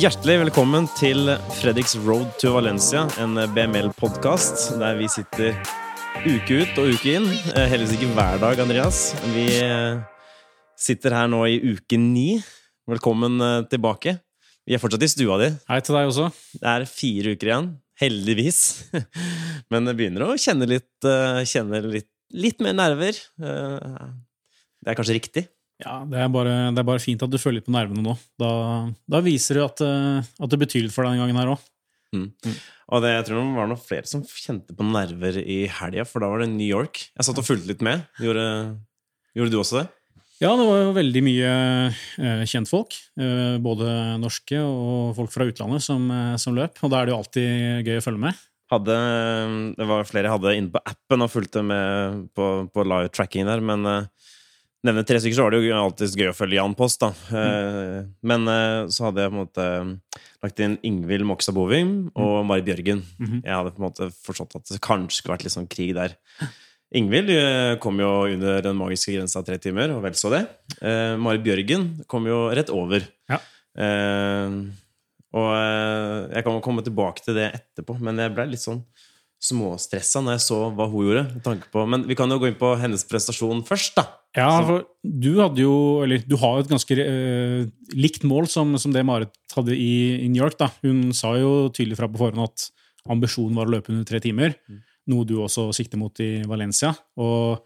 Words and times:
Hjertelig 0.00 0.38
velkommen 0.46 0.86
til 0.96 1.28
Fredriks 1.58 1.92
Road 2.06 2.30
to 2.40 2.54
Valencia, 2.54 3.02
en 3.20 3.34
BML-podkast 3.52 4.78
der 4.80 4.94
vi 4.96 5.08
sitter 5.12 5.58
uke 6.24 6.60
ut 6.62 6.80
og 6.80 6.94
uke 6.94 7.12
inn. 7.18 7.26
Eh, 7.28 7.66
Heldigvis 7.68 7.98
ikke 7.98 8.08
hver 8.14 8.38
dag, 8.40 8.62
Andreas. 8.64 9.02
Vi 9.34 9.44
eh, 9.60 9.98
sitter 10.80 11.18
her 11.18 11.28
nå 11.28 11.42
i 11.50 11.58
uke 11.74 12.00
ni. 12.00 12.38
Velkommen 12.88 13.36
eh, 13.44 13.58
tilbake. 13.74 14.16
Vi 14.64 14.78
er 14.78 14.80
fortsatt 14.80 15.04
i 15.04 15.10
stua 15.12 15.36
di. 15.42 15.50
Hei 15.68 15.82
til 15.84 15.98
deg 15.98 16.14
også. 16.14 16.30
Det 16.56 16.72
er 16.72 16.88
fire 16.88 17.36
uker 17.36 17.52
igjen. 17.52 17.70
Heldigvis. 18.00 18.64
Men 19.74 19.90
det 19.90 19.98
begynner 20.00 20.30
å 20.30 20.40
kjenne 20.40 20.70
litt, 20.70 21.10
kjenne 21.50 21.84
litt, 21.90 22.08
litt 22.32 22.64
mer 22.64 22.78
nerver. 22.86 23.20
Det 23.36 24.94
er 24.94 24.96
kanskje 24.96 25.20
riktig. 25.20 25.50
Ja, 25.80 26.00
det 26.04 26.18
er, 26.20 26.28
bare, 26.32 26.54
det 26.74 26.82
er 26.82 26.88
bare 26.88 27.02
fint 27.02 27.22
at 27.24 27.32
du 27.32 27.38
føler 27.40 27.60
litt 27.60 27.68
på 27.68 27.74
nervene 27.74 28.04
nå. 28.04 28.16
Da, 28.40 28.50
da 29.10 29.20
viser 29.24 29.60
det 29.60 29.66
at, 29.66 29.84
eh, 29.86 30.32
at 30.44 30.52
det 30.52 30.60
betyr 30.60 30.84
litt 30.86 30.94
for 30.94 31.06
deg 31.06 31.14
denne 31.14 31.24
gangen 31.24 31.40
her 31.40 31.54
òg. 31.54 31.62
Og 32.90 33.04
det, 33.04 33.12
jeg 33.14 33.26
tror 33.28 33.38
det 33.38 33.46
var 33.54 33.70
noen 33.70 33.80
flere 33.80 34.10
som 34.10 34.24
kjente 34.26 34.74
på 34.74 34.86
nerver 34.86 35.38
i 35.40 35.62
helga, 35.70 36.04
for 36.08 36.22
da 36.22 36.30
var 36.32 36.42
det 36.42 36.50
New 36.52 36.66
York. 36.66 37.04
Jeg 37.14 37.26
satt 37.26 37.38
og 37.38 37.46
fulgte 37.46 37.70
litt 37.70 37.84
med. 37.86 38.02
Gjorde, 38.22 38.44
gjorde 39.38 39.54
du 39.54 39.58
også 39.60 39.80
det? 39.80 39.86
Ja, 40.40 40.54
det 40.56 40.64
var 40.64 40.78
jo 40.80 40.92
veldig 40.96 41.20
mye 41.20 41.48
eh, 41.92 42.44
kjentfolk. 42.48 42.96
Eh, 43.20 43.58
både 43.60 44.16
norske 44.22 44.56
og 44.64 45.12
folk 45.18 45.34
fra 45.34 45.44
utlandet 45.50 45.84
som, 45.84 46.06
eh, 46.10 46.36
som 46.40 46.56
løp. 46.56 46.80
Og 46.80 46.92
da 46.92 47.00
er 47.00 47.06
det 47.06 47.12
jo 47.12 47.18
alltid 47.20 47.84
gøy 47.84 48.00
å 48.00 48.04
følge 48.06 48.24
med. 48.24 48.46
Hadde, 48.70 48.96
det 49.76 49.86
var 49.90 50.06
flere 50.08 50.30
jeg 50.30 50.36
hadde 50.38 50.56
inne 50.56 50.72
på 50.72 50.80
appen 50.86 51.26
og 51.26 51.32
fulgte 51.32 51.62
med 51.66 52.20
på, 52.38 52.46
på 52.72 52.86
live 52.86 53.10
tracking 53.12 53.48
der, 53.50 53.58
men 53.66 53.82
uh, 53.82 54.30
nevne 54.86 55.04
tre 55.06 55.20
stykker, 55.20 55.36
så 55.36 55.44
var 55.46 55.54
det 55.54 55.60
jo 55.66 55.76
alltid 55.76 56.16
gøy 56.16 56.30
å 56.30 56.36
følge 56.36 56.56
Jan 56.58 56.74
Post, 56.78 57.02
da. 57.02 57.10
Eh, 57.36 57.98
men 58.26 58.48
eh, 58.48 58.88
så 58.92 59.06
hadde 59.08 59.24
jeg 59.24 59.32
på 59.32 59.36
en 59.36 59.42
måte 59.42 59.66
lagt 60.40 60.62
inn 60.64 60.78
Ingvild 60.88 61.26
Mokstad 61.28 61.56
Bovim 61.56 61.94
og 62.14 62.40
Mari 62.48 62.64
Bjørgen. 62.64 63.04
Mhm. 63.20 63.42
Jeg 63.44 63.54
hadde 63.54 63.74
på 63.76 63.82
en 63.82 63.88
måte 63.90 64.10
forstått 64.24 64.56
at 64.60 64.72
det 64.72 64.80
kanskje 64.84 65.20
skulle 65.20 65.36
vært 65.36 65.46
litt 65.48 65.56
sånn 65.56 65.70
krig 65.70 65.92
der. 65.98 66.16
Ingvild 66.96 67.30
eh, 67.34 67.76
kom 67.82 68.00
jo 68.02 68.10
under 68.26 68.64
den 68.64 68.78
magiske 68.78 69.14
grensa 69.14 69.44
tre 69.46 69.60
timer, 69.62 69.92
og 69.94 70.02
vel 70.06 70.16
så 70.18 70.32
det. 70.32 70.42
Eh, 70.80 71.14
Mari 71.20 71.42
Bjørgen 71.44 71.90
kom 72.10 72.26
jo 72.26 72.46
rett 72.56 72.72
over. 72.74 73.04
Ja. 73.30 73.38
Eh, 73.78 74.56
og 75.30 75.50
eh, 75.54 76.16
jeg 76.34 76.46
kan 76.46 76.64
komme 76.64 76.82
tilbake 76.82 77.22
til 77.22 77.36
det 77.38 77.50
etterpå, 77.60 77.94
men 78.02 78.18
jeg 78.18 78.34
ble 78.34 78.48
litt 78.50 78.64
sånn 78.64 78.80
småstressa 79.40 80.20
når 80.20 80.36
jeg 80.36 80.44
så 80.44 80.58
hva 80.76 80.86
hun 80.90 81.06
gjorde. 81.08 81.42
tanke 81.44 81.70
på, 81.72 81.84
Men 81.88 82.04
vi 82.08 82.16
kan 82.18 82.30
jo 82.30 82.38
gå 82.42 82.50
inn 82.50 82.58
på 82.60 82.74
hennes 82.80 83.04
prestasjon 83.08 83.64
først, 83.66 83.96
da. 83.96 84.06
Ja, 84.36 84.50
for 84.62 84.84
du 85.02 85.40
hadde 85.40 85.58
jo 85.58 86.04
Eller 86.04 86.22
du 86.22 86.36
har 86.38 86.54
jo 86.54 86.62
et 86.62 86.70
ganske 86.70 86.94
eh, 87.02 87.64
likt 87.98 88.22
mål 88.22 88.46
som, 88.46 88.76
som 88.78 88.92
det 88.94 89.02
Marit 89.02 89.32
hadde 89.56 89.74
i, 89.74 90.22
i 90.22 90.28
New 90.28 90.42
York. 90.44 90.58
da. 90.60 90.70
Hun 90.84 91.10
sa 91.16 91.34
jo 91.40 91.70
tydelig 91.72 91.98
fra 91.98 92.08
på 92.10 92.20
forhånd 92.20 92.44
at 92.44 92.68
ambisjonen 93.10 93.56
var 93.56 93.66
å 93.66 93.74
løpe 93.74 93.90
under 93.90 94.06
tre 94.06 94.20
timer. 94.22 94.54
Noe 95.10 95.26
du 95.26 95.38
også 95.40 95.70
sikter 95.74 95.98
mot 95.98 96.14
i 96.22 96.44
Valencia. 96.46 96.92
Og 97.18 97.64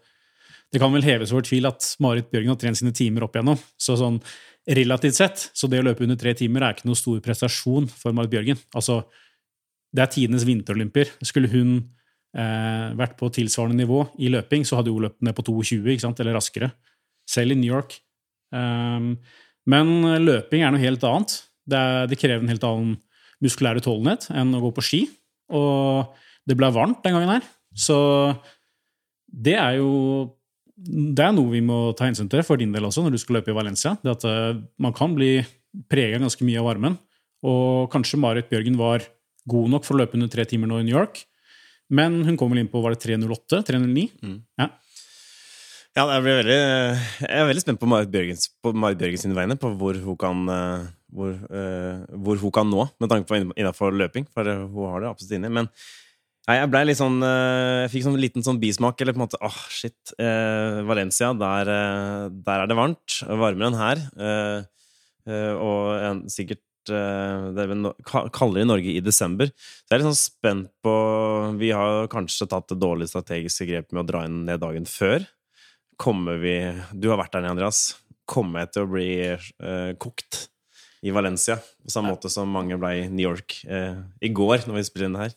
det 0.73 0.81
kan 0.81 0.93
vel 0.95 1.05
heves 1.05 1.31
over 1.35 1.45
tvil 1.45 1.69
at 1.69 1.85
Marit 2.03 2.31
Bjørgen 2.31 2.55
har 2.55 2.59
trent 2.59 2.79
sine 2.79 2.95
timer 2.95 3.27
opp 3.27 3.35
igjennom. 3.35 3.59
Så 3.77 3.97
sånn 3.99 4.17
relativt 4.65 5.19
sett, 5.19 5.43
så 5.53 5.69
det 5.69 5.83
å 5.83 5.85
løpe 5.85 6.03
under 6.07 6.17
tre 6.17 6.33
timer 6.37 6.65
er 6.65 6.73
ikke 6.73 6.87
noe 6.89 6.97
stor 6.97 7.19
prestasjon 7.21 7.85
for 7.91 8.15
Marit 8.17 8.33
Bjørgen. 8.33 8.59
Altså, 8.73 9.03
det 9.95 10.03
er 10.03 10.11
tidenes 10.11 10.45
vinterolympier. 10.47 11.11
Skulle 11.23 11.51
hun 11.51 11.77
eh, 12.35 12.91
vært 12.99 13.15
på 13.19 13.31
tilsvarende 13.33 13.79
nivå 13.79 14.03
i 14.19 14.31
løping, 14.33 14.65
så 14.67 14.79
hadde 14.79 14.93
hun 14.93 15.07
løpt 15.07 15.23
ned 15.25 15.35
på 15.37 15.45
22, 15.47 15.95
eller 16.19 16.35
raskere. 16.35 16.71
Selv 17.29 17.55
i 17.55 17.59
New 17.59 17.71
York. 17.71 17.97
Um, 18.53 19.15
men 19.65 19.91
løping 20.21 20.61
er 20.61 20.73
noe 20.73 20.83
helt 20.83 21.03
annet. 21.07 21.39
Det, 21.65 21.79
er, 21.79 22.09
det 22.11 22.19
krever 22.21 22.43
en 22.43 22.51
helt 22.51 22.67
annen 22.67 22.97
muskulær 23.43 23.79
utholdenhet 23.79 24.29
enn 24.35 24.53
å 24.55 24.61
gå 24.67 24.71
på 24.75 24.83
ski. 24.85 25.01
Og 25.55 26.13
det 26.45 26.57
ble 26.57 26.69
varmt 26.73 27.01
den 27.05 27.15
gangen 27.15 27.37
her. 27.37 27.47
Så 27.75 27.97
det 29.25 29.57
er 29.57 29.79
jo 29.79 29.91
det 30.75 31.23
er 31.23 31.31
noe 31.31 31.53
vi 31.53 31.63
må 31.63 31.95
ta 31.95 32.07
hensyn 32.09 32.27
til 32.31 32.43
for 32.43 32.59
din 32.59 32.73
del 32.75 32.83
også, 32.83 33.05
når 33.05 33.15
du 33.15 33.19
skal 33.21 33.37
løpe 33.39 33.53
i 33.53 33.55
Valencia. 33.55 33.95
Det 34.03 34.11
at 34.11 34.25
eh, 34.27 34.57
Man 34.81 34.93
kan 34.95 35.15
bli 35.15 35.39
prega 35.91 36.19
ganske 36.19 36.43
mye 36.47 36.59
av 36.59 36.67
varmen. 36.67 36.97
Og 37.45 37.87
kanskje 37.93 38.19
Marit 38.19 38.49
Bjørgen 38.51 38.77
var 38.79 39.05
god 39.47 39.69
nok 39.75 39.85
for 39.87 39.95
å 39.95 40.01
løpe 40.03 40.17
under 40.17 40.31
tre 40.31 40.45
timer 40.49 40.69
nå 40.71 40.79
i 40.81 40.87
New 40.87 40.95
York. 40.95 41.23
Men 41.93 42.23
hun 42.25 42.37
kom 42.39 42.49
vel 42.53 42.63
inn 42.63 42.71
på 42.71 42.81
var 42.81 42.95
det 42.95 43.03
3.08? 43.05 43.61
3.09? 43.67 44.07
Ja. 44.61 44.69
Ja, 45.95 46.03
jeg, 46.11 46.23
blir 46.25 46.39
veldig, 46.41 46.55
jeg 47.23 47.35
er 47.39 47.45
veldig 47.47 47.61
spent 47.63 47.79
på 47.79 47.87
Marit 47.87 48.09
Bjørgens, 48.11 48.49
på 48.59 48.73
Marit 48.75 48.99
Bjørgens 48.99 49.29
vegne, 49.37 49.55
på 49.61 49.69
hvor 49.79 49.95
hun 50.03 50.17
kan 50.19 50.41
eh, 50.51 50.87
hvor, 51.15 51.29
eh, 51.55 52.01
hvor 52.25 52.41
hun 52.41 52.51
kan 52.57 52.67
nå, 52.67 52.87
med 52.99 53.13
tanke 53.13 53.29
på 53.29 53.37
innenfor 53.55 53.95
løping. 53.95 54.25
For 54.35 54.49
eh, 54.51 54.65
hun 54.65 54.89
har 54.91 55.05
det 55.05 55.11
absolutt 55.13 55.37
inni. 55.37 55.53
Men 55.55 55.69
nei, 56.49 56.57
jeg 56.59 56.71
ble 56.73 56.81
litt 56.89 56.99
sånn 56.99 57.15
Jeg 57.23 57.93
fikk 57.93 58.03
sånn 58.09 58.19
liten 58.19 58.43
sånn 58.43 58.59
bismak. 58.59 58.99
Eller 58.99 59.15
på 59.15 59.21
en 59.21 59.27
måte 59.27 59.39
åh, 59.39 59.61
shit. 59.71 59.95
eh, 60.19 60.81
Valencia, 60.89 61.31
der, 61.39 61.71
der 62.43 62.65
er 62.65 62.67
det 62.73 62.79
varmt. 62.81 63.21
Varmere 63.23 63.71
enn 63.71 63.79
her. 63.79 64.03
eh, 64.19 65.53
og 65.55 65.95
en, 65.95 66.25
sikkert 66.29 66.59
det 66.91 67.65
vi 67.65 67.71
vel 67.71 67.81
no, 67.83 67.91
ka- 68.07 68.27
kaldere 68.33 68.65
i 68.65 68.69
Norge 68.69 68.95
i 68.95 69.03
desember. 69.03 69.51
Så 69.51 69.87
jeg 69.89 69.97
er 69.97 70.03
litt 70.03 70.09
sånn 70.11 70.19
spent 70.19 70.71
på 70.85 70.95
Vi 71.59 71.71
har 71.75 72.09
kanskje 72.11 72.47
tatt 72.51 72.69
det 72.71 72.79
dårlige 72.81 73.13
strategiske 73.13 73.67
grepet 73.69 73.95
med 73.95 74.05
å 74.05 74.09
dra 74.09 74.25
inn 74.27 74.43
ned 74.47 74.61
dagen 74.63 74.87
før. 74.89 75.25
Kommer 76.01 76.41
vi 76.41 76.57
Du 76.91 77.09
har 77.11 77.21
vært 77.21 77.37
der 77.37 77.47
Andreas. 77.49 77.95
Kommer 78.27 78.63
jeg 78.65 78.73
til 78.73 78.85
å 78.85 78.91
bli 78.91 79.09
uh, 79.31 79.91
kokt 80.01 80.45
i 81.05 81.13
Valencia? 81.13 81.59
På 81.85 81.93
samme 81.93 82.15
måte 82.15 82.31
som 82.33 82.49
mange 82.49 82.77
ble 82.81 82.93
i 83.03 83.09
New 83.09 83.27
York 83.27 83.59
uh, 83.69 84.01
i 84.21 84.31
går, 84.33 84.65
når 84.65 84.79
vi 84.79 84.87
spiller 84.87 85.11
inn 85.11 85.19
her. 85.21 85.35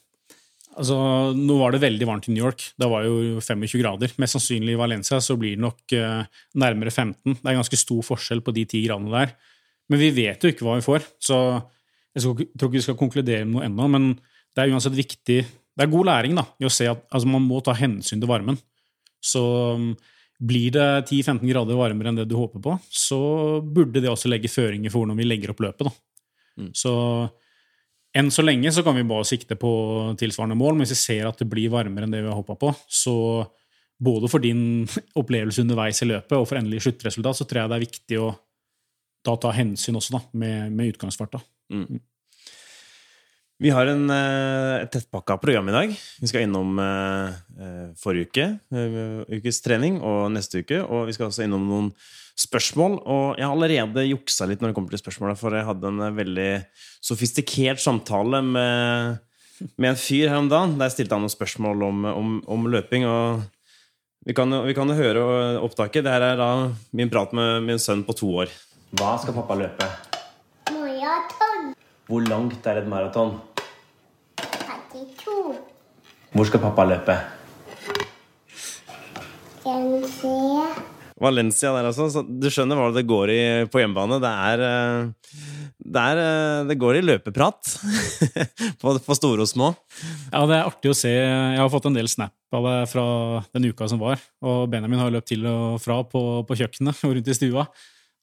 Altså, 0.78 0.94
nå 1.34 1.56
var 1.58 1.74
det 1.74 1.82
veldig 1.82 2.06
varmt 2.06 2.28
i 2.28 2.32
New 2.32 2.44
York. 2.44 2.62
Det 2.78 2.86
var 2.90 3.06
jo 3.06 3.40
25 3.42 3.80
grader. 3.82 4.12
Mest 4.22 4.36
sannsynlig 4.36 4.76
i 4.76 4.78
Valencia 4.78 5.18
så 5.24 5.34
blir 5.40 5.56
det 5.56 5.64
nok 5.64 5.94
uh, 5.98 6.22
nærmere 6.58 6.92
15. 6.94 7.40
Det 7.40 7.44
er 7.44 7.58
ganske 7.58 7.80
stor 7.80 8.04
forskjell 8.06 8.44
på 8.46 8.54
de 8.54 8.64
10 8.68 8.84
gradene 8.86 9.14
der. 9.14 9.34
Men 9.88 10.02
vi 10.02 10.10
vet 10.16 10.44
jo 10.44 10.52
ikke 10.52 10.66
hva 10.66 10.76
vi 10.78 10.84
får, 10.84 11.06
så 11.22 11.38
jeg 12.14 12.24
skal, 12.24 12.48
tror 12.58 12.70
ikke 12.70 12.80
vi 12.80 12.84
skal 12.84 12.98
konkludere 12.98 13.46
med 13.46 13.54
noe 13.56 13.66
ennå. 13.68 13.88
Men 13.94 14.10
det 14.52 14.64
er 14.64 14.74
uansett 14.74 14.96
viktig 14.96 15.38
Det 15.78 15.84
er 15.84 15.90
god 15.92 16.08
læring 16.08 16.34
da, 16.34 16.42
i 16.58 16.66
å 16.66 16.72
se 16.74 16.88
at 16.90 17.04
altså, 17.14 17.28
man 17.30 17.44
må 17.46 17.60
ta 17.62 17.70
hensyn 17.78 18.18
til 18.18 18.30
varmen. 18.30 18.56
Så 19.22 19.42
um, 19.78 19.92
blir 20.38 20.72
det 20.74 20.86
10-15 21.06 21.44
grader 21.46 21.78
varmere 21.78 22.10
enn 22.10 22.18
det 22.18 22.26
du 22.30 22.34
håper 22.34 22.62
på, 22.62 22.74
så 22.90 23.18
burde 23.62 24.02
det 24.02 24.10
også 24.10 24.30
legge 24.30 24.50
føringer 24.50 24.90
for 24.90 25.04
hvordan 25.04 25.18
vi 25.18 25.26
legger 25.28 25.52
opp 25.54 25.62
løpet. 25.62 25.86
da. 25.86 25.94
Så 26.74 26.92
enn 28.18 28.32
så 28.34 28.42
lenge 28.42 28.72
så 28.74 28.82
kan 28.86 28.96
vi 28.98 29.06
bare 29.06 29.26
sikte 29.28 29.58
på 29.58 29.70
tilsvarende 30.18 30.58
mål, 30.58 30.74
men 30.74 30.86
hvis 30.86 30.96
vi 30.96 31.00
ser 31.04 31.30
at 31.30 31.38
det 31.38 31.46
blir 31.50 31.70
varmere 31.70 32.08
enn 32.08 32.14
det 32.14 32.24
vi 32.24 32.30
har 32.30 32.38
håpa 32.38 32.58
på, 32.58 32.72
så 32.90 33.14
både 33.98 34.30
for 34.30 34.42
din 34.42 34.86
opplevelse 35.20 35.62
underveis 35.62 36.02
i 36.02 36.10
løpet 36.10 36.38
og 36.38 36.46
for 36.48 36.58
endelig 36.60 36.84
sluttresultat, 36.86 37.38
så 37.38 37.46
tror 37.46 37.62
jeg 37.62 37.72
det 37.72 37.78
er 37.78 37.86
viktig 37.86 38.20
å 38.22 38.32
da 39.28 39.36
ta 39.44 39.52
hensyn 39.56 39.96
også, 40.00 40.16
da, 40.16 40.22
med, 40.40 40.72
med 40.72 40.94
utgangsfart. 40.94 41.36
da. 41.38 41.42
Vi 43.58 43.72
har 43.74 43.88
en, 43.90 44.04
eh, 44.14 44.84
et 44.84 44.90
tettpakka 44.94 45.34
program 45.42 45.66
i 45.68 45.72
dag. 45.74 45.94
Vi 46.22 46.28
skal 46.30 46.44
innom 46.46 46.76
eh, 46.78 47.32
eh, 47.58 47.86
forrige 47.98 48.28
uke, 48.30 48.44
ukes 49.34 49.58
trening, 49.64 49.96
og 49.98 50.28
neste 50.30 50.60
uke. 50.62 50.78
Og 50.86 51.08
vi 51.08 51.16
skal 51.16 51.26
også 51.26 51.42
innom 51.42 51.64
noen 51.66 51.88
spørsmål. 52.38 53.00
Og 53.02 53.24
jeg 53.40 53.48
har 53.48 53.56
allerede 53.56 54.04
juksa 54.06 54.46
litt 54.46 54.62
når 54.62 54.70
det 54.70 54.76
kommer 54.78 54.94
til 54.94 55.02
spørsmåla, 55.02 55.34
for 55.40 55.56
jeg 55.58 55.66
hadde 55.66 55.90
en 55.90 56.04
veldig 56.20 56.50
sofistikert 57.02 57.82
samtale 57.82 58.44
med, 58.46 59.18
med 59.74 59.90
en 59.90 59.98
fyr 59.98 60.28
her 60.30 60.38
om 60.38 60.52
dagen. 60.52 60.78
Der 60.78 60.94
stilte 60.94 61.18
han 61.18 61.26
noen 61.26 61.34
spørsmål 61.34 61.82
om, 61.88 62.06
om, 62.14 62.36
om 62.46 62.70
løping. 62.70 63.08
og 63.10 63.42
vi 64.28 64.34
kan, 64.38 64.50
jo- 64.54 64.62
vi 64.70 64.74
kan 64.78 64.86
jo 64.86 64.94
høre 65.02 65.26
opptaket. 65.66 66.04
Det 66.06 66.14
her 66.14 66.28
er 66.30 66.38
da 66.38 66.48
min 66.94 67.10
prat 67.10 67.34
med 67.34 67.64
min 67.66 67.82
sønn 67.82 68.06
på 68.06 68.14
to 68.14 68.30
år. 68.44 68.54
Hva 68.96 69.18
skal 69.20 69.34
pappa 69.36 69.52
løpe? 69.52 69.84
Maraton 70.72 71.74
Hvor 72.08 72.22
langt 72.24 72.64
er 72.70 72.78
et 72.80 72.86
maraton? 72.88 73.34
32. 74.40 75.34
Hvor 76.32 76.48
skal 76.48 76.62
pappa 76.62 76.86
løpe? 76.88 77.16
Valencia. 79.66 80.70
Valencia 81.20 81.72
der 81.74 81.88
altså. 81.90 82.06
Så 82.08 82.22
du 82.24 82.48
skjønner 82.48 82.80
hva 82.80 82.86
det 82.94 83.04
går 83.10 83.32
i 83.34 83.42
på 83.68 83.82
hjemmebane. 83.82 84.22
Det 84.24 84.30
er 84.52 84.64
eh, 84.70 85.34
Det, 85.84 86.06
er, 86.06 86.22
eh, 86.22 86.64
det 86.70 86.78
går 86.80 87.02
i 87.02 87.04
løpeprat. 87.04 87.74
på, 88.80 88.96
på 89.04 89.18
store 89.20 89.44
og 89.44 89.52
små. 89.52 89.74
Ja, 90.32 90.46
det 90.48 90.56
er 90.56 90.64
artig 90.64 90.94
å 90.94 90.96
se. 90.96 91.12
Jeg 91.12 91.60
har 91.60 91.68
fått 91.76 91.90
en 91.92 92.00
del 92.00 92.08
snap 92.08 92.32
av 92.56 92.64
det 92.64 92.80
fra 92.94 93.06
den 93.52 93.68
uka 93.68 93.92
som 93.92 94.00
var. 94.00 94.16
Og 94.40 94.64
Benjamin 94.72 95.04
har 95.04 95.12
løpt 95.12 95.28
til 95.34 95.44
og 95.44 95.76
fra 95.84 96.00
på, 96.08 96.24
på 96.48 96.60
kjøkkenet 96.62 97.04
og 97.04 97.18
rundt 97.18 97.28
i 97.36 97.36
stua. 97.36 97.68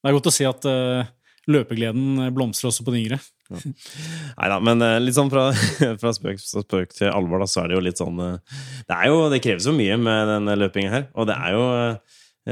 Det 0.06 0.12
er 0.12 0.18
godt 0.20 0.28
å 0.30 0.34
se 0.36 0.46
at 0.46 0.66
eh, 0.70 1.08
løpegleden 1.50 2.28
blomstrer 2.36 2.70
også 2.70 2.86
på 2.86 2.94
de 2.94 3.00
yngre. 3.02 3.18
Nei 3.50 4.50
da, 4.52 4.60
men 4.62 4.84
eh, 4.86 5.00
litt 5.02 5.18
sånn 5.18 5.32
fra, 5.34 5.48
fra 6.02 6.12
spøk, 6.14 6.38
spøk 6.42 6.94
til 6.94 7.10
alvor, 7.10 7.42
da, 7.42 7.48
så 7.50 7.64
er 7.64 7.72
det 7.72 7.80
jo 7.80 7.86
litt 7.88 8.02
sånn 8.02 8.22
eh, 8.22 8.60
Det 8.86 9.00
er 9.00 9.10
jo, 9.10 9.24
det 9.34 9.42
kreves 9.42 9.66
jo 9.66 9.74
mye 9.74 9.98
med 10.02 10.30
denne 10.30 10.58
løpinga 10.62 10.94
her. 10.94 11.08
Og 11.18 11.26
det 11.30 11.40
er 11.42 11.58
jo 11.58 11.66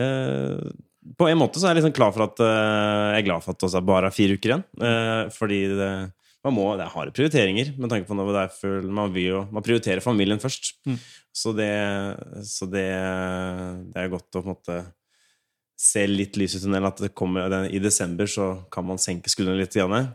eh, 0.01 0.73
på 1.19 1.29
en 1.29 1.37
måte 1.37 1.61
så 1.61 1.67
er 1.67 1.75
jeg 1.75 1.83
liksom 1.83 1.95
klar 1.97 2.13
for 2.15 2.25
at 2.25 2.41
eh, 2.41 3.05
Jeg 3.13 3.21
er 3.21 3.29
glad 3.29 3.45
for 3.45 3.53
at 3.53 3.65
det 3.77 3.85
bare 3.85 4.09
er 4.09 4.17
fire 4.17 4.37
uker 4.39 4.53
igjen. 4.53 4.65
Eh, 4.89 5.21
fordi 5.37 5.61
det, 5.77 5.91
man 6.49 6.57
må, 6.57 6.65
det 6.79 6.87
er 6.87 6.95
harde 6.95 7.13
prioriteringer 7.15 7.73
med 7.77 7.93
tanke 7.93 8.09
på 8.09 8.17
når 8.17 8.33
det 8.33 8.47
er 8.47 8.57
full, 8.57 8.89
man, 8.89 9.13
vil 9.13 9.29
jo, 9.29 9.45
man 9.53 9.65
prioriterer 9.65 10.01
familien 10.01 10.41
først. 10.41 10.73
Mm. 10.89 10.97
Så, 11.33 11.53
det, 11.57 11.71
så 12.49 12.65
det, 12.69 12.89
det 13.93 14.01
er 14.01 14.11
godt 14.13 14.41
å 14.41 14.41
på 14.41 14.47
en 14.49 14.55
måte 14.57 14.81
se 15.83 16.05
litt 16.07 16.37
lys 16.39 16.57
i 16.57 16.63
tunnelen. 16.63 16.89
At 16.89 17.01
det 17.03 17.13
kommer, 17.17 17.67
i 17.67 17.81
desember 17.83 18.29
så 18.29 18.53
kan 18.73 18.87
man 18.87 19.01
senke 19.01 19.31
skuldrene 19.31 19.63
litt. 19.63 19.75
Janne. 19.77 20.05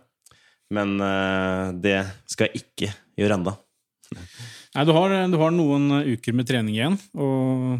Men 0.74 0.98
eh, 1.00 1.66
det 1.80 1.98
skal 2.28 2.48
jeg 2.48 2.64
ikke 2.64 2.92
gjøre 3.18 3.38
enda. 3.40 3.56
Nei, 4.74 4.84
du 4.84 4.92
har, 4.94 5.14
du 5.32 5.38
har 5.40 5.54
noen 5.54 6.02
uker 6.04 6.36
med 6.36 6.46
trening 6.48 6.76
igjen, 6.76 6.98
og 7.18 7.78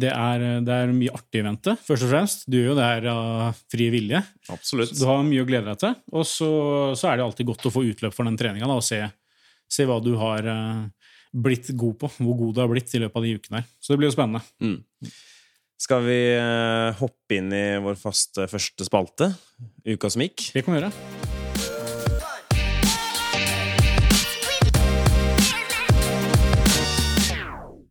det 0.00 0.10
er, 0.10 0.42
det 0.66 0.74
er 0.74 0.92
mye 0.94 1.12
artig 1.14 1.40
i 1.40 1.44
vente, 1.44 1.74
først 1.86 2.06
og 2.06 2.12
fremst. 2.12 2.44
Du 2.50 2.58
gjør 2.58 2.72
jo 2.72 2.76
det 2.78 2.86
her 2.86 3.06
av 3.12 3.62
fri 3.72 3.88
vilje. 3.94 4.20
Absolutt. 4.52 4.92
Du 4.98 5.04
har 5.08 5.22
mye 5.26 5.42
å 5.42 5.48
glede 5.48 5.70
deg 5.70 5.80
til. 5.82 5.96
Og 6.14 6.26
så, 6.28 6.50
så 6.98 7.10
er 7.10 7.18
det 7.18 7.26
alltid 7.26 7.48
godt 7.50 7.66
å 7.66 7.72
få 7.74 7.82
utløp 7.88 8.14
for 8.14 8.28
den 8.28 8.38
treninga 8.38 8.70
og 8.70 8.84
se, 8.86 9.00
se 9.70 9.86
hva 9.88 9.98
du 10.02 10.12
har 10.20 10.46
eh, 10.50 11.10
blitt 11.34 11.72
god 11.78 11.98
på. 12.02 12.12
Hvor 12.20 12.38
god 12.44 12.54
du 12.54 12.62
har 12.62 12.70
blitt 12.70 12.94
i 12.94 13.02
løpet 13.02 13.18
av 13.18 13.26
de 13.26 13.34
ukene 13.38 13.62
her. 13.62 13.68
Så 13.82 13.92
det 13.92 14.00
blir 14.00 14.10
jo 14.10 14.16
spennende. 14.16 14.42
Mm. 14.62 14.78
Skal 15.80 16.02
vi 16.04 16.18
eh, 16.36 16.90
hoppe 16.98 17.38
inn 17.38 17.48
i 17.56 17.64
vår 17.80 17.94
faste 17.96 18.44
første 18.52 18.84
spalte? 18.84 19.30
Uka 19.88 20.10
som 20.12 20.20
gikk? 20.20 20.50
Det 20.52 20.60
kan 20.66 20.74
vi 20.74 20.80
gjøre. 20.82 20.90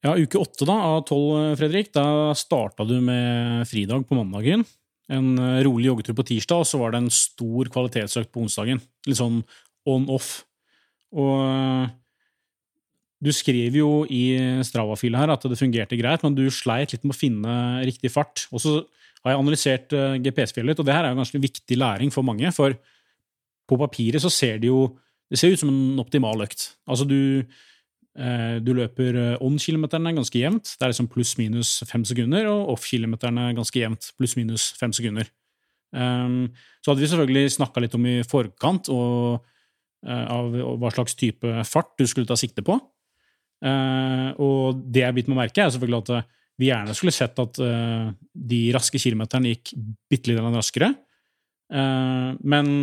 Ja, 0.06 0.14
uke 0.14 0.38
åtte 0.38 0.68
da, 0.70 0.76
av 0.92 1.02
tolv, 1.10 1.58
Fredrik. 1.58 1.90
Da 1.98 2.36
starta 2.38 2.86
du 2.86 3.00
med 3.02 3.66
fridag 3.68 4.06
på 4.06 4.20
mandagen. 4.20 4.68
En 5.10 5.34
eh, 5.42 5.64
rolig 5.66 5.90
joggetur 5.90 6.20
på 6.22 6.28
tirsdag, 6.30 6.62
og 6.62 6.70
så 6.70 6.84
var 6.84 6.94
det 6.94 7.02
en 7.02 7.14
stor 7.14 7.74
kvalitetsøkt 7.74 8.30
på 8.30 8.46
onsdagen. 8.46 8.84
Litt 9.10 9.18
sånn 9.18 9.42
on-off. 9.90 10.44
Og 11.18 11.42
eh, 11.42 11.90
du 13.20 13.32
skrev 13.36 13.76
jo 13.76 13.90
i 14.08 14.38
Strava-fila 14.64 15.20
her 15.20 15.34
at 15.34 15.44
det 15.52 15.60
fungerte 15.60 15.98
greit, 16.00 16.24
men 16.24 16.38
du 16.38 16.46
sleit 16.54 16.94
litt 16.94 17.04
med 17.04 17.16
å 17.16 17.20
finne 17.20 17.56
riktig 17.88 18.14
fart. 18.14 18.46
Og 18.56 18.64
så 18.64 18.78
har 19.24 19.34
jeg 19.34 19.42
analysert 19.42 19.96
eh, 19.96 20.18
GPS-fjellet 20.24 20.72
litt, 20.72 20.82
og 20.82 20.88
det 20.88 20.96
her 20.96 21.08
er 21.08 21.14
jo 21.14 21.20
ganske 21.20 21.42
viktig 21.44 21.78
læring 21.80 22.14
for 22.14 22.26
mange. 22.26 22.52
For 22.56 22.76
på 23.70 23.80
papiret 23.82 24.24
så 24.24 24.32
ser 24.34 24.62
det 24.62 24.72
jo 24.72 24.86
det 25.30 25.38
ser 25.38 25.52
ut 25.54 25.62
som 25.62 25.70
en 25.70 26.00
optimal 26.02 26.42
økt. 26.42 26.64
Altså 26.90 27.06
du, 27.06 27.44
eh, 28.18 28.56
du 28.64 28.72
løper 28.78 29.18
eh, 29.20 29.44
on-kilometerne 29.46 30.16
ganske 30.18 30.40
jevnt. 30.40 30.72
Det 30.74 30.88
er 30.88 30.94
liksom 30.94 31.10
pluss-minus 31.12 31.76
fem 31.90 32.06
sekunder, 32.08 32.48
og 32.50 32.72
off-kilometerne 32.78 33.52
ganske 33.58 33.84
jevnt. 33.84 34.14
Pluss-minus 34.18 34.72
fem 34.80 34.96
sekunder. 34.96 35.30
Um, 35.90 36.52
så 36.86 36.92
hadde 36.92 37.02
vi 37.02 37.08
selvfølgelig 37.10 37.54
snakka 37.56 37.82
litt 37.82 37.96
om 37.98 38.04
i 38.06 38.20
forkant 38.22 38.92
og, 38.94 39.40
av 40.06 40.54
hva 40.80 40.92
slags 40.94 41.18
type 41.18 41.64
fart 41.66 41.96
du 41.98 42.06
skulle 42.08 42.30
ta 42.30 42.38
sikte 42.40 42.62
på. 42.64 42.78
Eh, 43.60 44.28
og 44.40 44.84
det 44.88 45.04
jeg 45.04 45.18
bitt 45.18 45.32
meg 45.32 45.44
merke, 45.44 45.64
er 45.64 45.74
selvfølgelig 45.74 46.04
at 46.06 46.14
eh, 46.16 46.28
vi 46.60 46.68
gjerne 46.68 46.96
skulle 46.96 47.16
sett 47.16 47.40
at 47.40 47.60
uh, 47.64 48.10
de 48.52 48.58
raske 48.76 49.00
kilometerne 49.00 49.54
gikk 49.54 49.72
bitte 50.12 50.28
litt 50.28 50.42
raskere. 50.44 50.90
Uh, 51.72 52.36
men 52.44 52.74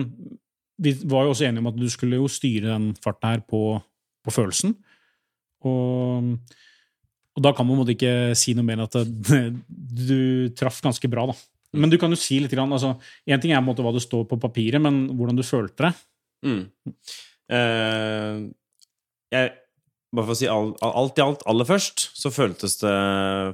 vi 0.80 0.94
var 1.04 1.26
jo 1.26 1.34
også 1.34 1.44
enige 1.48 1.60
om 1.60 1.68
at 1.68 1.76
du 1.76 1.84
skulle 1.92 2.16
jo 2.16 2.30
styre 2.30 2.70
den 2.70 2.86
farten 3.04 3.34
her 3.34 3.42
på, 3.44 3.76
på 4.24 4.32
følelsen. 4.32 4.72
Og, 5.68 6.30
og 7.36 7.44
da 7.44 7.52
kan 7.52 7.68
man 7.68 7.74
på 7.74 7.76
en 7.76 7.82
måte 7.82 7.96
ikke 7.96 8.14
si 8.38 8.56
noe 8.56 8.64
mer 8.64 8.78
enn 8.80 8.86
at 8.86 8.96
det, 9.28 9.42
du 9.68 10.48
traff 10.56 10.80
ganske 10.84 11.12
bra, 11.12 11.28
da. 11.28 11.36
Men 11.76 11.92
du 11.92 11.98
kan 12.00 12.12
jo 12.12 12.16
si 12.16 12.38
litt 12.40 12.54
grann, 12.54 12.72
altså, 12.72 12.94
En 13.28 13.42
ting 13.42 13.52
er 13.52 13.64
måte 13.64 13.84
hva 13.84 13.92
det 13.92 14.04
står 14.06 14.24
på 14.30 14.40
papiret, 14.40 14.80
men 14.80 15.02
hvordan 15.12 15.36
du 15.36 15.44
følte 15.44 15.90
det. 15.90 15.94
Mm. 16.46 16.62
Jeg, 19.36 19.50
bare 20.14 20.28
for 20.28 20.34
å 20.34 20.38
si 20.38 20.48
alt, 20.50 20.78
alt 20.82 21.18
i 21.18 21.24
alt 21.24 21.42
aller 21.50 21.68
først, 21.68 22.10
så 22.16 22.32
føltes 22.34 22.78
det, 22.82 22.94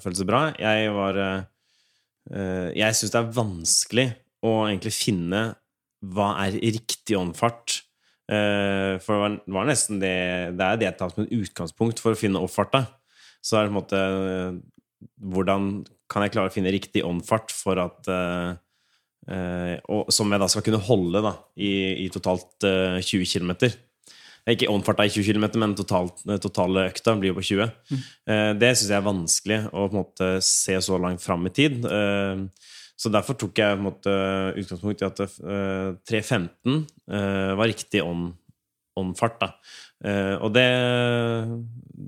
føltes 0.04 0.22
det 0.22 0.28
bra. 0.28 0.42
Jeg 0.60 0.92
var 0.94 1.20
eh, 1.22 2.68
Jeg 2.78 2.98
syns 2.98 3.14
det 3.14 3.20
er 3.20 3.32
vanskelig 3.38 4.08
å 4.44 4.52
egentlig 4.66 4.94
finne 4.94 5.42
hva 6.02 6.32
er 6.42 6.58
riktig 6.58 7.16
åndfart. 7.18 7.80
Eh, 8.32 8.98
for 9.02 9.16
det 9.16 9.22
var, 9.22 9.38
var 9.58 9.66
nesten 9.68 9.98
det 10.00 10.14
Det 10.56 10.66
er 10.66 10.78
det 10.78 10.86
jeg 10.86 10.98
tar 11.00 11.10
som 11.12 11.24
et 11.24 11.34
utgangspunkt 11.34 12.02
for 12.02 12.14
å 12.14 12.18
finne 12.18 12.42
oppfarta. 12.42 12.84
Så 13.42 13.58
er 13.58 13.66
det 13.66 13.72
på 13.72 13.74
en 13.74 13.80
måte 13.80 14.02
Hvordan 15.18 15.70
kan 16.12 16.22
jeg 16.22 16.34
klare 16.34 16.50
å 16.50 16.54
finne 16.54 16.70
riktig 16.74 17.02
åndfart 17.06 17.50
for 17.54 17.80
at 17.82 18.10
eh, 18.12 19.78
og, 19.88 20.12
Som 20.14 20.30
jeg 20.30 20.42
da 20.42 20.50
skal 20.50 20.66
kunne 20.66 20.82
holde 20.86 21.24
da, 21.24 21.34
i, 21.56 21.72
i 22.04 22.10
totalt 22.12 22.66
eh, 22.68 23.00
20 23.02 23.26
km. 23.32 23.52
Ikke 24.50 24.70
omfarta 24.72 25.04
i 25.06 25.12
20 25.12 25.28
km, 25.28 25.46
men 25.62 25.76
totalt, 25.78 26.24
den 26.26 26.40
totale 26.42 26.88
økta 26.90 27.14
blir 27.14 27.30
jo 27.30 27.38
på 27.38 27.44
20. 27.52 27.68
Eh, 28.26 28.50
det 28.58 28.72
syns 28.74 28.90
jeg 28.90 28.98
er 28.98 29.06
vanskelig 29.06 29.58
å 29.70 29.86
på 29.86 29.92
en 29.92 30.00
måte 30.00 30.30
se 30.42 30.78
så 30.82 30.98
langt 30.98 31.22
fram 31.22 31.46
i 31.46 31.52
tid. 31.54 31.84
Eh, 31.86 32.42
så 32.98 33.10
derfor 33.10 33.38
tok 33.38 33.58
jeg 33.58 33.76
på 33.76 33.80
en 33.80 33.86
måte 33.86 34.16
utgangspunkt 34.58 35.02
i 35.02 35.08
at 35.08 35.22
eh, 35.22 35.94
3.15 36.10 36.74
eh, 36.74 37.52
var 37.58 37.70
riktig 37.70 38.02
om, 38.02 38.28
on-fart. 38.98 39.38
da. 39.42 39.52
Eh, 40.02 40.34
og 40.42 40.50
det, 40.54 40.66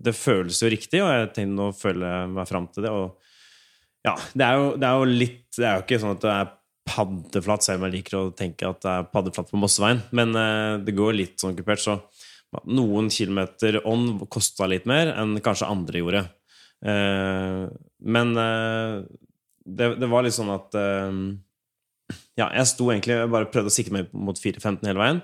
det 0.09 0.17
føles 0.19 0.59
jo 0.63 0.71
riktig, 0.75 1.05
og 1.05 1.13
jeg 1.15 1.31
tenkte 1.37 1.55
nå 1.55 1.71
føler 1.79 2.11
jeg 2.11 2.35
meg 2.35 2.51
fram 2.51 2.69
til 2.75 2.87
det. 2.87 2.93
Og 2.95 4.05
ja, 4.05 4.19
det 4.35 4.47
er, 4.47 4.59
jo, 4.59 4.69
det 4.77 4.91
er 4.91 5.01
jo 5.01 5.17
litt 5.23 5.57
Det 5.57 5.65
er 5.65 5.79
jo 5.79 5.85
ikke 5.87 5.99
sånn 6.03 6.17
at 6.19 6.25
det 6.27 6.35
er 6.35 6.53
paddeflatt, 6.85 7.65
selv 7.65 7.81
om 7.81 7.87
jeg 7.89 7.95
liker 7.97 8.19
å 8.19 8.33
tenke 8.37 8.69
at 8.69 8.83
det 8.85 8.91
er 8.93 9.07
paddeflatt 9.09 9.49
på 9.51 9.61
Mosseveien, 9.61 10.03
men 10.15 10.35
eh, 10.37 10.75
det 10.85 10.93
går 10.97 11.17
litt 11.17 11.41
sånn 11.41 11.57
kupert, 11.57 11.81
så 11.81 11.97
noen 12.69 13.11
kilometer 13.13 13.81
on 13.89 14.21
kosta 14.33 14.69
litt 14.71 14.87
mer 14.89 15.13
enn 15.15 15.39
kanskje 15.45 15.71
andre 15.71 16.03
gjorde. 16.03 16.23
Eh, 16.85 17.65
men 18.15 18.37
eh, 18.41 18.97
det, 19.65 19.91
det 20.01 20.11
var 20.11 20.27
litt 20.27 20.37
sånn 20.37 20.53
at 20.53 20.77
eh, 20.77 21.15
Ja, 22.37 22.51
jeg 22.53 22.67
sto 22.69 22.91
egentlig 22.93 23.15
Jeg 23.15 23.31
bare 23.33 23.49
prøvde 23.49 23.71
å 23.71 23.73
sikte 23.73 23.95
meg 23.95 24.11
mot 24.13 24.37
4.15 24.37 24.85
hele 24.91 25.01
veien. 25.01 25.23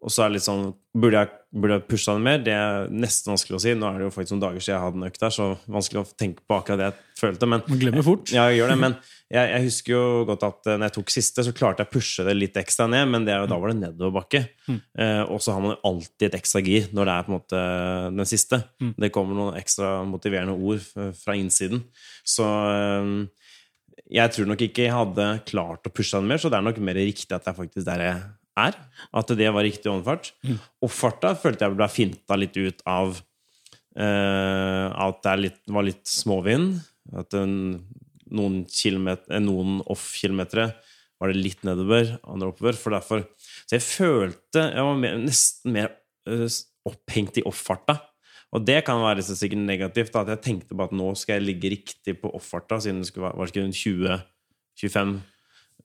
Og 0.00 0.14
så 0.14 0.24
er 0.24 0.30
det 0.30 0.38
litt 0.38 0.46
sånn 0.46 0.70
Burde 0.96 1.24
jeg, 1.24 1.37
burde 1.48 1.78
pusha 1.88 2.12
det 2.16 2.24
mer? 2.24 2.40
Det 2.44 2.52
er 2.52 2.90
nesten 2.92 3.32
vanskelig 3.32 3.56
å 3.56 3.60
si. 3.62 3.72
Nå 3.76 3.88
er 3.88 4.00
det 4.00 4.08
jo 4.08 4.14
faktisk 4.14 4.34
noen 4.34 4.42
dager 4.42 4.64
siden 4.64 4.74
jeg 4.74 4.84
hadde 4.84 5.00
en 5.00 5.06
økt 5.08 5.22
der, 5.22 5.32
så 5.34 5.46
vanskelig 5.78 6.00
å 6.02 6.08
tenke 6.20 6.44
på 6.44 6.58
akkurat 6.58 6.80
det 6.80 6.88
jeg 6.88 7.22
følte. 7.22 7.48
Men 7.48 7.62
Man 7.68 7.80
glemmer 7.80 8.04
fort. 8.04 8.32
ja, 8.34 8.44
jeg 8.50 8.60
gjør 8.60 8.72
det, 8.74 8.76
men 8.82 8.96
jeg, 9.32 9.50
jeg 9.54 9.64
husker 9.64 9.94
jo 9.94 10.02
godt 10.28 10.44
at 10.48 10.68
eh, 10.68 10.76
når 10.76 10.90
jeg 10.90 10.96
tok 10.98 11.14
siste, 11.14 11.44
så 11.46 11.54
klarte 11.56 11.84
jeg 11.84 11.90
å 11.90 11.94
pushe 11.96 12.26
det 12.28 12.36
litt 12.36 12.60
ekstra 12.60 12.88
ned, 12.92 13.08
men 13.14 13.24
det, 13.28 13.34
er 13.34 13.48
da 13.48 13.60
var 13.60 13.72
det 13.72 13.80
nedoverbakke. 13.80 14.44
Mm. 14.68 14.78
Eh, 15.04 15.22
og 15.24 15.42
så 15.44 15.56
har 15.56 15.64
man 15.64 15.74
jo 15.74 15.80
alltid 15.92 16.28
et 16.28 16.38
ekstra 16.40 16.64
gir 16.64 16.88
når 16.92 17.08
det 17.08 17.16
er 17.16 17.26
på 17.26 17.32
en 17.32 17.38
måte 17.38 17.64
den 18.20 18.28
siste. 18.28 18.62
Mm. 18.84 18.94
Det 19.06 19.12
kommer 19.14 19.40
noen 19.40 19.60
ekstra 19.60 19.98
motiverende 20.08 20.56
ord 20.56 21.14
fra 21.16 21.36
innsiden. 21.38 21.86
Så 22.28 22.44
eh, 22.44 23.14
jeg 24.20 24.36
tror 24.36 24.48
nok 24.48 24.68
ikke 24.68 24.84
jeg 24.86 24.96
hadde 24.96 25.30
klart 25.48 25.88
å 25.88 25.92
pushe 25.92 26.20
den 26.20 26.28
mer, 26.28 26.40
så 26.40 26.52
det 26.52 26.60
er 26.60 26.68
nok 26.68 26.80
mer 26.84 27.00
riktig 27.00 27.32
at 27.36 27.48
jeg 27.48 27.56
faktisk 27.56 27.88
der 27.88 28.04
jeg 28.04 28.20
er. 28.66 28.76
At 29.16 29.30
det 29.38 29.48
var 29.54 29.66
riktig 29.66 29.90
åndfart. 29.92 30.32
Mm. 30.46 30.58
Og 30.84 30.92
farta 30.92 31.34
følte 31.38 31.66
jeg 31.66 31.78
ble 31.78 31.88
finta 31.92 32.38
litt 32.38 32.58
ut 32.58 32.84
av 32.88 33.16
uh, 33.98 34.86
at 35.06 35.22
det 35.26 35.36
litt, 35.44 35.62
var 35.70 35.86
litt 35.86 36.04
småvind. 36.10 36.78
At 37.18 37.32
den, 37.32 37.54
noen, 38.34 38.60
kilometer, 38.68 39.30
eh, 39.32 39.44
noen 39.44 39.78
off-kilometere 39.88 40.72
var 41.18 41.32
det 41.32 41.40
litt 41.40 41.64
nedover, 41.66 42.18
andre 42.28 42.52
oppover. 42.52 42.76
For 42.78 42.94
derfor, 42.94 43.24
så 43.64 43.78
jeg 43.78 43.86
følte 43.86 44.68
Jeg 44.68 44.84
var 44.86 45.00
mer, 45.00 45.16
nesten 45.22 45.74
mer 45.74 45.94
uh, 46.30 46.46
opphengt 46.88 47.40
i 47.40 47.46
off-farta. 47.48 48.00
Og 48.56 48.64
det 48.64 48.80
kan 48.86 49.00
være 49.02 49.24
så 49.24 49.36
sikkert 49.36 49.66
negativt. 49.66 50.12
Da, 50.14 50.24
at 50.24 50.36
jeg 50.36 50.44
tenkte 50.46 50.76
på 50.76 50.86
at 50.86 50.94
nå 50.96 51.10
skal 51.20 51.36
jeg 51.36 51.48
ligge 51.50 51.72
riktig 51.74 52.16
på 52.22 52.30
off-farta, 52.36 52.80
siden 52.80 53.02
det 53.02 53.10
skulle 53.10 53.28
være, 53.28 53.40
var 53.40 53.50
det 53.50 53.66
ikke 53.66 54.22
20-25 54.84 55.18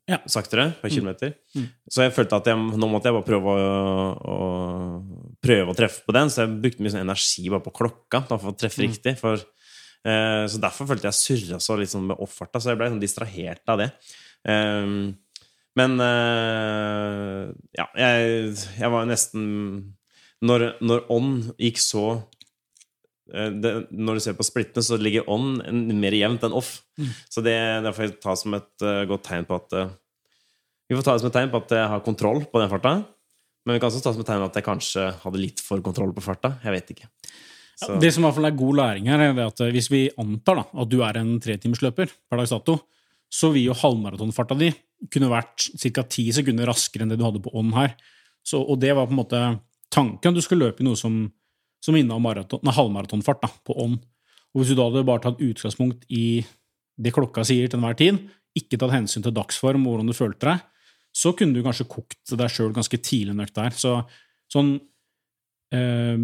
Ja. 0.10 0.18
saktere 0.28 0.74
per 0.82 0.92
kilometer. 0.92 1.34
Mm. 1.56 1.68
Så 1.88 2.04
jeg 2.04 2.12
følte 2.16 2.36
at 2.36 2.48
jeg, 2.52 2.58
nå 2.60 2.88
måtte 2.92 3.08
jeg 3.08 3.16
bare 3.16 3.28
prøve 3.28 3.54
å, 3.54 3.68
å, 4.34 4.38
prøve 5.44 5.72
å 5.72 5.78
treffe 5.78 6.04
på 6.04 6.16
den, 6.16 6.32
så 6.34 6.44
jeg 6.44 6.58
brukte 6.66 6.84
mye 6.84 6.92
sånn 6.92 7.06
energi 7.06 7.46
bare 7.54 7.64
på 7.64 7.72
klokka 7.80 8.24
da, 8.28 8.38
for 8.38 8.52
å 8.52 8.58
treffe 8.60 8.84
Mm. 8.84 8.90
riktig. 8.90 9.16
For, 9.22 9.40
eh, 10.04 10.44
så 10.52 10.60
derfor 10.60 10.90
følte 10.92 11.08
jeg 11.08 11.20
surra 11.22 11.60
så 11.64 11.78
litt 11.80 11.94
sånn 11.94 12.08
med 12.12 12.20
off-farta, 12.20 12.60
så 12.60 12.74
jeg 12.74 12.82
ble 12.82 12.90
sånn 12.92 13.04
distrahert 13.04 13.64
av 13.72 13.80
det. 13.80 13.90
Um, 14.44 15.16
men 15.80 15.96
eh, 16.04 17.54
ja, 17.80 17.88
jeg, 17.96 18.52
jeg 18.78 18.92
var 18.92 19.08
nesten 19.08 19.96
Når, 20.44 20.66
når 20.84 21.06
ånd 21.08 21.54
gikk 21.56 21.78
så 21.80 22.02
det, 23.32 23.88
Når 23.92 24.18
du 24.20 24.20
ser 24.26 24.36
på 24.36 24.44
splittene, 24.44 24.84
så 24.84 24.98
ligger 25.00 25.30
ånd 25.32 25.62
en- 25.68 26.00
mer 26.00 26.12
jevnt 26.12 26.44
enn 26.44 26.54
off. 26.54 26.82
Så 27.32 27.44
det, 27.46 27.56
det 27.86 27.94
får 27.96 28.08
jeg 28.08 28.20
ta 28.22 28.36
som 28.36 28.54
et 28.58 28.84
uh, 28.84 29.06
godt 29.10 29.24
tegn 29.30 29.46
på 29.48 29.56
at 29.56 29.74
uh, 29.80 29.94
Vi 30.90 30.98
får 30.98 31.06
ta 31.08 31.14
det 31.16 31.24
som 31.24 31.32
et 31.32 31.38
tegn 31.40 31.52
på 31.54 31.62
at 31.64 31.72
jeg 31.72 31.88
har 31.94 32.04
kontroll 32.04 32.44
på 32.52 32.60
den 32.60 32.70
farta. 32.70 32.94
Men 33.66 33.78
vi 33.78 33.80
kan 33.80 33.88
også 33.90 34.04
ta 34.04 34.12
det 34.12 34.18
som 34.20 34.26
et 34.26 34.28
tegn 34.28 34.44
på 34.44 34.50
at 34.52 34.60
jeg 34.60 34.68
kanskje 34.68 35.08
hadde 35.24 35.40
litt 35.40 35.64
for 35.64 35.80
kontroll 35.86 36.12
på 36.14 36.24
farta. 36.26 36.58
Jeg 36.66 36.76
vet 36.76 36.92
ikke. 36.96 37.08
Så, 37.80 37.96
Det 38.00 38.12
som 38.14 38.24
i 38.24 38.28
hvert 38.28 38.36
fall 38.38 38.50
er 38.52 38.58
god 38.60 38.76
læring 38.78 39.08
her, 39.10 39.24
er 39.32 39.40
at 39.48 39.62
eh, 39.64 39.72
hvis 39.74 39.88
vi 39.90 40.02
antar 40.22 40.60
da, 40.60 40.66
at 40.84 40.90
du 40.92 41.00
er 41.02 41.18
en 41.18 41.32
tretimersløper 41.42 42.12
per 42.30 42.38
dags 42.42 42.52
dato, 42.54 42.76
så 43.34 43.50
vil 43.56 43.72
jo 43.72 43.78
halvmaratonfarta 43.80 44.58
di 44.60 44.70
kunne 45.10 45.32
vært 45.32 45.72
ca. 45.82 46.04
ti 46.06 46.28
sekunder 46.36 46.70
raskere 46.70 47.04
enn 47.04 47.10
det 47.16 47.18
du 47.18 47.26
hadde 47.26 47.42
på 47.42 47.54
on 47.58 47.72
her. 47.74 47.96
Så, 48.46 48.60
og 48.62 48.78
det 48.84 48.92
var 48.94 49.08
på 49.08 49.16
en 49.16 49.22
måte 49.24 49.42
tanken, 49.90 50.30
at 50.30 50.38
du 50.38 50.44
skulle 50.44 50.68
løpe 50.68 50.84
i 50.84 50.86
noe 50.86 51.00
som, 51.00 51.32
som 51.84 51.98
maraton, 52.24 52.62
nei, 52.64 52.74
halvmaratonfart 52.76 53.42
da, 53.44 53.50
på 53.66 53.76
ånd. 53.84 53.98
Og 54.54 54.62
hvis 54.62 54.72
du 54.72 54.78
da 54.78 54.88
hadde 54.88 55.06
bare 55.08 55.26
tatt 55.26 55.42
utgangspunkt 55.44 56.06
i 56.14 56.44
det 56.96 57.12
klokka 57.16 57.44
sier 57.48 57.68
til 57.68 57.80
enhver 57.80 57.98
tid, 58.00 58.22
ikke 58.58 58.78
tatt 58.80 58.94
hensyn 58.94 59.26
til 59.26 59.34
dagsform 59.36 59.84
og 59.88 59.96
hvordan 59.96 60.12
du 60.12 60.16
følte 60.16 60.48
deg, 60.52 60.64
så 61.14 61.34
kunne 61.38 61.58
du 61.58 61.66
kanskje 61.66 61.90
kokt 61.90 62.34
deg 62.38 62.50
sjøl 62.50 62.74
ganske 62.74 63.00
tidlig 63.04 63.36
nok 63.38 63.54
der. 63.54 63.78
Så 63.78 64.00
sånn 64.52 64.76
eh, 65.76 66.18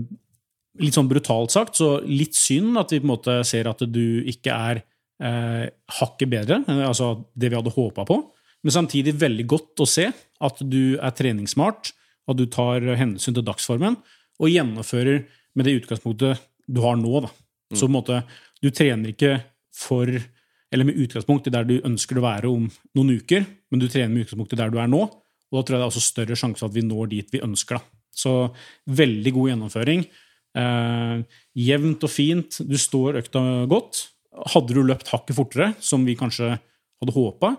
Litt 0.79 0.95
sånn 0.95 1.09
brutalt 1.09 1.51
sagt, 1.51 1.75
så 1.75 1.97
litt 2.05 2.37
synd 2.37 2.77
at 2.79 2.93
vi 2.93 2.99
på 3.01 3.07
en 3.07 3.09
måte 3.09 3.33
ser 3.43 3.67
at 3.67 3.81
du 3.89 4.21
ikke 4.29 4.53
er 4.53 4.77
eh, 4.79 5.65
hakket 5.97 6.29
bedre, 6.31 6.59
eh, 6.69 6.83
altså 6.85 7.09
det 7.33 7.49
vi 7.49 7.57
hadde 7.57 7.73
håpa 7.73 8.05
på, 8.07 8.19
men 8.63 8.75
samtidig 8.75 9.15
veldig 9.19 9.45
godt 9.49 9.83
å 9.83 9.87
se 9.89 10.05
at 10.13 10.61
du 10.61 10.93
er 11.01 11.15
treningssmart, 11.17 11.89
at 12.29 12.39
du 12.39 12.45
tar 12.53 12.85
hensyn 13.01 13.35
til 13.35 13.43
dagsformen, 13.43 13.97
og 14.39 14.53
gjennomfører 14.53 15.25
med 15.57 15.67
det 15.67 15.77
utgangspunktet 15.81 16.43
du 16.69 16.81
har 16.83 16.97
nå. 16.99 17.23
Da. 17.25 17.31
Så 17.73 17.87
på 17.87 17.91
en 17.91 17.97
måte, 17.97 18.21
du 18.61 18.69
trener 18.75 19.13
ikke 19.13 19.39
for 19.75 20.09
eller 20.69 20.85
med 20.85 20.99
utgangspunkt 21.01 21.47
i 21.49 21.53
der 21.53 21.65
du 21.65 21.79
ønsker 21.81 22.19
å 22.19 22.25
være 22.25 22.49
om 22.51 22.67
noen 22.97 23.15
uker, 23.17 23.45
men 23.71 23.81
du 23.81 23.87
trener 23.89 24.11
med 24.13 24.27
utgangspunkt 24.27 24.53
i 24.53 24.59
der 24.59 24.73
du 24.73 24.77
er 24.81 24.89
nå. 24.91 25.01
Og 25.49 25.57
da 25.57 25.63
tror 25.65 25.75
jeg 25.75 25.81
det 25.81 25.85
er 25.87 25.93
også 25.93 26.05
større 26.05 26.37
sjanse 26.37 26.61
for 26.61 26.69
at 26.69 26.75
vi 26.75 26.85
når 26.85 27.09
dit 27.09 27.33
vi 27.33 27.41
ønsker. 27.41 27.79
Da. 27.79 28.01
Så 28.13 28.33
veldig 28.99 29.33
god 29.33 29.49
gjennomføring. 29.49 30.03
Eh, 30.61 31.39
jevnt 31.65 32.05
og 32.05 32.13
fint. 32.13 32.59
Du 32.69 32.77
står 32.77 33.17
økta 33.23 33.41
godt. 33.71 34.03
Hadde 34.53 34.77
du 34.77 34.83
løpt 34.85 35.09
hakket 35.09 35.37
fortere, 35.37 35.71
som 35.81 36.05
vi 36.05 36.17
kanskje 36.19 36.51
hadde 36.53 37.15
håpa, 37.15 37.55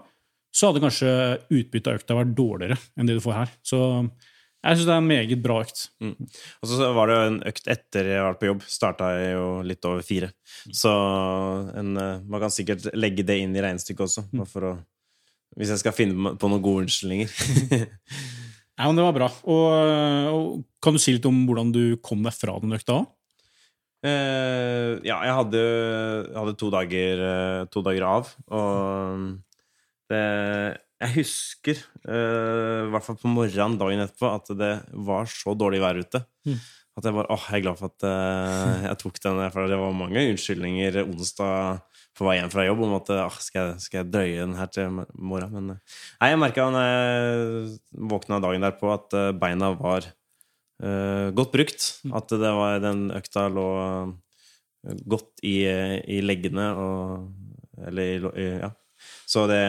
så 0.54 0.70
hadde 0.70 0.82
kanskje 0.82 1.10
utbyttet 1.50 1.90
av 1.90 1.98
økta 1.98 2.18
vært 2.18 2.34
dårligere 2.36 2.78
enn 2.98 3.08
det 3.08 3.16
du 3.18 3.22
får 3.24 3.36
her. 3.40 3.52
Så 3.66 3.80
jeg 4.60 4.76
syns 4.76 4.86
det 4.88 4.92
er 4.92 5.00
en 5.00 5.08
meget 5.08 5.40
bra 5.40 5.60
økt. 5.64 5.86
Mm. 6.04 6.14
Og 6.60 6.68
så 6.68 6.90
var 6.96 7.08
det 7.08 7.16
jo 7.16 7.28
en 7.30 7.38
økt 7.48 7.70
etter 7.72 8.10
jeg 8.12 8.24
var 8.26 8.36
på 8.40 8.50
jobb. 8.50 8.64
Starta 8.68 9.08
jeg 9.16 9.32
jo 9.32 9.46
litt 9.64 9.88
over 9.88 10.04
fire. 10.04 10.28
Så 10.68 10.92
en, 11.80 11.94
eh, 11.96 12.20
man 12.28 12.44
kan 12.44 12.52
sikkert 12.52 12.90
legge 12.92 13.24
det 13.26 13.38
inn 13.40 13.56
i 13.56 13.64
regnestykket 13.64 14.04
også, 14.06 14.26
for 14.52 14.72
å 14.72 14.74
hvis 15.58 15.72
jeg 15.72 15.80
skal 15.80 15.94
finne 15.96 16.36
på 16.38 16.50
noen 16.50 16.62
gode 16.62 16.86
unnskyldninger. 16.86 17.32
Ja, 18.80 18.86
men 18.88 18.96
Det 18.96 19.04
var 19.04 19.12
bra. 19.12 19.26
Og, 19.44 19.64
og 20.32 20.44
Kan 20.80 20.96
du 20.96 21.00
si 21.02 21.12
litt 21.12 21.26
om 21.28 21.42
hvordan 21.44 21.68
du 21.74 21.98
kom 22.00 22.22
deg 22.24 22.32
fra 22.32 22.54
den 22.62 22.72
økta? 22.72 23.02
Eh, 24.00 24.96
ja, 25.04 25.18
jeg 25.26 25.34
hadde, 25.36 25.64
hadde 26.32 26.54
to, 26.56 26.70
dager, 26.72 27.20
eh, 27.20 27.64
to 27.68 27.82
dager 27.84 28.06
av, 28.08 28.30
og 28.48 29.26
det 30.08 30.20
Jeg 31.00 31.14
husker, 31.14 31.78
uh, 32.04 32.84
i 32.84 32.90
hvert 32.92 33.06
fall 33.06 33.16
på 33.22 33.30
morgenen 33.32 33.78
dagen 33.80 34.02
etterpå, 34.04 34.28
at 34.36 34.50
det 34.58 34.74
var 35.08 35.30
så 35.32 35.54
dårlig 35.56 35.80
vær 35.80 35.96
ute. 35.96 36.20
Mm. 36.44 36.58
At 37.00 37.06
jeg 37.08 37.16
var 37.16 37.30
åh, 37.32 37.46
jeg 37.48 37.60
er 37.60 37.64
glad 37.64 37.78
for 37.78 37.88
at 37.88 38.04
uh, 38.04 38.82
jeg 38.84 38.98
tok 39.00 39.20
den, 39.24 39.40
for 39.54 39.70
det 39.70 39.78
var 39.80 39.96
mange 39.96 40.26
unnskyldninger 40.34 41.00
onsdag 41.06 41.80
på 42.18 42.26
vei 42.26 42.34
hjem 42.36 42.52
fra 42.52 42.66
jobb 42.66 42.82
om 42.84 42.96
at 42.98 43.12
åh, 43.16 43.38
skal, 43.40 43.70
jeg, 43.70 43.84
skal 43.86 44.02
jeg 44.02 44.10
drøye 44.12 44.42
den 44.42 44.56
her 44.58 44.68
til 44.74 45.00
morgen? 45.14 45.54
Men 45.56 45.72
eh, 45.72 45.96
nei, 46.20 46.30
jeg 46.34 46.42
merka 46.42 46.68
da 46.74 46.84
jeg 46.84 47.78
våkna 48.12 48.42
dagen 48.44 48.66
derpå, 48.66 48.92
at 48.92 49.18
beina 49.40 49.72
var 49.80 50.10
uh, 50.84 51.32
godt 51.32 51.56
brukt. 51.56 51.90
At 52.12 52.36
det 52.36 52.52
var, 52.60 52.76
den 52.84 53.06
økta 53.16 53.48
lå 53.48 53.70
godt 55.08 55.40
i, 55.44 55.64
i 55.64 56.20
leggene 56.24 56.70
og 56.76 57.84
Eller 57.88 58.16
i, 58.16 58.32
i 58.44 58.48
Ja. 58.60 58.74
Så 59.24 59.46
det 59.48 59.60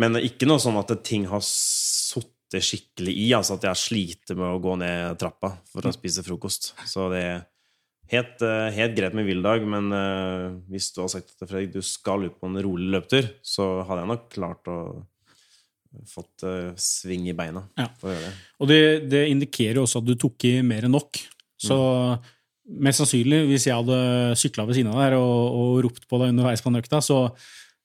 Men 0.00 0.18
ikke 0.18 0.48
noe 0.50 0.58
sånn 0.62 0.78
at 0.80 0.90
ting 1.06 1.26
har 1.30 1.42
sittet 1.44 2.64
skikkelig 2.66 3.14
i. 3.14 3.28
Altså 3.36 3.56
at 3.58 3.66
jeg 3.68 3.80
sliter 3.80 4.38
med 4.38 4.48
å 4.50 4.60
gå 4.62 4.76
ned 4.80 5.18
trappa 5.20 5.54
for 5.70 5.86
å 5.86 5.94
spise 5.94 6.24
frokost. 6.26 6.72
Så 6.90 7.06
det 7.12 7.22
er 7.22 7.42
helt, 8.12 8.42
eh, 8.42 8.68
helt 8.74 8.96
greit 8.98 9.14
med 9.16 9.26
hviledag, 9.28 9.64
men 9.70 9.90
eh, 9.94 10.46
hvis 10.72 10.90
du 10.94 11.02
har 11.04 11.10
sagt 11.14 11.34
til 11.38 11.50
Fredrik 11.50 11.72
du 11.76 11.82
skal 11.82 12.26
ut 12.26 12.38
på 12.40 12.50
en 12.50 12.60
rolig 12.66 12.90
løpetur, 12.94 13.30
så 13.42 13.84
hadde 13.86 14.02
jeg 14.04 14.12
nok 14.12 14.26
klart 14.34 14.70
å 14.70 14.78
fått 16.10 16.42
eh, 16.42 16.72
sving 16.80 17.28
i 17.30 17.36
beina 17.38 17.62
Ja. 17.78 17.86
for 18.00 18.10
å 18.10 18.14
gjøre 18.16 18.26
det. 18.26 18.34
Og 18.58 18.70
det, 18.70 18.80
det 19.12 19.24
indikerer 19.30 19.78
jo 19.78 19.86
også 19.86 20.02
at 20.02 20.08
du 20.10 20.16
tok 20.18 20.46
i 20.50 20.56
mer 20.66 20.88
enn 20.88 20.94
nok. 20.96 21.20
Så 21.64 21.76
mest 22.64 22.98
sannsynlig, 23.00 23.44
hvis 23.48 23.66
jeg 23.68 23.76
hadde 23.76 23.98
sykla 24.40 24.64
ved 24.66 24.76
siden 24.78 24.90
av 24.92 24.98
der 25.04 25.14
og, 25.20 25.54
og 25.54 25.82
ropt 25.86 26.08
på 26.10 26.18
deg 26.20 26.32
underveis 26.34 26.64
på 26.64 26.72
den 26.72 26.80
økta, 26.82 27.00
så, 27.04 27.18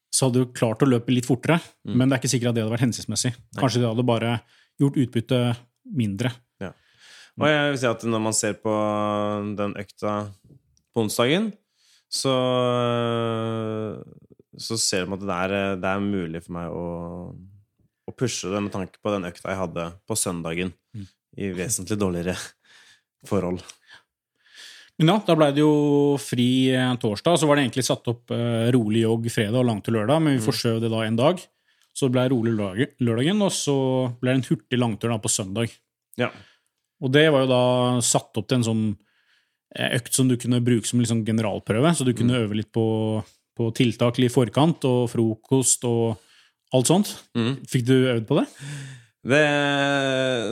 så 0.09 0.27
hadde 0.27 0.43
du 0.43 0.53
klart 0.55 0.81
å 0.83 0.89
løpe 0.89 1.13
litt 1.13 1.27
fortere. 1.29 1.59
Men 1.85 2.07
det 2.07 2.17
er 2.17 2.21
ikke 2.23 2.31
sikkert 2.31 2.51
at 2.51 2.57
det 2.57 2.63
hadde 2.65 2.75
vært 2.75 2.87
hensiktsmessig. 2.87 3.33
Kanskje 3.59 3.83
det 3.83 3.89
hadde 3.91 4.07
bare 4.07 4.35
gjort 4.81 4.97
utbyttet 5.03 5.65
mindre. 5.99 6.33
Og 7.39 7.47
jeg 7.47 7.71
vil 7.71 7.79
si 7.79 7.87
at 7.87 8.03
når 8.03 8.21
man 8.23 8.35
ser 8.35 8.57
på 8.59 8.73
den 9.59 9.75
økta 9.79 10.15
på 10.91 11.05
onsdagen, 11.05 11.51
så, 12.11 12.33
så 14.59 14.79
ser 14.81 15.07
man 15.07 15.21
at 15.21 15.27
det 15.29 15.37
er, 15.37 15.55
det 15.79 15.91
er 15.93 16.03
mulig 16.03 16.41
for 16.43 16.57
meg 16.57 16.73
å, 16.73 16.87
å 18.09 18.15
pushe 18.17 18.51
det 18.51 18.63
med 18.65 18.73
tanke 18.73 18.99
på 18.99 19.13
den 19.13 19.29
økta 19.29 19.53
jeg 19.53 19.61
hadde 19.61 19.87
på 20.09 20.17
søndagen, 20.19 20.73
i 21.39 21.51
vesentlig 21.55 21.99
dårligere 22.01 22.35
forhold. 23.29 23.63
Men 24.99 25.13
ja, 25.13 25.19
da 25.23 25.35
ble 25.39 25.47
det 25.55 25.63
jo 25.63 26.17
fri 26.19 26.49
torsdag, 26.99 27.39
så 27.39 27.47
var 27.47 27.55
det 27.55 27.65
egentlig 27.65 27.85
satt 27.87 28.07
opp 28.11 28.33
eh, 28.35 28.67
rolig 28.75 29.05
jogg 29.05 29.29
fredag 29.31 29.61
og 29.61 29.69
langt 29.69 29.85
til 29.87 29.95
lørdag, 29.95 30.19
men 30.25 30.35
vi 30.35 30.43
forskjøv 30.43 30.81
det 30.83 30.91
da 30.91 31.05
en 31.05 31.19
dag. 31.19 31.39
Så 31.95 32.07
det 32.07 32.15
ble 32.17 32.25
rolig 32.33 32.53
lørdagen, 32.55 33.39
og 33.45 33.53
så 33.55 33.77
ble 34.19 34.33
det 34.33 34.41
en 34.41 34.47
hurtig 34.49 34.79
langtur 34.79 35.13
da 35.13 35.19
på 35.23 35.31
søndag. 35.31 35.71
Ja. 36.19 36.29
Og 36.99 37.13
det 37.15 37.29
var 37.31 37.45
jo 37.45 37.51
da 37.51 37.63
satt 38.03 38.35
opp 38.39 38.49
til 38.49 38.59
en 38.59 38.67
sånn 38.67 38.85
eh, 39.75 39.95
økt 40.01 40.19
som 40.19 40.27
du 40.27 40.35
kunne 40.39 40.59
bruke 40.63 40.87
som 40.87 40.99
liksom 40.99 41.23
generalprøve, 41.27 41.95
så 41.95 42.07
du 42.07 42.11
kunne 42.17 42.43
øve 42.43 42.59
litt 42.59 42.71
på, 42.75 42.85
på 43.55 43.71
tiltak 43.79 44.19
i 44.19 44.27
forkant, 44.31 44.83
og 44.83 45.07
frokost 45.13 45.87
og 45.87 46.19
alt 46.75 46.91
sånt. 46.91 47.15
Mm. 47.39 47.61
Fikk 47.71 47.87
du 47.87 47.95
øvd 48.01 48.27
på 48.27 48.41
det? 48.41 48.49
Det, 49.19 49.39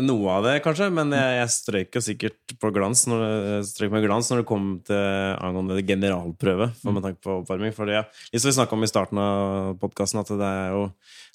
noe 0.04 0.32
av 0.36 0.44
det, 0.44 0.58
kanskje, 0.60 0.90
men 0.92 1.14
jeg, 1.16 1.36
jeg 1.38 1.52
strøyk 1.54 1.96
jo 1.96 2.02
sikkert 2.04 2.56
på 2.60 2.72
glans 2.76 3.06
når, 3.08 3.22
strøyk 3.64 3.94
med 3.94 4.04
glans 4.04 4.28
når 4.28 4.42
det 4.42 4.48
kom 4.50 4.66
til 4.88 5.38
angående 5.40 5.78
generalprøve, 5.88 6.68
for 6.82 6.96
med 6.98 7.06
tanke 7.06 7.24
på 7.24 7.38
oppvarming. 7.42 7.72
For 7.78 7.88
det, 7.88 8.02
ja, 8.02 8.04
vi 8.34 8.42
snakka 8.44 8.76
om 8.76 8.84
i 8.84 8.90
starten 8.92 9.22
av 9.24 9.78
podkasten, 9.80 10.20
at 10.20 10.34
det 10.34 10.50
er 10.50 10.76
jo 10.76 10.84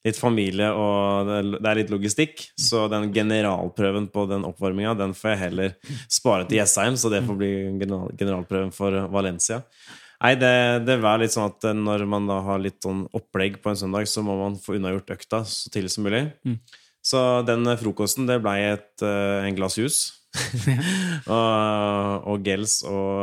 litt 0.04 0.20
familie 0.20 0.68
og 0.76 1.30
det, 1.30 1.62
er 1.62 1.80
litt 1.80 1.94
logistikk. 1.94 2.44
Så 2.60 2.84
den 2.92 3.08
generalprøven 3.16 4.10
på 4.12 4.26
den 4.28 4.44
oppvarminga, 4.48 4.92
den 5.00 5.16
får 5.16 5.32
jeg 5.32 5.42
heller 5.46 5.74
spare 6.12 6.44
til 6.44 6.60
Jessheim, 6.60 7.00
så 7.00 7.08
det 7.12 7.24
får 7.24 7.40
bli 7.40 7.52
general, 7.80 8.12
generalprøven 8.12 8.76
for 8.76 9.08
Valencia. 9.14 9.62
Nei, 10.22 10.36
det, 10.38 10.54
det 10.86 11.00
var 11.02 11.18
litt 11.18 11.32
sånn 11.32 11.48
at 11.48 11.64
når 11.74 12.04
man 12.06 12.28
da 12.28 12.42
har 12.44 12.60
litt 12.62 12.84
sånn 12.84 13.06
opplegg 13.16 13.56
på 13.64 13.72
en 13.72 13.80
søndag, 13.80 14.04
så 14.06 14.22
må 14.22 14.36
man 14.38 14.60
få 14.60 14.76
unnagjort 14.76 15.16
økta 15.16 15.42
så 15.48 15.72
tidlig 15.72 15.96
som 15.96 16.04
mulig. 16.06 16.28
Så 17.02 17.18
den 17.46 17.66
frokosten, 17.80 18.26
det 18.30 18.40
blei 18.44 18.60
et, 18.72 19.02
eh, 19.02 19.46
en 19.48 19.56
glass 19.58 19.76
jus. 19.80 19.96
og, 21.28 22.22
og 22.30 22.36
gels 22.46 22.78
og, 22.88 23.18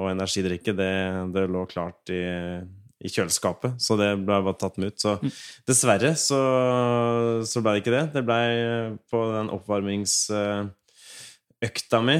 og 0.00 0.06
energidrikke, 0.12 0.72
det, 0.78 0.92
det 1.34 1.42
lå 1.52 1.62
klart 1.68 2.08
i, 2.14 2.22
i 3.04 3.08
kjøleskapet, 3.12 3.72
så 3.84 3.92
det 4.00 4.12
ble 4.22 4.38
bare 4.46 4.56
tatt 4.62 4.78
med 4.80 4.88
ut. 4.94 4.98
Så 5.02 5.10
dessverre 5.68 6.12
så, 6.16 6.38
så 7.44 7.60
ble 7.60 7.70
det 7.76 7.80
ikke 7.82 7.92
det. 7.96 8.04
Det 8.14 8.22
blei 8.24 8.46
på 9.12 9.18
den 9.34 9.50
oppvarmingsøkta 9.52 11.98
mi. 12.06 12.16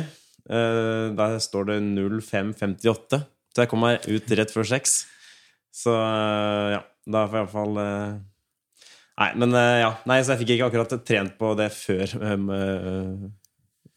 eh, 0.50 1.06
Der 1.16 1.38
står 1.40 1.62
det 1.72 1.78
0558, 1.96 3.22
så 3.54 3.58
jeg 3.64 3.70
kom 3.70 3.80
meg 3.86 4.04
ut 4.10 4.26
rett 4.36 4.52
før 4.52 4.66
seks. 4.74 4.90
Så 5.74 5.90
eh, 5.94 6.68
ja, 6.76 6.82
da 7.06 7.24
får 7.30 7.36
jeg 7.38 7.44
iallfall 7.46 7.74
Nei, 9.20 9.30
men 9.38 9.54
eh, 9.54 9.80
ja. 9.84 9.92
Nei, 10.10 10.18
så 10.24 10.34
jeg 10.34 10.42
fikk 10.42 10.54
ikke 10.56 10.68
akkurat 10.70 10.94
trent 11.06 11.36
på 11.38 11.52
det 11.58 11.68
før, 11.74 12.14
um, 12.18 12.48
eh, 12.54 13.26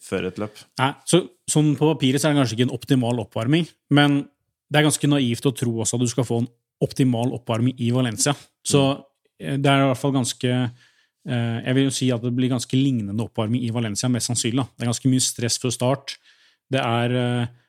før 0.07 0.27
et 0.29 0.41
løp. 0.41 0.59
Nei, 0.81 0.91
så, 1.09 1.23
sånn 1.49 1.73
på 1.79 1.89
papiret 1.89 2.21
så 2.21 2.29
er 2.29 2.35
det 2.35 2.43
kanskje 2.43 2.57
ikke 2.57 2.67
en 2.67 2.75
optimal 2.77 3.23
oppvarming, 3.25 3.65
men 3.97 4.21
det 4.67 4.79
er 4.81 4.87
ganske 4.89 5.09
naivt 5.09 5.47
å 5.47 5.55
tro 5.57 5.73
også 5.81 5.97
at 5.97 6.03
du 6.03 6.11
skal 6.11 6.27
få 6.27 6.41
en 6.43 6.51
optimal 6.85 7.33
oppvarming 7.39 7.79
i 7.81 7.89
Valencia. 7.95 8.35
Så 8.61 8.83
eh, 9.41 9.57
det 9.57 9.71
er 9.71 9.87
i 9.87 9.89
hvert 9.91 10.03
fall 10.03 10.15
ganske 10.19 10.59
Jeg 11.27 11.75
vil 11.75 11.83
jo 11.83 11.91
si 11.91 12.05
at 12.07 12.21
det 12.23 12.29
blir 12.31 12.47
ganske 12.47 12.77
lignende 12.79 13.19
oppvarming 13.25 13.65
i 13.67 13.71
Valencia, 13.75 14.07
mest 14.07 14.29
sannsynlig. 14.29 14.63
Det 14.77 14.85
er 14.85 14.87
ganske 14.93 15.09
mye 15.11 15.23
stress 15.25 15.57
før 15.59 15.73
start. 15.75 16.13
Det 16.71 16.79
er 16.79 17.15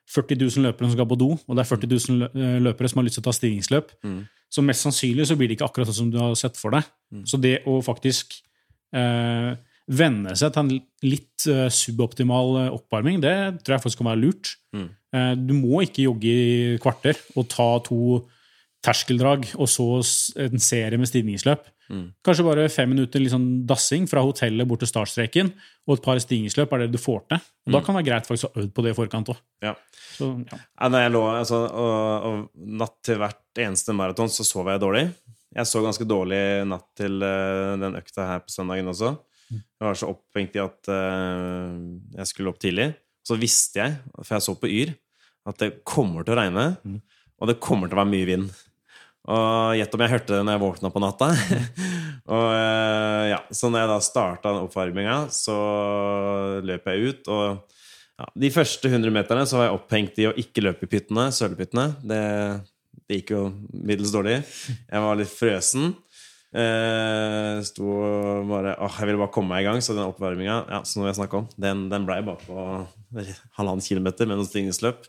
40 0.08 0.40
000 0.40 0.66
løpere 0.68 0.88
som 0.88 0.96
skal 0.96 1.08
på 1.10 1.18
do, 1.20 1.30
og 1.36 1.56
det 1.56 1.62
er 1.64 1.68
40 1.68 1.90
000 1.92 2.28
eh, 2.32 2.58
løpere 2.64 2.88
som 2.88 3.00
har 3.02 3.08
lyst 3.08 3.18
til 3.20 3.24
å 3.26 3.28
ta 3.28 3.34
stillingsløp. 3.36 3.94
Så 4.48 4.64
mest 4.64 4.84
sannsynlig 4.86 5.26
så 5.28 5.36
blir 5.36 5.50
det 5.50 5.58
ikke 5.58 5.66
akkurat 5.68 5.90
sånn 5.90 5.98
som 6.06 6.12
du 6.12 6.18
har 6.22 6.34
sett 6.40 6.56
for 6.56 6.72
deg. 6.72 6.86
Så 7.28 7.36
det 7.36 7.58
å 7.68 7.78
faktisk 7.84 8.38
eh, 8.96 9.50
venne 9.88 10.34
seg 10.36 10.52
til 10.52 10.64
en 10.64 10.72
litt 11.08 11.46
eh, 11.48 11.68
suboptimal 11.72 12.56
eh, 12.62 12.72
oppvarming, 12.76 13.20
det 13.24 13.34
tror 13.64 13.76
jeg 13.76 13.84
faktisk 13.84 14.02
kan 14.02 14.10
være 14.10 14.22
lurt. 14.26 14.54
Eh, 15.16 15.34
du 15.40 15.54
må 15.56 15.82
ikke 15.84 16.04
jogge 16.04 16.28
i 16.32 16.78
kvarter 16.82 17.16
og 17.36 17.48
ta 17.52 17.68
to 17.86 18.22
terskeldrag, 18.84 19.48
og 19.58 19.68
så 19.68 19.88
en 20.44 20.60
serie 20.62 21.00
med 21.00 21.08
stigningsløp. 21.10 21.66
Mm. 21.88 22.09
Kanskje 22.26 22.45
bare 22.45 22.66
fem 22.73 22.90
minutter 22.92 23.23
sånn 23.33 23.47
dassing 23.68 24.04
fra 24.11 24.21
hotellet 24.25 24.68
bort 24.68 24.83
til 24.85 24.90
startstreken, 24.90 25.50
og 25.88 25.97
et 25.97 26.04
par 26.04 26.21
stigningsløp 26.21 26.75
er 26.75 26.85
det 26.85 26.90
du 26.92 27.00
får 27.00 27.23
til. 27.30 27.40
Og 27.68 27.75
Da 27.75 27.80
kan 27.80 27.97
det 27.97 28.02
være 28.02 28.09
greit 28.11 28.28
faktisk 28.28 28.50
å 28.50 28.61
øve 28.61 28.71
på 28.76 28.85
det 28.85 28.92
i 28.92 28.99
forkant 28.99 29.33
òg. 29.33 29.40
Ja. 29.64 29.73
Så, 30.18 30.30
ja. 30.50 30.59
Ja, 30.59 30.90
jeg 31.04 31.14
lå, 31.14 31.25
altså, 31.30 31.62
og, 31.68 32.28
og 32.28 32.68
natt 32.83 32.99
til 33.07 33.21
hvert 33.23 33.62
eneste 33.64 33.97
maraton 33.97 34.33
så 34.33 34.47
sov 34.47 34.68
jeg 34.73 34.83
dårlig. 34.83 35.07
Jeg 35.57 35.71
så 35.71 35.83
ganske 35.83 36.04
dårlig 36.04 36.42
natt 36.68 36.88
til 36.99 37.23
uh, 37.25 37.75
den 37.80 37.97
økta 37.99 38.26
her 38.35 38.45
på 38.45 38.52
søndagen 38.52 38.92
også. 38.92 39.14
Jeg 39.49 39.87
var 39.87 39.97
så 39.97 40.11
opphengt 40.12 40.59
i 40.59 40.61
at 40.61 40.90
uh, 40.92 41.73
jeg 42.18 42.28
skulle 42.28 42.52
opp 42.52 42.61
tidlig. 42.61 42.90
Så 43.25 43.37
visste 43.40 43.80
jeg, 43.80 43.97
for 44.21 44.37
jeg 44.37 44.45
så 44.45 44.54
på 44.61 44.68
Yr, 44.73 44.92
at 45.49 45.61
det 45.61 45.78
kommer 45.88 46.25
til 46.25 46.35
å 46.35 46.38
regne, 46.38 46.64
og 47.38 47.49
det 47.49 47.61
kommer 47.64 47.88
til 47.88 47.97
å 47.97 48.00
være 48.02 48.12
mye 48.12 48.28
vind. 48.28 48.49
Og 49.28 49.76
gjett 49.76 49.94
om 49.94 50.02
jeg 50.04 50.12
hørte 50.14 50.32
det 50.32 50.44
når 50.47 50.56
jeg 50.56 50.62
våkna 50.62 50.90
på 50.92 51.02
natta. 51.04 51.28
og 52.37 52.47
eh, 52.54 53.25
ja, 53.35 53.42
Så 53.52 53.68
når 53.68 53.85
jeg 53.85 53.90
da 53.90 53.99
starta 54.04 54.54
oppvarminga, 54.62 55.18
så 55.35 55.58
løp 56.64 56.88
jeg 56.88 57.12
ut, 57.12 57.28
og 57.35 57.76
ja, 58.18 58.26
de 58.47 58.50
første 58.50 58.90
100 58.90 59.14
meterne 59.14 59.44
så 59.47 59.61
var 59.61 59.68
jeg 59.68 59.76
opphengt 59.76 60.16
i 60.18 60.26
å 60.26 60.35
ikke 60.42 60.64
løpe 60.64 60.88
i 60.88 60.90
pyttene, 60.90 61.28
sølepyttene. 61.35 61.87
Det, 62.08 62.23
det 63.04 63.20
gikk 63.20 63.35
jo 63.37 63.42
middels 63.70 64.14
dårlig. 64.14 64.40
Jeg 64.88 65.04
var 65.04 65.20
litt 65.20 65.30
frøsen. 65.30 65.92
Eh, 66.49 67.61
sto 67.68 67.85
og 67.85 68.49
bare 68.49 68.73
Åh, 68.80 68.94
jeg 68.97 69.11
ville 69.11 69.20
bare 69.20 69.35
komme 69.37 69.52
meg 69.52 69.62
i 69.62 69.68
gang. 69.68 69.85
Så 69.85 69.94
den 69.94 70.08
oppvarminga 70.08 70.58
ja, 70.64 70.82
som 70.88 71.06
jeg 71.06 71.20
snakka 71.20 71.44
om, 71.44 71.49
den, 71.61 71.87
den 71.92 72.08
blei 72.08 72.18
bare 72.26 72.42
på 72.42 72.66
halvannen 73.61 73.85
kilometer 73.85 74.26
med 74.26 74.40
noen 74.40 74.50
stigningsløp. 74.50 75.06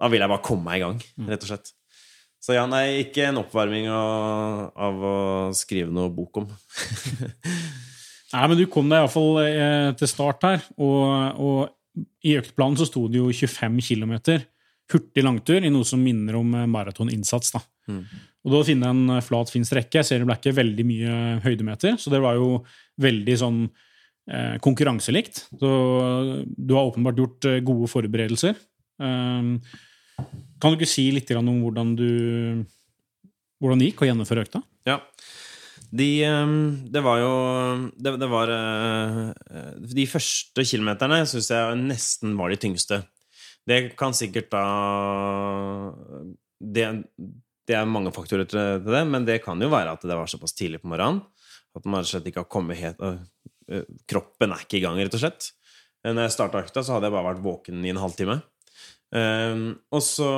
Da 0.00 0.10
ville 0.10 0.26
jeg 0.26 0.34
bare 0.34 0.46
komme 0.48 0.66
meg 0.66 0.80
i 0.80 0.86
gang, 0.88 1.02
rett 1.30 1.46
og 1.46 1.52
slett. 1.52 1.74
Så 2.44 2.52
ja, 2.58 2.66
nei, 2.68 3.06
ikke 3.06 3.30
en 3.30 3.40
oppvarming 3.40 3.86
av, 3.88 4.66
av 4.76 5.04
å 5.08 5.16
skrive 5.56 5.88
noe 5.94 6.10
bok 6.12 6.42
om. 6.42 6.50
Nei, 8.34 8.42
men 8.50 8.58
du 8.58 8.66
kom 8.68 8.90
deg 8.90 9.00
iallfall 9.00 9.38
eh, 9.44 9.92
til 9.96 10.10
start 10.10 10.44
her, 10.44 10.66
og, 10.76 11.38
og 11.40 12.04
i 12.26 12.34
øktplanen 12.36 12.76
så 12.76 12.88
sto 12.88 13.06
det 13.08 13.22
jo 13.22 13.30
25 13.30 13.78
km 13.86 14.16
hurtig 14.92 15.24
langtur 15.24 15.64
i 15.64 15.70
noe 15.72 15.86
som 15.88 16.02
minner 16.04 16.36
om 16.36 16.52
eh, 16.58 16.68
maratoninnsats. 16.68 17.54
da. 17.54 17.62
Og 18.44 18.52
da 18.52 18.60
å 18.60 18.66
finne 18.66 18.90
en 18.92 19.16
eh, 19.16 19.24
flat, 19.24 19.52
fin 19.52 19.64
strekke 19.66 20.00
Jeg 20.00 20.08
ser 20.08 20.22
det 20.22 20.28
ble 20.28 20.36
ikke 20.38 20.56
veldig 20.58 20.86
mye 20.88 21.16
høydemeter, 21.46 21.98
så 22.00 22.12
det 22.12 22.20
var 22.24 22.38
jo 22.38 22.58
veldig 23.02 23.38
sånn 23.40 23.64
eh, 23.64 24.56
konkurranselikt. 24.64 25.46
Så 25.60 25.72
du 26.44 26.76
har 26.76 26.84
åpenbart 26.84 27.20
gjort 27.20 27.50
eh, 27.50 27.62
gode 27.64 27.90
forberedelser. 27.92 28.58
Um, 29.00 29.56
kan 30.16 30.72
du 30.72 30.78
ikke 30.78 30.88
si 30.88 31.10
litt 31.12 31.30
om 31.36 31.50
hvordan 31.62 31.94
du 31.98 32.10
hvordan 33.62 33.80
det 33.80 33.90
gikk 33.90 34.04
å 34.04 34.08
gjennomføre 34.10 34.44
økta? 34.44 34.60
Ja. 34.88 34.98
De, 35.94 36.08
ehm, 36.26 36.90
det 36.90 37.00
var 37.04 37.20
jo 37.22 37.34
Det, 37.94 38.14
det 38.18 38.28
var 38.30 38.50
eh, 38.50 39.28
De 39.94 40.06
første 40.10 40.64
kilometerne 40.66 41.20
syns 41.28 41.50
jeg 41.52 41.78
nesten 41.78 42.34
var 42.38 42.50
de 42.50 42.58
tyngste. 42.60 43.02
Det 43.64 43.94
kan 43.96 44.16
sikkert 44.16 44.50
da 44.52 44.64
det, 46.60 46.84
det 47.68 47.76
er 47.76 47.88
mange 47.88 48.12
faktorer 48.12 48.48
til 48.48 48.82
det, 48.84 49.04
men 49.08 49.24
det 49.24 49.42
kan 49.44 49.60
jo 49.60 49.70
være 49.72 49.94
at 49.96 50.04
det 50.04 50.16
var 50.16 50.28
såpass 50.30 50.56
tidlig 50.56 50.82
på 50.82 50.90
morgenen 50.92 51.22
at 51.74 51.86
man 51.90 52.06
slett 52.06 52.28
ikke 52.28 52.44
har 52.44 52.50
kommet 52.52 52.78
helt 52.78 53.00
øh, 53.02 53.86
Kroppen 54.10 54.52
er 54.52 54.60
ikke 54.62 54.78
i 54.78 54.84
gang, 54.84 54.98
rett 55.00 55.14
og 55.16 55.22
slett. 55.22 55.46
Når 56.04 56.26
jeg 56.26 56.34
starta 56.34 56.60
økta, 56.60 56.82
så 56.84 56.94
hadde 56.94 57.08
jeg 57.08 57.14
bare 57.14 57.30
vært 57.30 57.44
våken 57.46 57.80
i 57.80 57.92
en 57.94 58.00
halvtime. 58.02 58.36
Um, 59.14 59.76
og 59.94 60.00
så 60.02 60.28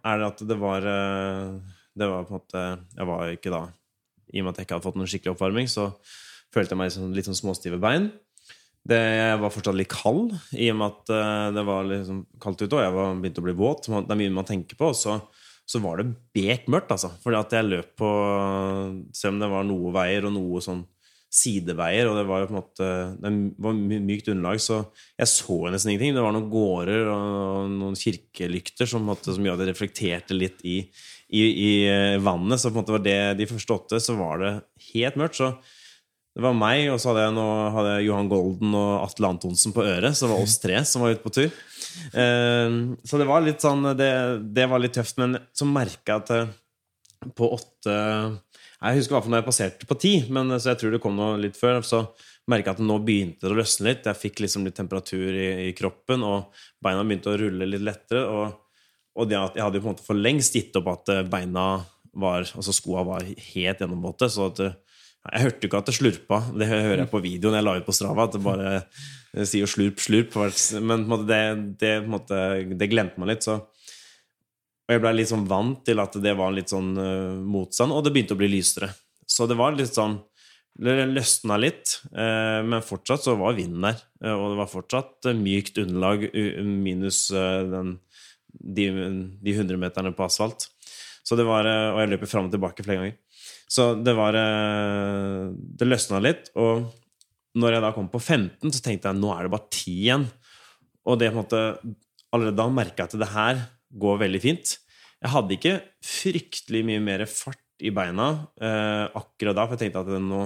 er 0.00 0.20
det 0.20 0.28
at 0.30 0.38
det 0.48 0.56
var 0.56 0.86
eh, 0.88 1.50
Det 1.92 2.06
var 2.08 2.22
på 2.24 2.32
en 2.32 2.38
måte 2.38 2.62
Jeg 2.96 3.08
var 3.10 3.32
ikke 3.34 3.52
da 3.52 3.58
I 4.32 4.40
og 4.40 4.46
med 4.46 4.54
at 4.54 4.60
jeg 4.62 4.64
ikke 4.64 4.78
hadde 4.78 4.86
fått 4.86 4.96
noen 4.96 5.10
skikkelig 5.12 5.34
oppvarming, 5.34 5.68
så 5.68 5.90
følte 6.54 6.72
jeg 6.72 6.80
meg 6.80 6.88
liksom, 6.88 7.10
litt 7.12 7.28
sånn 7.28 7.36
småstive 7.36 7.76
bein. 7.80 8.08
Det, 8.88 8.96
jeg 8.96 9.40
var 9.42 9.52
fortsatt 9.52 9.76
litt 9.76 9.92
kald, 9.92 10.32
i 10.56 10.70
og 10.72 10.78
med 10.80 10.94
at 10.94 11.12
eh, 11.12 11.44
det 11.56 11.64
var 11.68 11.88
liksom 11.88 12.22
kaldt 12.40 12.64
ute, 12.64 12.72
og 12.72 12.84
jeg 12.84 12.94
var 12.94 13.20
begynt 13.20 13.40
å 13.40 13.44
bli 13.44 13.54
våt. 13.56 13.88
Det 13.88 14.14
er 14.14 14.20
mye 14.20 14.34
man 14.36 14.48
tenker 14.48 14.80
på. 14.80 14.90
Og 14.92 14.96
så, 14.96 15.16
så 15.68 15.80
var 15.84 16.00
det 16.00 16.10
bekmørkt, 16.36 16.92
altså. 16.96 17.10
Fordi 17.24 17.40
at 17.40 17.56
jeg 17.56 17.68
løp 17.68 17.90
på 18.00 18.12
Selv 19.16 19.34
om 19.34 19.42
det 19.42 19.50
var 19.52 19.68
noe 19.68 19.92
veier 19.96 20.28
og 20.28 20.36
noe 20.36 20.64
sånn 20.64 20.84
sideveier, 21.28 22.08
og 22.08 22.16
det 22.16 22.24
var 22.28 22.40
jo 22.40 22.48
på 22.48 22.54
en 22.54 22.58
måte 22.58 22.86
Det 23.20 23.32
var 23.60 23.80
mykt 24.08 24.30
underlag, 24.32 24.60
så 24.64 24.78
jeg 25.18 25.30
så 25.30 25.58
nesten 25.68 25.92
ingenting. 25.92 26.14
Det 26.16 26.24
var 26.24 26.32
noen 26.34 26.48
gårder 26.52 27.10
og 27.12 27.72
noen 27.74 27.98
kirkelykter 27.98 28.88
som, 28.88 29.04
måtte, 29.08 29.34
som 29.34 29.44
gjorde 29.44 29.60
at 29.60 29.66
det 29.66 29.74
reflekterte 29.74 30.36
litt 30.36 30.64
i, 30.64 30.78
i, 31.28 31.42
i 31.44 31.72
eh, 31.88 32.20
vannet. 32.24 32.60
Så 32.60 32.72
på 32.72 32.78
en 32.78 32.82
måte 32.82 32.96
var 32.96 33.04
det 33.04 33.18
de 33.40 33.48
første 33.50 33.76
åtte, 33.76 34.00
så 34.00 34.16
var 34.16 34.40
det 34.40 34.54
helt 34.94 35.20
mørkt. 35.20 35.40
Så 35.42 35.52
det 36.38 36.44
var 36.46 36.56
meg, 36.56 36.86
og 36.92 37.00
så 37.02 37.10
hadde 37.10 37.26
jeg, 37.26 37.36
noe, 37.36 37.68
hadde 37.74 37.92
jeg 37.96 38.08
Johan 38.08 38.32
Golden 38.32 38.78
og 38.78 38.90
Atle 39.02 39.32
Antonsen 39.34 39.76
på 39.76 39.84
øret. 39.84 40.16
Så 40.16 40.24
det 40.24 40.32
var 40.32 40.46
oss 40.46 40.56
tre 40.62 40.80
som 40.88 41.04
var 41.04 41.12
ute 41.12 41.26
på 41.26 41.34
tur. 41.34 41.60
Eh, 42.14 42.78
så 43.04 43.20
det 43.20 43.28
var 43.28 43.44
litt 43.44 43.64
sånn 43.64 43.92
Det, 43.98 44.10
det 44.54 44.68
var 44.70 44.80
litt 44.80 44.96
tøft, 44.96 45.20
men 45.20 45.36
så 45.52 45.68
merka 45.68 46.16
jeg 46.16 46.24
at 46.24 46.34
eh, 46.38 46.56
på 47.36 47.52
åtte 47.52 47.94
Jeg 48.78 49.00
husker 49.00 49.10
i 49.10 49.16
hvert 49.16 49.26
fall 49.26 49.32
når 49.34 49.40
jeg 49.40 49.48
passerte 49.48 49.86
på 49.90 49.96
ti, 49.98 50.12
men 50.30 50.52
så 50.54 50.72
jeg 50.72 50.80
tror 50.82 50.92
det 50.94 51.00
kom 51.02 51.16
noe 51.18 51.38
litt 51.42 51.58
før. 51.58 51.80
Så 51.82 52.04
merka 52.48 52.76
at 52.76 52.82
nå 52.82 52.98
begynte 53.02 53.46
det 53.46 53.52
å 53.54 53.58
løsne 53.58 53.90
litt. 53.90 54.06
Jeg 54.06 54.20
fikk 54.20 54.42
liksom 54.44 54.66
litt 54.68 54.78
temperatur 54.78 55.34
i, 55.34 55.48
i 55.68 55.72
kroppen, 55.76 56.22
og 56.22 56.62
beina 56.84 57.02
begynte 57.02 57.32
å 57.32 57.38
rulle 57.40 57.66
litt 57.68 57.84
lettere. 57.84 58.22
Og, 58.30 58.84
og 59.18 59.30
det 59.30 59.38
at 59.40 59.58
jeg 59.58 59.66
hadde 59.66 59.80
jo 59.80 59.84
på 59.84 59.90
en 59.90 59.96
måte 59.96 60.06
for 60.06 60.26
lengst 60.28 60.54
gitt 60.54 60.78
opp 60.78 60.92
at 60.94 61.14
eh, 61.14 61.24
beina 61.28 61.70
var 62.18 62.46
Altså 62.48 62.72
skoa 62.74 63.04
var 63.06 63.26
helt 63.26 63.82
gjennomvåte. 63.82 64.30
Så 64.32 64.48
at 64.48 64.62
eh, 64.64 64.78
jeg 65.28 65.44
hørte 65.44 65.68
ikke 65.68 65.82
at 65.82 65.90
det 65.90 65.96
slurpa. 65.98 66.40
Det 66.54 66.70
hører 66.70 67.02
jeg 67.02 67.10
på 67.12 67.22
videoen 67.22 67.58
jeg 67.58 67.66
la 67.66 67.74
ut 67.78 67.86
på 67.86 67.94
Strava. 67.94 68.26
At 68.26 68.38
det 68.38 68.44
bare 68.46 68.78
sier 69.46 69.70
slurp, 69.70 70.00
slurp. 70.02 70.38
Men 70.82 71.04
det, 71.28 71.42
det, 71.82 71.92
måte, 72.08 72.38
det 72.78 72.90
glemte 72.90 73.20
man 73.20 73.30
litt. 73.30 73.46
Så 73.46 73.58
og 74.88 74.94
jeg 74.94 75.02
blei 75.04 75.18
litt 75.18 75.28
sånn 75.28 75.44
vant 75.44 75.82
til 75.84 76.00
at 76.00 76.14
det 76.24 76.32
var 76.38 76.54
litt 76.56 76.72
sånn 76.72 76.94
uh, 76.96 77.36
motstand, 77.44 77.92
og 77.92 78.06
det 78.06 78.14
begynte 78.14 78.32
å 78.32 78.40
bli 78.40 78.48
lysere. 78.54 78.88
Så 79.28 79.44
det 79.44 79.58
var 79.60 79.76
litt 79.76 79.92
sånn 79.92 80.16
Det 80.78 80.92
løsna 81.10 81.56
litt, 81.58 81.98
uh, 82.14 82.64
men 82.64 82.84
fortsatt 82.86 83.26
så 83.26 83.34
var 83.36 83.56
vinden 83.58 83.84
der. 83.84 84.00
Uh, 84.24 84.32
og 84.32 84.46
det 84.54 84.58
var 84.62 84.72
fortsatt 84.72 85.28
mykt 85.36 85.80
underlag 85.82 86.24
minus 86.64 87.26
den, 87.28 87.98
de, 88.48 88.88
de 89.44 89.56
100 89.58 89.76
meterne 89.76 90.14
på 90.16 90.24
asfalt. 90.24 90.70
Så 91.20 91.36
det 91.36 91.44
var, 91.44 91.68
og 91.68 91.98
jeg 92.00 92.14
løper 92.14 92.30
fram 92.30 92.48
og 92.48 92.54
tilbake 92.54 92.86
flere 92.86 93.02
ganger. 93.02 93.18
Så 93.68 93.90
det 94.00 94.14
var 94.16 94.32
Det 94.32 95.84
løsna 95.84 96.22
litt. 96.24 96.48
Og 96.56 96.86
når 97.58 97.74
jeg 97.74 97.84
da 97.84 97.90
kom 97.92 98.08
på 98.08 98.22
15, 98.22 98.72
så 98.72 98.80
tenkte 98.80 99.10
jeg 99.10 99.20
nå 99.20 99.34
er 99.34 99.44
det 99.44 99.52
bare 99.52 99.68
10 99.68 99.90
igjen. 99.92 100.24
Og 101.04 101.20
det 101.20 101.28
på 101.28 101.36
en 101.36 101.42
måte 101.42 101.60
allerede 102.32 102.56
da 102.56 102.68
merka 102.72 103.04
jeg 103.04 103.10
at 103.10 103.20
det 103.20 103.34
her 103.34 103.60
går 103.90 104.20
veldig 104.24 104.40
fint. 104.42 104.74
Jeg 105.18 105.32
hadde 105.34 105.56
ikke 105.56 105.74
fryktelig 106.04 106.84
mye 106.86 107.02
mer 107.02 107.24
fart 107.30 107.62
i 107.78 107.92
beina 107.94 108.28
eh, 108.60 109.04
akkurat 109.18 109.54
da, 109.54 109.66
for 109.66 109.76
jeg 109.76 109.86
tenkte 109.86 110.02
at 110.02 110.22
nå 110.22 110.40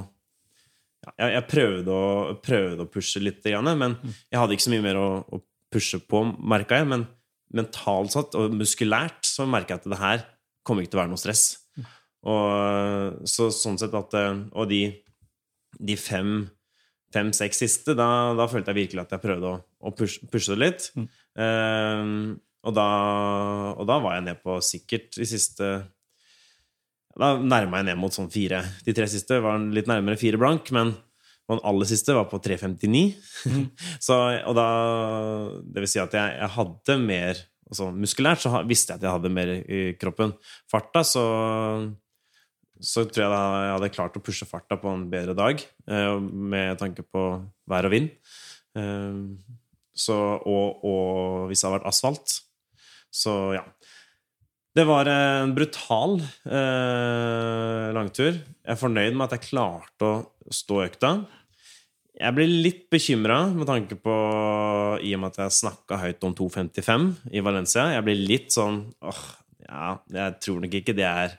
ja, 1.17 1.33
jeg, 1.33 1.45
prøvde, 1.51 1.93
å, 1.93 2.35
prøvde 2.45 2.85
å 2.85 2.91
pushe 2.93 3.23
litt, 3.23 3.43
men 3.43 3.97
jeg 4.31 4.39
hadde 4.39 4.55
ikke 4.55 4.67
så 4.69 4.73
mye 4.75 4.85
mer 4.85 5.01
å, 5.01 5.09
å 5.27 5.41
pushe 5.73 5.99
på, 5.99 6.21
merka 6.39 6.79
jeg. 6.79 6.87
Men 6.93 7.09
mentalt 7.57 8.15
satt 8.15 8.37
og 8.39 8.55
muskulært 8.55 9.27
så 9.27 9.49
merka 9.51 9.75
jeg 9.75 9.83
at 9.83 9.91
det 9.91 9.99
her 9.99 10.25
kommer 10.63 10.85
ikke 10.85 10.95
til 10.95 11.01
å 11.01 11.03
være 11.03 11.13
noe 11.13 11.21
stress. 11.21 11.45
Og, 12.23 13.27
så, 13.27 13.49
sånn 13.51 13.81
sett 13.83 13.97
at 13.99 14.13
Og 14.15 14.69
de, 14.71 14.85
de 15.83 15.97
fem 15.99 16.45
fem-seks 17.13 17.61
siste, 17.61 17.97
da, 17.99 18.07
da, 18.39 18.47
følte 18.49 18.73
jeg 18.73 18.87
virkelig 18.87 19.03
at 19.05 19.11
jeg 19.13 19.23
prøvde 19.25 19.51
å, 19.51 19.59
å 19.61 19.93
pushe, 19.97 20.23
pushe 20.33 20.55
det 20.55 20.63
litt. 20.63 20.87
Mm. 20.97 21.09
Um, 21.37 22.15
og, 22.63 22.75
da, 22.77 22.87
og 23.75 23.89
da 23.89 23.99
var 24.03 24.17
jeg 24.17 24.27
ned 24.29 24.43
på 24.45 24.59
sikkert 24.65 25.17
de 25.19 25.27
siste 25.29 25.71
Da 27.19 27.33
nærma 27.37 27.81
jeg 27.81 27.91
ned 27.91 27.99
mot 28.01 28.15
sånn 28.15 28.31
fire. 28.33 28.63
De 28.87 28.95
tre 28.97 29.09
siste 29.11 29.41
var 29.45 29.61
litt 29.61 29.91
nærmere 29.91 30.21
fire 30.21 30.39
blank, 30.41 30.71
men 30.73 30.95
den 31.51 31.61
aller 31.69 31.89
siste 31.91 32.15
var 32.17 32.31
på 32.31 32.39
3,59. 32.41 33.03
Mm. 33.51 33.65
så, 34.07 34.19
og 34.49 34.55
da 34.57 34.69
Det 35.67 35.85
vil 35.85 35.91
si 35.91 36.01
at 36.01 36.15
jeg, 36.17 36.37
jeg 36.39 36.55
hadde 36.59 37.01
mer 37.03 37.49
altså 37.73 37.89
Muskulært 37.97 38.43
så 38.45 38.51
visste 38.69 38.93
jeg 38.93 39.01
at 39.01 39.05
jeg 39.07 39.17
hadde 39.17 39.33
mer 39.33 39.51
i 39.57 39.83
kroppen. 40.01 40.35
Farta 40.71 41.05
så 41.09 41.27
så 42.83 43.05
tror 43.07 43.23
jeg 43.23 43.31
da 43.31 43.43
jeg 43.63 43.75
hadde 43.77 43.93
klart 43.95 44.17
å 44.19 44.23
pushe 44.25 44.47
farta 44.49 44.77
på 44.81 44.91
en 44.91 45.05
bedre 45.11 45.37
dag, 45.39 45.61
med 45.87 46.81
tanke 46.81 47.05
på 47.07 47.23
vær 47.71 47.87
og 47.87 47.95
vind. 47.95 48.09
Så, 49.95 50.17
og, 50.17 50.83
og, 50.83 51.47
hvis 51.47 51.63
det 51.63 51.69
hadde 51.69 51.79
vært 51.79 51.91
asfalt. 51.93 52.35
Så 53.13 53.35
ja. 53.57 53.67
Det 54.73 54.87
var 54.89 55.05
en 55.13 55.53
brutal 55.53 56.17
eh, 56.49 57.89
langtur. 57.93 58.33
Jeg 58.33 58.73
er 58.73 58.81
fornøyd 58.81 59.19
med 59.19 59.27
at 59.27 59.37
jeg 59.37 59.51
klarte 59.51 60.09
å 60.09 60.53
stå 60.53 60.79
økta. 60.87 61.11
Jeg 62.17 62.37
blir 62.37 62.49
litt 62.49 62.87
bekymra 62.93 63.43
med 63.53 63.69
tanke 63.69 63.99
på 64.01 64.15
I 65.05 65.13
og 65.17 65.23
med 65.23 65.33
at 65.33 65.43
jeg 65.43 65.59
snakka 65.59 66.01
høyt 66.01 66.25
om 66.25 66.35
2,55 66.39 67.07
i 67.37 67.45
Valencia. 67.45 67.91
Jeg 67.93 68.07
blir 68.07 68.21
litt 68.21 68.53
sånn 68.55 68.83
åh, 69.05 69.23
ja, 69.67 69.93
jeg 70.13 70.39
tror 70.45 70.65
nok 70.65 70.81
ikke 70.81 70.97
det 70.97 71.09
er 71.09 71.39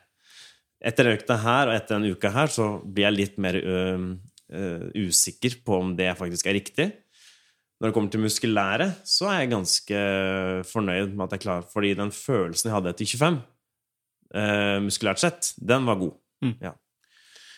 Etter 0.84 1.08
økta 1.14 1.38
her 1.40 1.70
og 1.70 1.78
etter 1.78 1.96
en 1.96 2.10
uke 2.12 2.28
her 2.34 2.50
så 2.52 2.66
blir 2.84 3.06
jeg 3.06 3.16
litt 3.16 3.36
mer 3.40 3.56
ø, 3.56 3.76
ø, 4.52 4.64
usikker 5.06 5.62
på 5.64 5.78
om 5.80 5.94
det 5.96 6.10
faktisk 6.20 6.50
er 6.52 6.58
riktig. 6.58 6.88
Når 7.84 7.92
det 7.92 7.96
kommer 7.98 8.12
til 8.14 8.22
muskulære, 8.24 8.86
så 9.04 9.28
er 9.28 9.42
jeg 9.42 9.50
ganske 9.52 10.02
fornøyd 10.70 11.10
med 11.12 11.26
at 11.26 11.34
jeg 11.36 11.42
klarer 11.44 11.66
Fordi 11.68 11.90
den 12.00 12.14
følelsen 12.16 12.70
jeg 12.70 12.78
hadde 12.78 12.94
etter 12.94 13.10
25, 13.12 13.40
eh, 14.40 14.78
muskulært 14.86 15.20
sett, 15.20 15.50
den 15.60 15.84
var 15.90 16.00
god. 16.00 16.14
Ja. 16.64 16.72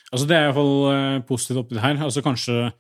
Altså 0.10 0.26
Det 0.26 0.34
er 0.34 0.48
iallfall 0.48 0.74
uh, 0.90 1.20
positivt 1.30 1.62
oppi 1.62 1.78
det 1.78 1.84
her. 1.84 2.02
Altså 2.02 2.24
Kanskje 2.26 2.72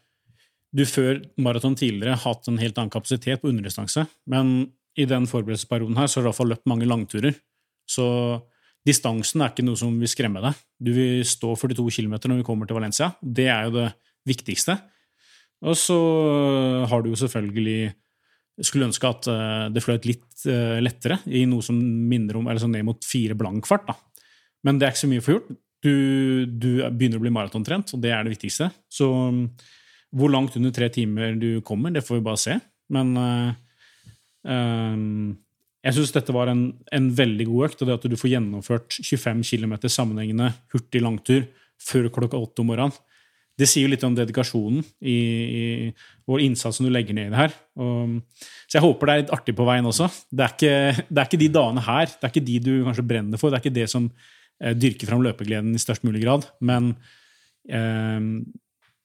du 0.76 0.84
før 0.90 1.22
maraton 1.38 1.78
tidligere 1.78 2.18
hatt 2.18 2.50
en 2.50 2.58
helt 2.58 2.82
annen 2.82 2.92
kapasitet 2.92 3.44
på 3.44 3.52
underdistanse, 3.52 4.08
men 4.26 4.72
i 4.98 5.06
den 5.06 5.28
forberedelsesperioden 5.30 5.98
her 6.02 6.10
så 6.10 6.20
har 6.20 6.26
du 6.26 6.32
iallfall 6.32 6.52
løpt 6.56 6.66
mange 6.68 6.90
langturer. 6.90 7.38
Så 7.86 8.08
distansen 8.90 9.44
er 9.46 9.54
ikke 9.54 9.68
noe 9.70 9.78
som 9.78 9.94
vil 10.02 10.10
skremme 10.10 10.42
deg. 10.42 10.58
Du 10.82 10.92
vil 10.98 11.22
stå 11.30 11.54
42 11.62 11.94
km 11.94 12.18
når 12.26 12.42
vi 12.42 12.48
kommer 12.50 12.66
til 12.66 12.80
Valencia. 12.82 13.14
Det 13.22 13.48
er 13.54 13.70
jo 13.70 13.78
det 13.78 13.88
viktigste. 14.34 14.80
Og 15.66 15.78
så 15.80 15.98
har 16.90 17.02
du 17.02 17.12
jo 17.12 17.20
selvfølgelig 17.20 17.94
skulle 18.64 18.88
ønske 18.88 19.10
at 19.10 19.28
eh, 19.32 19.68
det 19.76 19.84
fløt 19.84 20.08
litt 20.08 20.46
eh, 20.48 20.78
lettere 20.84 21.20
i 21.28 21.44
noe 21.50 21.64
som 21.66 21.76
minner 21.76 22.38
om, 22.40 22.48
eller 22.48 22.62
sånn 22.62 22.76
ned 22.78 22.86
mot 22.88 23.08
fire 23.08 23.36
blankfart. 23.38 23.90
da. 23.90 23.96
Men 24.66 24.80
det 24.80 24.88
er 24.88 24.94
ikke 24.94 25.04
så 25.04 25.12
mye 25.12 25.24
å 25.24 25.26
få 25.26 25.36
gjort. 25.36 25.50
Du, 25.86 25.96
du 26.50 26.70
begynner 26.88 27.20
å 27.20 27.26
bli 27.26 27.34
maratontrent, 27.36 27.92
og 27.94 28.02
det 28.02 28.14
er 28.16 28.24
det 28.26 28.34
viktigste. 28.34 28.70
Så 28.90 29.10
mm, 29.12 29.42
hvor 30.16 30.32
langt 30.32 30.56
under 30.58 30.74
tre 30.74 30.88
timer 30.94 31.36
du 31.40 31.60
kommer, 31.68 31.94
det 31.94 32.06
får 32.06 32.20
vi 32.20 32.26
bare 32.30 32.42
se. 32.42 32.56
Men 32.96 33.12
eh, 33.20 33.50
eh, 34.54 35.04
jeg 35.86 35.98
syns 35.98 36.16
dette 36.16 36.34
var 36.34 36.50
en, 36.50 36.70
en 36.96 37.12
veldig 37.20 37.50
god 37.52 37.68
økt, 37.70 37.84
og 37.84 37.90
det 37.90 38.00
at 38.00 38.08
du 38.10 38.18
får 38.18 38.34
gjennomført 38.38 39.02
25 39.02 39.44
km 39.52 39.76
sammenhengende 39.86 40.54
hurtig 40.74 41.04
langtur 41.04 41.44
før 41.82 42.08
klokka 42.14 42.40
åtte 42.40 42.64
om 42.64 42.72
morgenen, 42.72 42.96
det 43.56 43.68
sier 43.72 43.86
jo 43.86 43.92
litt 43.94 44.04
om 44.04 44.16
dedikasjonen 44.16 44.82
i, 45.00 45.16
i 45.16 45.64
og 46.28 46.42
innsatsen 46.44 46.88
du 46.88 46.92
legger 46.92 47.16
ned 47.16 47.30
i 47.30 47.32
det 47.32 47.40
her. 47.40 47.54
Og, 47.80 48.18
så 48.68 48.78
jeg 48.78 48.84
håper 48.84 49.08
det 49.08 49.14
er 49.14 49.22
litt 49.22 49.34
artig 49.38 49.56
på 49.56 49.68
veien 49.68 49.88
også. 49.88 50.10
Det 50.28 50.44
er, 50.44 50.56
ikke, 50.56 51.06
det 51.08 51.22
er 51.22 51.30
ikke 51.30 51.42
de 51.46 51.52
dagene 51.56 51.86
her, 51.86 52.10
det 52.12 52.28
er 52.28 52.34
ikke 52.34 52.48
de 52.50 52.58
du 52.66 52.74
kanskje 52.88 53.08
brenner 53.08 53.42
for, 53.42 53.52
det 53.54 53.60
er 53.60 53.64
ikke 53.64 53.78
det 53.78 53.88
som 53.92 54.10
eh, 54.10 54.76
dyrker 54.76 55.12
fram 55.12 55.24
løpegleden 55.24 55.76
i 55.78 55.82
størst 55.82 56.04
mulig 56.08 56.26
grad. 56.26 56.50
Men 56.60 56.92
eh, 57.70 58.20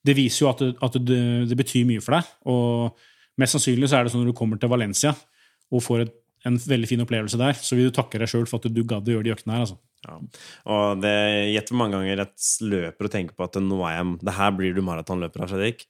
det 0.08 0.16
viser 0.18 0.46
jo 0.46 0.50
at, 0.50 0.64
det, 0.64 0.72
at 0.82 0.98
det, 0.98 1.20
det, 1.52 1.60
betyr 1.60 1.86
mye 1.86 2.02
for 2.02 2.18
deg. 2.18 2.32
Og 2.50 3.38
mest 3.40 3.54
sannsynlig 3.54 3.90
så 3.90 4.00
er 4.00 4.06
det 4.06 4.14
sånn 4.14 4.24
når 4.24 4.32
du 4.32 4.40
kommer 4.40 4.58
til 4.60 4.72
Valencia 4.72 5.14
og 5.70 5.84
får 5.84 6.06
et, 6.06 6.16
en 6.48 6.56
veldig 6.56 6.88
fin 6.88 7.04
opplevelse 7.04 7.38
der, 7.38 7.54
så 7.54 7.76
vil 7.76 7.90
du 7.90 7.94
takke 7.94 8.18
deg 8.18 8.30
sjøl 8.32 8.48
for 8.48 8.58
at 8.58 8.72
du 8.72 8.82
gadd 8.88 9.06
å 9.06 9.14
gjøre 9.14 9.28
de 9.28 9.34
øktene 9.36 9.54
her. 9.54 9.66
altså. 9.68 9.76
Ja. 10.06 10.16
Og 10.72 11.02
det 11.02 11.16
gjetter 11.52 11.76
mange 11.76 11.98
ganger 11.98 12.22
et 12.24 12.46
løper 12.64 13.08
og 13.08 13.12
tenker 13.12 13.36
på 13.36 13.46
at 13.46 13.58
nå 13.60 13.80
er 13.84 13.98
jeg, 13.98 14.14
det 14.24 14.36
her 14.38 14.54
blir 14.56 14.76
du 14.76 14.80
maratonløper 14.86 15.44
av, 15.44 15.52
Fredrik. 15.52 15.84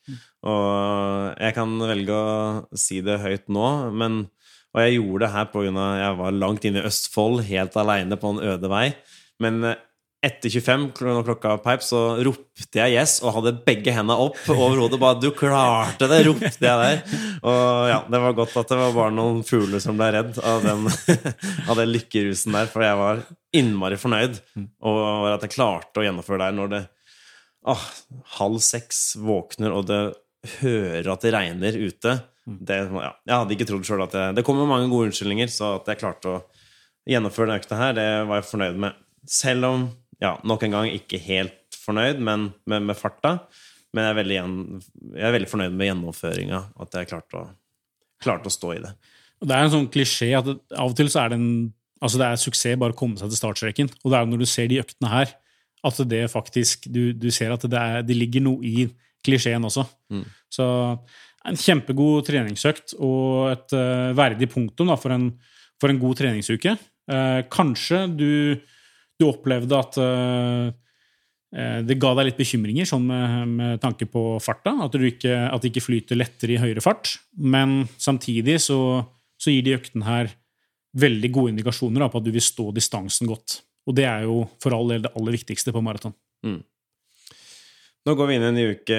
Og 0.50 1.36
jeg 1.38 1.56
kan 1.56 1.76
velge 1.92 2.16
å 2.16 2.78
si 2.78 2.98
det 3.06 3.20
høyt 3.22 3.46
nå, 3.52 3.68
men, 3.94 4.24
og 4.74 4.82
jeg 4.82 4.96
gjorde 4.98 5.22
det 5.26 5.32
her 5.36 5.52
av 5.54 6.00
jeg 6.02 6.18
var 6.24 6.40
langt 6.40 6.66
inne 6.66 6.82
i 6.82 6.90
Østfold, 6.90 7.44
helt 7.46 7.78
aleine 7.78 8.18
på 8.18 8.34
en 8.34 8.42
øde 8.50 8.72
vei. 8.72 8.88
Men 9.40 9.62
etter 10.20 10.52
25, 10.52 10.82
når 11.00 11.24
klokka 11.24 11.54
peip, 11.64 11.84
så 11.84 12.00
ropte 12.20 12.76
jeg 12.76 12.92
yes 12.92 13.16
og 13.24 13.38
hadde 13.38 13.54
begge 13.64 13.94
hendene 13.96 14.18
opp 14.20 14.40
over 14.52 14.82
hodet. 14.82 15.00
Bare 15.00 15.16
'Du 15.16 15.30
klarte 15.32 16.08
det!' 16.10 16.26
ropte 16.26 16.60
jeg 16.60 16.60
der. 16.60 17.00
Og 17.40 17.88
ja, 17.88 18.00
det 18.04 18.20
var 18.20 18.36
godt 18.36 18.56
at 18.60 18.68
det 18.68 18.80
var 18.82 18.92
bare 18.92 19.14
noen 19.16 19.40
fugler 19.48 19.80
som 19.80 19.96
ble 19.96 20.10
redd 20.12 20.36
av 20.44 20.60
den, 20.66 20.84
av 21.70 21.80
den 21.80 21.92
lykkerusen 21.94 22.52
der, 22.52 22.68
for 22.68 22.84
jeg 22.84 23.00
var 23.00 23.24
innmari 23.56 23.96
fornøyd 23.96 24.42
over 24.84 25.32
at 25.32 25.46
jeg 25.46 25.56
klarte 25.56 26.02
å 26.02 26.04
gjennomføre 26.04 26.44
der 26.44 26.58
når 26.58 26.74
det 26.74 26.82
åh, 27.68 27.86
halv 28.36 28.60
seks 28.64 29.16
våkner, 29.20 29.72
og 29.72 29.88
det 29.88 30.02
hører 30.60 31.08
at 31.12 31.24
det 31.24 31.32
regner 31.32 31.76
ute. 31.80 32.20
Det, 32.44 32.76
ja, 32.76 33.10
jeg 33.24 33.36
hadde 33.36 33.56
ikke 33.56 33.68
trodd 33.68 33.84
sjøl 33.86 34.04
at 34.04 34.14
det 34.16 34.22
Det 34.40 34.44
kommer 34.44 34.68
mange 34.68 34.88
gode 34.90 35.10
unnskyldninger, 35.10 35.48
så 35.52 35.78
at 35.78 35.88
jeg 35.88 36.00
klarte 36.00 36.28
å 36.28 36.38
gjennomføre 37.08 37.50
den 37.50 37.60
økta 37.60 37.80
her, 37.80 37.96
det 37.96 38.08
var 38.28 38.40
jeg 38.40 38.48
fornøyd 38.50 38.80
med. 38.84 39.02
Selv 39.28 39.68
om 39.68 39.88
ja, 40.20 40.34
nok 40.44 40.64
en 40.66 40.76
gang 40.76 40.90
ikke 40.92 41.20
helt 41.24 41.80
fornøyd 41.80 42.20
men, 42.24 42.50
med, 42.68 42.86
med 42.90 42.98
farta. 42.98 43.38
Men 43.94 44.06
jeg 44.06 44.12
er, 44.12 44.18
veldig, 44.20 44.38
jeg 45.16 45.26
er, 45.26 45.34
veldig, 45.34 45.50
fornøyd 45.50 45.74
med 45.74 45.90
gjennomføringa. 45.90 46.60
At 46.84 46.96
jeg 46.98 47.10
klarte 47.10 47.40
å, 47.40 47.44
klarte 48.22 48.50
å 48.50 48.54
stå 48.54 48.74
i 48.76 48.82
det. 48.84 48.94
Det 49.40 49.56
er 49.56 49.66
en 49.66 49.72
sånn 49.72 49.88
klisjé 49.90 50.34
at 50.36 50.50
av 50.50 50.92
og 50.92 50.96
til 50.98 51.08
så 51.10 51.24
er 51.24 51.32
det 51.32 51.40
en 51.40 51.52
altså 52.00 52.20
det 52.20 52.26
er 52.26 52.40
suksess 52.40 52.78
bare 52.80 52.94
å 52.94 52.98
komme 52.98 53.20
seg 53.20 53.30
til 53.30 53.40
startstreken. 53.40 53.90
Og 54.02 54.12
det 54.12 54.18
er 54.18 54.28
når 54.28 54.42
du 54.42 54.48
ser 54.48 54.70
de 54.70 54.80
øktene 54.82 55.12
her, 55.12 55.34
at 55.86 56.00
det 56.10 56.26
faktisk 56.28 56.90
Du, 56.92 57.12
du 57.16 57.30
ser 57.32 57.54
at 57.54 57.64
det, 57.64 57.78
er, 57.78 58.02
det, 58.04 58.16
ligger 58.16 58.44
noe 58.44 58.64
i 58.64 58.88
klisjeen 59.24 59.64
også. 59.64 59.86
Mm. 60.12 60.24
Så 60.52 60.66
en 61.48 61.56
kjempegod 61.56 62.26
treningsøkt 62.28 62.94
og 62.98 63.48
et 63.54 63.72
uh, 63.76 64.12
verdig 64.16 64.50
punktum 64.52 64.90
da, 64.92 64.96
for, 65.00 65.14
en, 65.14 65.30
for, 65.80 65.88
en, 65.88 66.00
god 66.00 66.20
treningsuke. 66.20 66.76
Uh, 67.08 67.40
kanskje 67.52 68.02
du 68.12 68.32
du 69.20 69.28
opplevde 69.28 69.76
at 69.78 70.00
uh, 70.00 70.72
det 71.84 71.96
ga 71.98 72.12
deg 72.14 72.28
litt 72.28 72.38
bekymringer 72.38 72.86
sånn 72.86 73.08
med, 73.08 73.54
med 73.58 73.80
tanke 73.82 74.06
på 74.06 74.38
farta. 74.42 74.76
At, 74.86 74.94
ikke, 74.94 75.34
at, 75.48 75.62
det 75.62 75.72
ikke 75.72 75.86
flyter 75.88 76.18
lettere 76.20 76.54
i 76.54 76.60
høyere 76.62 76.84
fart. 76.84 77.16
Men 77.34 77.88
samtidig 77.98 78.60
så, 78.62 78.78
så 79.34 79.50
gir 79.50 79.66
de 79.66 79.74
øktene 79.74 80.06
her 80.06 80.30
veldig 81.00 81.30
gode 81.34 81.54
indikasjoner 81.54 82.04
da, 82.04 82.10
på 82.10 82.20
at 82.20 82.26
du 82.26 82.32
vil 82.34 82.44
stå 82.44 82.70
distansen 82.76 83.30
godt. 83.30 83.60
Og 83.90 83.96
det 83.98 84.06
er 84.06 84.26
jo 84.28 84.44
for 84.62 84.76
all 84.76 84.94
del 84.94 85.06
det 85.06 85.12
aller 85.18 85.36
viktigste 85.38 85.74
på 85.74 85.82
maraton. 85.84 86.14
Mm. 86.46 86.60
Nå 88.08 88.14
går 88.16 88.30
vi 88.30 88.36
inn 88.38 88.44
i 88.46 88.48
en 88.48 88.56
ny 88.56 88.64
uke 88.78 88.98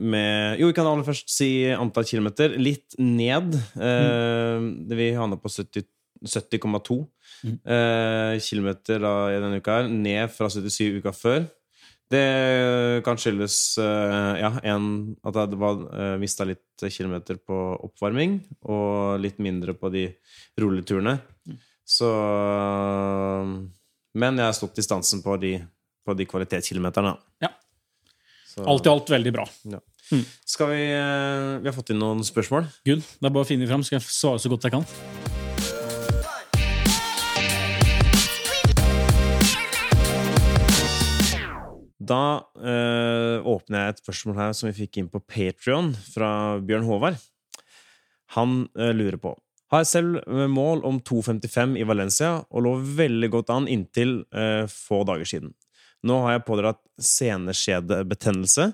med 0.00 0.60
Jo, 0.60 0.70
vi 0.70 0.76
kan 0.76 0.86
aller 0.88 1.04
først 1.04 1.28
si 1.32 1.50
antall 1.74 2.06
kilometer. 2.08 2.54
Litt 2.56 2.96
ned. 2.96 3.58
Mm. 3.76 3.88
Eh, 4.88 4.96
vi 4.96 5.10
havna 5.16 5.36
på 5.40 5.52
70,2. 6.24 6.98
Mm. 7.44 7.54
Eh, 7.62 8.98
da, 8.98 9.12
i 9.30 9.38
denne 9.38 9.60
uka 9.60 9.78
her, 9.80 9.88
ned 9.92 10.32
fra 10.34 10.50
77 10.50 10.98
uka 11.02 11.14
før. 11.14 11.46
Det 12.08 13.02
kan 13.04 13.18
skyldes 13.20 13.76
uh, 13.82 14.32
ja, 14.40 14.48
en, 14.72 14.86
at 15.28 15.36
jeg 15.36 15.58
uh, 15.60 16.14
mista 16.20 16.46
litt 16.48 16.86
kilometer 16.88 17.36
på 17.36 17.56
oppvarming, 17.84 18.38
og 18.64 19.20
litt 19.20 19.36
mindre 19.44 19.74
på 19.76 19.90
de 19.92 20.06
rulleturene. 20.56 21.18
Mm. 21.44 21.58
Så 21.88 22.08
Men 24.16 24.40
jeg 24.40 24.48
har 24.48 24.56
stått 24.56 24.80
distansen 24.80 25.20
på 25.24 25.36
de, 25.40 25.58
på 26.04 26.16
de 26.16 26.28
kvalitetskilometerne. 26.28 27.14
Ja. 27.44 27.52
Så, 28.48 28.64
alt 28.64 28.88
i 28.88 28.92
alt 28.94 29.12
veldig 29.12 29.36
bra. 29.36 29.48
Ja. 29.68 29.84
Mm. 30.08 30.24
Skal 30.48 30.72
vi 30.72 30.82
uh, 30.96 31.60
Vi 31.60 31.68
har 31.68 31.76
fått 31.76 31.92
inn 31.92 32.00
noen 32.00 32.24
spørsmål. 32.24 32.68
Good. 32.88 33.04
Det 33.04 33.28
er 33.28 33.36
bare 33.36 33.44
å 33.44 33.52
finne 33.52 33.68
fram, 33.68 33.84
skal 33.84 34.00
jeg 34.00 34.08
svare 34.08 34.40
så 34.40 34.52
godt 34.52 34.70
jeg 34.70 34.78
kan. 34.80 35.17
Da 42.08 42.40
øh, 42.56 43.44
åpner 43.44 43.82
jeg 43.82 43.94
et 43.94 44.00
spørsmål 44.02 44.38
her 44.38 44.54
som 44.56 44.70
vi 44.70 44.76
fikk 44.78 45.00
inn 45.00 45.10
på 45.12 45.20
Patrion 45.20 45.90
fra 46.14 46.30
Bjørn 46.64 46.86
Håvard. 46.88 47.18
Han 48.36 48.64
øh, 48.76 48.94
lurer 48.96 49.18
på 49.20 49.34
Har 49.72 49.84
selv 49.84 50.22
eh, 50.24 50.46
mål 50.48 50.84
om 50.88 51.00
2,55 51.04 51.76
i 51.76 51.84
Valencia 51.84 52.30
og 52.48 52.64
lå 52.64 52.76
veldig 52.96 53.30
godt 53.34 53.52
an 53.52 53.68
inntil 53.68 54.22
øh, 54.32 54.64
få 54.68 55.02
dager 55.04 55.28
siden. 55.28 55.52
Nå 56.08 56.22
har 56.24 56.38
jeg 56.38 56.46
pådratt 56.46 56.80
seneskjedebetennelse 57.02 58.70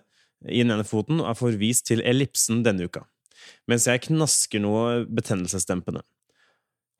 i 0.53 0.61
den 0.62 0.75
ene 0.77 0.87
foten 0.87 1.23
og 1.23 1.33
er 1.33 1.38
forvist 1.38 1.88
til 1.88 2.05
ellipsen 2.05 2.62
denne 2.62 2.87
uka, 2.87 3.03
mens 3.66 3.88
jeg 3.88 4.05
knasker 4.07 4.62
noe 4.62 5.05
betennelsesdempende. 5.09 6.05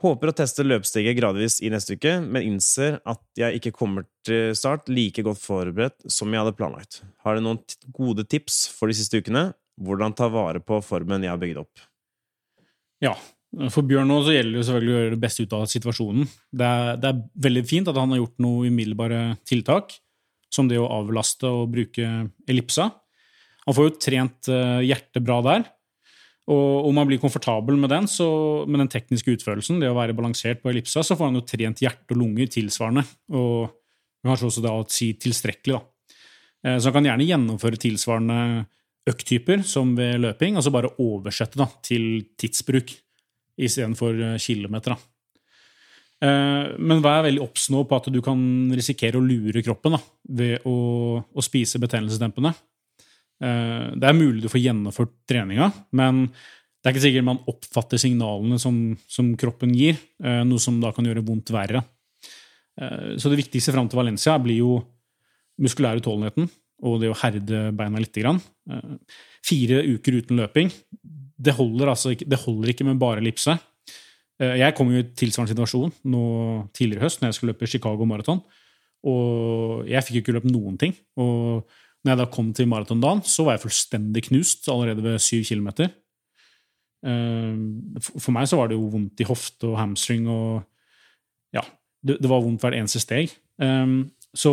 Håper 0.05 0.29
å 0.29 0.35
teste 0.37 0.67
løpssteget 0.67 1.17
gradvis 1.17 1.63
i 1.65 1.71
neste 1.73 1.97
uke, 1.97 2.19
men 2.21 2.45
innser 2.45 2.99
at 3.09 3.23
jeg 3.41 3.57
ikke 3.57 3.71
kommer 3.73 4.05
til 4.27 4.53
start 4.53 4.91
like 4.93 5.23
godt 5.25 5.41
forberedt 5.41 6.05
som 6.13 6.29
jeg 6.29 6.43
hadde 6.43 6.57
planlagt. 6.59 6.99
Har 7.25 7.39
du 7.39 7.45
noen 7.47 7.63
gode 7.97 8.27
tips 8.29 8.67
for 8.77 8.93
de 8.93 8.99
siste 8.99 9.23
ukene? 9.23 9.47
Hvordan 9.81 10.13
ta 10.13 10.29
vare 10.29 10.61
på 10.61 10.83
formen 10.85 11.25
jeg 11.25 11.33
har 11.33 11.41
bygd 11.41 11.63
opp? 11.63 11.87
Ja, 13.01 13.15
for 13.73 13.87
Bjørn 13.89 14.11
nå 14.13 14.21
så 14.27 14.35
gjelder 14.35 14.59
det 14.59 14.67
selvfølgelig 14.69 14.93
å 14.93 14.99
gjøre 14.99 15.15
det 15.15 15.23
beste 15.25 15.47
ut 15.47 15.57
av 15.57 15.65
situasjonen. 15.73 16.29
Det 16.53 16.69
er, 16.69 17.01
det 17.01 17.11
er 17.11 17.23
veldig 17.49 17.65
fint 17.73 17.89
at 17.89 18.01
han 18.01 18.13
har 18.13 18.21
gjort 18.21 18.45
noen 18.45 18.75
umiddelbare 18.75 19.23
tiltak, 19.49 19.97
som 20.53 20.69
det 20.69 20.83
å 20.83 20.91
avlaste 21.01 21.49
og 21.49 21.73
bruke 21.73 22.11
ellipsa. 22.45 22.91
Han 23.65 23.77
får 23.79 23.89
jo 23.89 23.97
trent 24.05 24.53
eh, 24.53 24.85
hjertet 24.85 25.25
bra 25.25 25.41
der, 25.49 25.65
og 26.45 26.91
om 26.91 26.99
man 26.99 27.09
blir 27.09 27.21
komfortabel 27.23 27.79
med 27.81 27.89
den, 27.89 28.07
så, 28.11 28.27
med 28.69 28.83
den 28.83 28.91
tekniske 28.93 29.33
utførelsen, 29.39 29.79
det 29.81 29.89
å 29.89 29.97
være 29.97 30.17
balansert 30.17 30.61
på 30.61 30.69
ellipsa, 30.69 31.01
så 31.01 31.17
får 31.17 31.31
han 31.31 31.39
jo 31.39 31.47
trent 31.49 31.81
hjerte 31.81 32.13
og 32.13 32.21
lunger 32.21 32.51
tilsvarende. 32.53 33.05
Og 33.33 33.73
kanskje 34.25 34.51
også 34.51 34.65
da 34.65 34.75
å 34.77 34.85
si 34.93 35.15
tilstrekkelig, 35.21 35.79
da. 35.79 36.19
Eh, 36.65 36.77
så 36.77 36.91
han 36.91 36.99
kan 36.99 37.09
gjerne 37.09 37.29
gjennomføre 37.31 37.81
tilsvarende 37.81 38.67
økttyper 39.09 39.65
som 39.69 39.95
ved 39.97 40.21
løping, 40.25 40.59
altså 40.61 40.73
bare 40.75 40.93
oversette 41.01 41.61
da, 41.61 41.69
til 41.85 42.27
tidsbruk 42.41 42.93
istedenfor 43.61 44.21
eh, 44.29 44.39
kilometer. 44.43 44.95
Da. 44.95 45.41
Eh, 46.29 46.75
men 46.77 47.03
vær 47.05 47.25
veldig 47.27 47.45
obs 47.45 47.71
på 47.73 47.99
at 47.99 48.13
du 48.13 48.21
kan 48.25 48.45
risikere 48.77 49.21
å 49.21 49.25
lure 49.25 49.65
kroppen 49.65 49.97
da, 49.97 50.05
ved 50.41 50.69
å, 50.69 50.77
å 51.25 51.45
spise 51.45 51.81
betennelsesdempende. 51.81 52.53
Eh, 53.45 53.87
det 54.01 54.09
er 54.09 54.17
mulig 54.17 54.45
du 54.45 54.51
får 54.53 54.63
gjennomført 54.65 55.13
treninga, 55.29 55.71
men 55.93 56.25
det 56.29 56.89
er 56.91 56.95
ikke 56.95 57.05
sikkert 57.07 57.27
man 57.29 57.43
oppfatter 57.51 58.01
signalene 58.01 58.59
som, 58.61 58.77
som 59.09 59.31
kroppen 59.41 59.73
gir, 59.77 59.99
eh, 60.25 60.43
noe 60.49 60.61
som 60.63 60.81
da 60.81 60.93
kan 60.97 61.07
gjøre 61.09 61.25
vondt 61.27 61.53
verre. 61.55 61.85
Eh, 62.81 63.15
Så 63.21 63.33
det 63.33 63.41
viktigste 63.45 63.75
fram 63.75 63.89
til 63.89 64.01
Valencia 64.01 64.39
blir 64.43 64.63
jo 64.63 64.79
muskulær 65.61 66.01
utholdenheten 66.01 66.49
og 66.85 66.99
det 67.01 67.13
å 67.13 67.17
herde 67.17 67.69
beina 67.77 68.01
litt. 68.03 68.17
Fire 69.45 69.85
uker 69.87 70.19
uten 70.19 70.41
løping. 70.43 70.73
Det 71.39 71.55
holder, 71.55 71.93
altså 71.93 72.13
ikke, 72.15 72.27
det 72.29 72.41
holder 72.43 72.73
ikke 72.73 72.85
med 72.89 72.99
bare 73.01 73.23
ellipse. 73.23 73.55
Eh, 74.41 74.57
Jeg 74.59 74.75
kom 74.77 74.91
jo 74.93 75.01
i 75.01 75.09
tilsvarende 75.15 75.55
situasjon 75.55 75.93
nå 76.11 76.25
tidligere 76.75 77.01
i 77.03 77.07
høst 77.07 77.23
når 77.23 77.31
jeg 77.31 77.39
skulle 77.39 77.55
løpe 77.55 77.71
Chicago 77.71 78.05
Marathon. 78.05 78.43
Og 79.05 79.85
jeg 79.89 80.05
fikk 80.05 80.17
jo 80.19 80.23
ikke 80.25 80.37
løpt 80.39 80.51
noen 80.51 80.77
ting. 80.81 80.95
Og 81.21 81.65
når 82.05 82.13
jeg 82.13 82.21
da 82.21 82.27
kom 82.29 82.51
til 82.53 82.69
maratondagen, 82.69 83.23
så 83.25 83.47
var 83.47 83.57
jeg 83.57 83.65
fullstendig 83.65 84.27
knust 84.27 84.69
allerede 84.69 85.05
ved 85.05 85.23
syv 85.25 85.47
kilometer. 85.49 85.89
Eh, 87.05 87.53
For 88.05 88.33
meg 88.37 88.49
så 88.49 88.59
var 88.61 88.69
det 88.69 88.77
jo 88.77 88.91
vondt 88.93 89.21
i 89.25 89.29
hofte 89.29 89.71
og 89.73 89.79
hamstring 89.81 90.29
og 90.29 90.65
Ja, 91.55 91.63
det, 92.05 92.19
var 92.27 92.43
vondt 92.43 92.61
hvert 92.65 92.77
eneste 92.77 93.01
steg. 93.01 93.33
Eh, 93.61 93.87
Så 94.37 94.53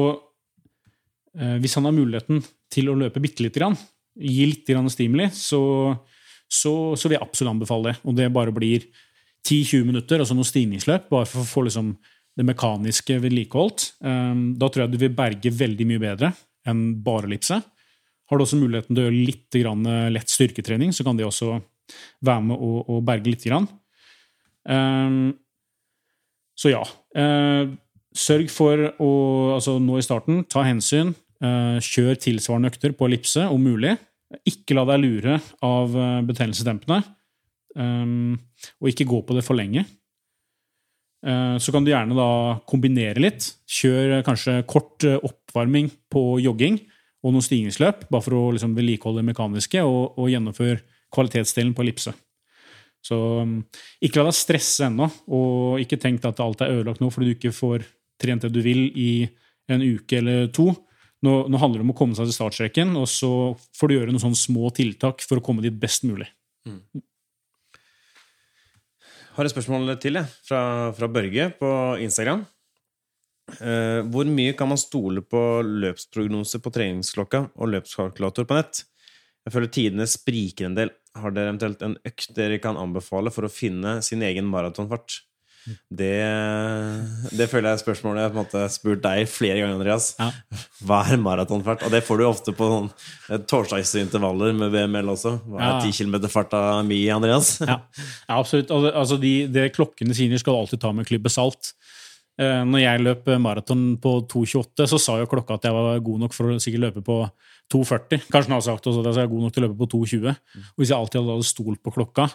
eh, 1.35 1.57
hvis 1.59 1.75
han 1.75 1.87
har 1.89 1.95
muligheten 1.95 2.39
til 2.71 2.91
å 2.91 2.95
løpe 2.95 3.19
bitte 3.19 3.43
lite 3.43 3.59
grann, 3.59 3.75
gi 4.15 4.45
litt 4.47 4.67
grann 4.67 4.87
stimuli, 4.91 5.27
så, 5.35 5.59
så, 6.47 6.95
så 6.95 7.09
vil 7.09 7.17
jeg 7.17 7.25
absolutt 7.25 7.51
anbefale 7.51 7.91
det. 7.91 7.97
Og 8.05 8.15
det 8.15 8.29
bare 8.31 8.53
blir 8.55 8.85
10-20 9.43 9.87
minutter, 9.89 10.21
og 10.21 10.29
så 10.29 10.37
noe 10.37 10.47
stigningsløp, 10.47 11.09
bare 11.11 11.27
for 11.27 11.41
å 11.43 11.49
få 11.49 11.65
liksom 11.65 11.95
det 12.37 12.45
mekaniske 12.47 13.17
vedlikeholdt. 13.19 13.87
Da 13.99 14.69
tror 14.69 14.85
jeg 14.85 14.93
du 14.93 14.99
vil 15.01 15.15
berge 15.17 15.51
veldig 15.51 15.87
mye 15.89 16.03
bedre 16.03 16.29
enn 16.67 17.03
bare 17.03 17.29
ellipse. 17.29 17.57
Har 17.61 18.37
du 18.37 18.45
også 18.45 18.59
muligheten 18.59 18.95
til 18.95 19.03
å 19.03 19.07
gjøre 19.07 19.25
litt 19.27 19.59
grann 19.59 19.87
lett 20.13 20.31
styrketrening, 20.31 20.93
så 20.95 21.03
kan 21.03 21.17
det 21.19 21.25
også 21.27 21.57
være 22.23 22.43
med 22.47 22.57
å, 22.61 22.71
å 22.87 22.99
berge 23.05 23.31
litt. 23.31 23.47
Um, 24.69 25.33
så 26.55 26.71
ja. 26.73 26.83
Uh, 27.17 27.73
sørg 28.15 28.51
for 28.51 28.89
å 29.01 29.11
altså 29.57 29.77
Nå 29.81 29.97
i 29.99 30.05
starten, 30.05 30.43
ta 30.51 30.63
hensyn. 30.67 31.15
Uh, 31.41 31.79
kjør 31.81 32.19
tilsvarende 32.21 32.69
økter 32.71 32.93
på 32.95 33.07
ellipse 33.09 33.47
om 33.49 33.63
mulig. 33.65 33.95
Ikke 34.47 34.77
la 34.77 34.85
deg 34.93 35.01
lure 35.01 35.39
av 35.65 35.95
uh, 35.97 36.21
betennelsesdempende. 36.27 37.01
Um, 37.75 38.37
og 38.83 38.91
ikke 38.91 39.07
gå 39.07 39.21
på 39.25 39.35
det 39.37 39.45
for 39.47 39.57
lenge. 39.57 39.85
Uh, 41.25 41.57
Så 41.61 41.73
kan 41.73 41.85
du 41.85 41.91
gjerne 41.91 42.17
da 42.17 42.59
kombinere 42.69 43.21
litt. 43.21 43.51
Kjør 43.71 44.17
eh, 44.17 44.23
kanskje 44.25 44.61
kort 44.69 45.05
eh, 45.07 45.19
oppvarming 45.51 45.91
på 46.11 46.39
jogging 46.41 46.79
og 47.21 47.35
noen 47.35 47.45
stigningsløp, 47.45 48.07
bare 48.09 48.25
for 48.25 48.37
å 48.37 48.43
liksom 48.55 48.73
vedlikeholde 48.77 49.21
det 49.21 49.29
mekaniske, 49.29 49.83
og, 49.85 50.17
og 50.17 50.31
gjennomføre 50.31 50.79
kvalitetsdelen 51.13 51.73
på 51.77 51.83
ellipse. 51.83 52.13
Så 53.05 53.17
um, 53.41 53.57
ikke 54.01 54.21
la 54.21 54.29
deg 54.29 54.37
stresse 54.37 54.87
ennå, 54.87 55.07
og 55.33 55.81
ikke 55.81 55.99
tenk 56.01 56.25
at 56.29 56.41
alt 56.43 56.63
er 56.63 56.73
ødelagt 56.77 57.01
nå 57.01 57.09
fordi 57.13 57.31
du 57.31 57.35
ikke 57.35 57.53
får 57.53 57.85
trent 58.21 58.45
det 58.45 58.53
du 58.53 58.61
vil 58.65 58.87
i 58.97 59.11
en 59.71 59.81
uke 59.81 60.19
eller 60.19 60.49
to. 60.53 60.69
Nå, 61.25 61.33
nå 61.49 61.61
handler 61.61 61.81
det 61.81 61.85
om 61.85 61.93
å 61.93 61.97
komme 61.97 62.17
seg 62.17 62.29
til 62.29 62.37
startstreken, 62.37 62.95
og 62.97 63.07
så 63.09 63.31
får 63.77 63.89
du 63.89 63.95
gjøre 63.97 64.13
noen 64.13 64.23
sånne 64.23 64.41
små 64.41 64.71
tiltak 64.77 65.21
for 65.25 65.37
å 65.37 65.45
komme 65.45 65.65
dit 65.65 65.77
best 65.77 66.05
mulig. 66.09 66.29
Har 69.37 69.47
et 69.47 69.53
spørsmål 69.53 69.93
til, 70.01 70.17
jeg, 70.17 70.29
fra, 70.45 70.63
fra 70.97 71.09
Børge 71.09 71.51
på 71.61 71.69
Instagram. 72.03 72.43
Eh, 73.59 73.99
hvor 74.13 74.29
mye 74.29 74.53
kan 74.57 74.71
man 74.71 74.79
stole 74.79 75.23
på 75.25 75.41
løpsprognose 75.65 76.61
på 76.63 76.73
treningsklokka 76.73 77.45
og 77.55 77.73
løpskalkulator 77.75 78.47
på 78.47 78.57
nett? 78.59 78.83
Jeg 79.45 79.55
føler 79.55 79.73
tidene 79.73 80.07
spriker 80.09 80.69
en 80.69 80.77
del. 80.77 80.93
Har 81.17 81.33
dere 81.35 81.51
eventuelt 81.51 81.81
en 81.83 81.97
økt 82.07 82.31
dere 82.37 82.61
kan 82.63 82.79
anbefale 82.79 83.33
for 83.33 83.47
å 83.47 83.51
finne 83.51 83.99
sin 84.05 84.23
egen 84.23 84.47
maratonfart? 84.47 85.21
Det, 85.93 86.15
det 87.37 87.45
føler 87.51 87.69
jeg 87.69 87.77
er 87.77 87.81
spørsmålet 87.83 88.23
jeg 88.23 88.45
har 88.55 88.71
spurt 88.73 89.03
deg 89.03 89.27
flere 89.29 89.59
ganger, 89.59 89.75
Andreas. 89.77 90.07
Ja. 90.17 90.31
Hva 90.87 91.01
er 91.13 91.21
maratonfart? 91.21 91.85
Og 91.85 91.93
det 91.93 92.01
får 92.07 92.17
du 92.17 92.25
ofte 92.25 92.53
på 92.57 92.69
sånn 92.71 92.87
eh, 93.29 93.43
torsdagsintervaller 93.49 94.55
med 94.57 94.73
VML 94.73 95.13
også. 95.13 95.35
Hva 95.45 95.61
er 95.61 95.75
Ja. 95.75 95.83
10 95.85 95.99
km-farta 95.99 96.63
mi, 96.87 97.03
Andreas? 97.13 97.59
Ja, 97.61 97.77
ja 98.25 98.39
absolutt. 98.39 98.73
Altså, 98.73 98.93
altså 99.03 99.19
de, 99.21 99.35
det 99.53 99.69
klokkene 99.77 100.17
sier, 100.17 100.33
skal 100.41 100.57
du 100.57 100.63
alltid 100.63 100.81
ta 100.81 100.93
med 100.95 101.05
en 101.05 101.11
klype 101.11 101.33
salt. 101.33 101.75
Eh, 102.41 102.61
når 102.65 102.81
jeg 102.81 103.01
løp 103.03 103.27
maraton 103.41 103.81
på 104.01 104.15
2,28, 104.31 104.87
så 104.89 104.99
sa 105.01 105.17
jo 105.19 105.29
klokka 105.29 105.59
at 105.59 105.67
jeg 105.67 105.75
var 105.75 105.99
god 106.01 106.23
nok 106.23 106.33
for 106.33 106.49
å 106.49 106.61
sikkert 106.63 106.85
løpe 106.87 107.03
på 107.05 107.17
2,40. 107.73 108.23
Kanskje 108.31 108.49
den 108.49 108.55
har 108.55 108.63
sagt 108.65 108.87
også 108.89 109.03
at 109.03 109.11
jeg 109.11 109.27
er 109.27 109.33
god 109.33 109.45
nok 109.45 109.53
til 109.53 109.61
å 109.61 109.67
løpe 109.67 109.77
på 109.83 109.89
2,20. 109.91 110.39
Og 110.71 110.81
hvis 110.81 110.93
jeg 110.93 110.97
alltid 110.97 111.21
hadde 111.21 111.49
stolt 111.51 111.83
på 111.85 111.93
klokka, 111.93 112.25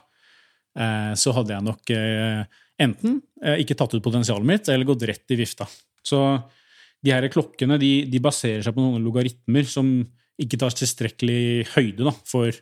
eh, 0.78 1.10
så 1.18 1.34
hadde 1.34 1.56
jeg 1.56 1.66
nok 1.66 1.94
eh, 1.96 2.62
enten 2.86 3.18
ikke 3.56 3.74
tatt 3.78 3.96
ut 3.96 4.04
potensialet 4.04 4.46
mitt, 4.46 4.70
eller 4.70 4.86
gått 4.86 5.06
rett 5.08 5.34
i 5.34 5.40
vifta. 5.40 5.66
Så 6.06 6.22
de 7.02 7.12
her 7.14 7.26
klokkene 7.32 7.80
de, 7.80 7.90
de 8.10 8.22
baserer 8.22 8.62
seg 8.62 8.76
på 8.76 8.84
noen 8.84 9.02
logaritmer 9.02 9.66
som 9.68 9.88
ikke 10.38 10.60
tar 10.60 10.76
tilstrekkelig 10.76 11.72
høyde 11.72 12.06
da, 12.06 12.12
for 12.28 12.52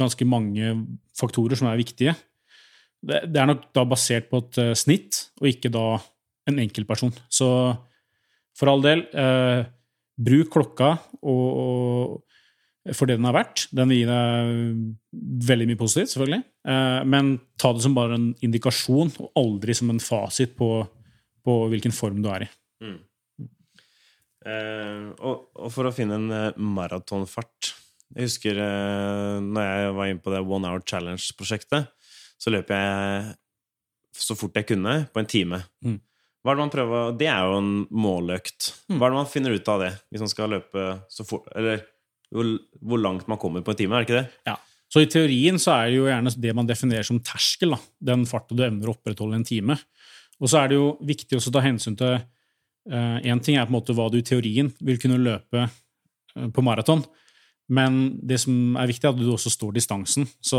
ganske 0.00 0.26
mange 0.26 0.74
faktorer 1.16 1.56
som 1.56 1.70
er 1.70 1.78
viktige. 1.80 2.16
Det, 3.00 3.22
det 3.30 3.40
er 3.40 3.48
nok 3.48 3.68
da 3.76 3.86
basert 3.88 4.26
på 4.28 4.42
et 4.42 4.58
snitt, 4.76 5.28
og 5.40 5.52
ikke 5.54 5.70
da 5.72 6.00
en 6.50 6.62
enkeltperson. 6.62 7.12
Så 7.32 7.48
for 8.58 8.72
all 8.72 8.82
del, 8.84 9.06
eh, 9.14 9.62
bruk 10.20 10.50
klokka 10.52 10.92
og, 11.22 11.46
og 11.62 12.94
for 12.96 13.08
det 13.08 13.18
den 13.20 13.28
er 13.28 13.36
verdt. 13.36 13.66
Den 13.76 13.92
vil 13.92 14.02
gi 14.02 14.08
deg 14.08 15.48
veldig 15.50 15.68
mye 15.70 15.80
positivt, 15.80 16.12
selvfølgelig. 16.14 16.42
Eh, 16.72 17.00
men 17.12 17.34
ta 17.60 17.72
det 17.76 17.84
som 17.84 17.96
bare 17.96 18.16
en 18.16 18.30
indikasjon, 18.44 19.12
og 19.20 19.36
aldri 19.38 19.76
som 19.76 19.92
en 19.92 20.00
fasit 20.02 20.56
på, 20.58 20.70
på 21.44 21.58
hvilken 21.72 21.94
form 21.94 22.22
du 22.24 22.30
er 22.32 22.48
i. 22.48 22.50
Eh, 24.40 25.08
og, 25.20 25.50
og 25.60 25.72
for 25.74 25.88
å 25.88 25.92
finne 25.92 26.16
en 26.16 26.30
eh, 26.32 26.60
maratonfart 26.64 27.74
Jeg 28.14 28.24
husker 28.24 28.56
eh, 28.56 29.34
når 29.44 29.66
jeg 29.68 29.90
var 29.98 30.08
inne 30.08 30.22
på 30.24 30.32
det 30.32 30.40
One 30.40 30.70
Hour 30.70 30.80
Challenge-prosjektet, 30.88 31.90
så 32.40 32.52
løp 32.54 32.72
jeg 32.72 33.34
så 34.16 34.36
fort 34.40 34.56
jeg 34.56 34.66
kunne, 34.72 34.94
på 35.12 35.20
en 35.20 35.28
time. 35.28 35.60
Mm. 35.84 35.98
Hva 36.40 36.52
er 36.52 36.56
det 36.56 36.64
man 36.64 36.72
prøver 36.72 37.14
Det 37.20 37.28
er 37.28 37.44
jo 37.44 37.60
en 37.60 37.70
måløkt. 37.92 38.70
Mm. 38.88 38.96
Hva 38.96 39.06
er 39.06 39.12
det 39.12 39.20
man 39.20 39.30
finner 39.30 39.54
ut 39.54 39.70
av 39.72 39.84
det, 39.84 39.92
hvis 40.08 40.24
man 40.24 40.32
skal 40.32 40.54
løpe 40.54 40.86
så 41.12 41.26
fort 41.28 41.50
Eller 41.52 41.84
hvor, 42.30 42.46
hvor 42.80 43.02
langt 43.02 43.28
man 43.28 43.40
kommer 43.42 43.64
på 43.66 43.74
en 43.74 43.78
time, 43.80 43.96
er 43.96 44.04
det 44.04 44.08
ikke 44.08 44.20
det? 44.20 44.42
Ja. 44.48 44.56
Så 44.90 45.02
i 45.02 45.08
teorien 45.10 45.58
så 45.62 45.74
er 45.76 45.90
det 45.90 45.98
jo 45.98 46.08
gjerne 46.08 46.32
det 46.42 46.52
man 46.56 46.66
definerer 46.66 47.06
som 47.06 47.18
terskel, 47.22 47.74
da. 47.74 47.78
den 48.10 48.22
farta 48.26 48.54
du 48.54 48.62
evner 48.66 48.90
å 48.90 48.94
opprettholde 48.94 49.38
en 49.38 49.46
time. 49.46 49.76
Og 50.40 50.50
så 50.50 50.60
er 50.60 50.70
det 50.70 50.78
jo 50.78 50.92
viktig 51.06 51.38
også 51.38 51.50
å 51.52 51.56
ta 51.58 51.64
hensyn 51.64 51.98
til 51.98 52.20
Én 52.90 53.42
ting 53.44 53.58
er 53.60 53.66
på 53.68 53.74
en 53.74 53.76
måte 53.76 53.94
hva 53.94 54.06
du 54.10 54.16
i 54.18 54.24
teorien 54.26 54.70
vil 54.80 54.96
kunne 54.98 55.20
løpe 55.20 55.66
uh, 55.66 56.46
på 56.50 56.62
maraton, 56.64 57.04
men 57.70 57.98
det 58.26 58.40
som 58.42 58.78
er 58.80 58.88
viktig, 58.90 59.04
er 59.04 59.12
at 59.12 59.20
du 59.20 59.28
også 59.30 59.52
står 59.52 59.76
distansen. 59.76 60.26
Så 60.42 60.58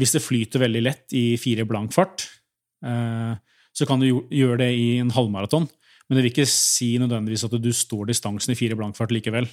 hvis 0.00 0.16
det 0.16 0.24
flyter 0.24 0.64
veldig 0.64 0.82
lett 0.82 1.14
i 1.14 1.36
fire 1.38 1.66
blank 1.68 1.94
fart, 1.94 2.26
eh, 2.84 3.36
så 3.76 3.86
kan 3.88 4.00
du 4.00 4.08
gjøre 4.32 4.62
det 4.64 4.70
i 4.72 4.86
en 5.02 5.12
halvmaraton, 5.12 5.66
men 6.06 6.16
det 6.16 6.22
vil 6.24 6.32
ikke 6.32 6.48
si 6.48 6.94
nødvendigvis 7.02 7.44
at 7.48 7.56
du 7.60 7.72
står 7.74 8.08
distansen 8.08 8.54
i 8.54 8.58
fire 8.58 8.78
blankfart 8.78 9.12
likevel. 9.12 9.48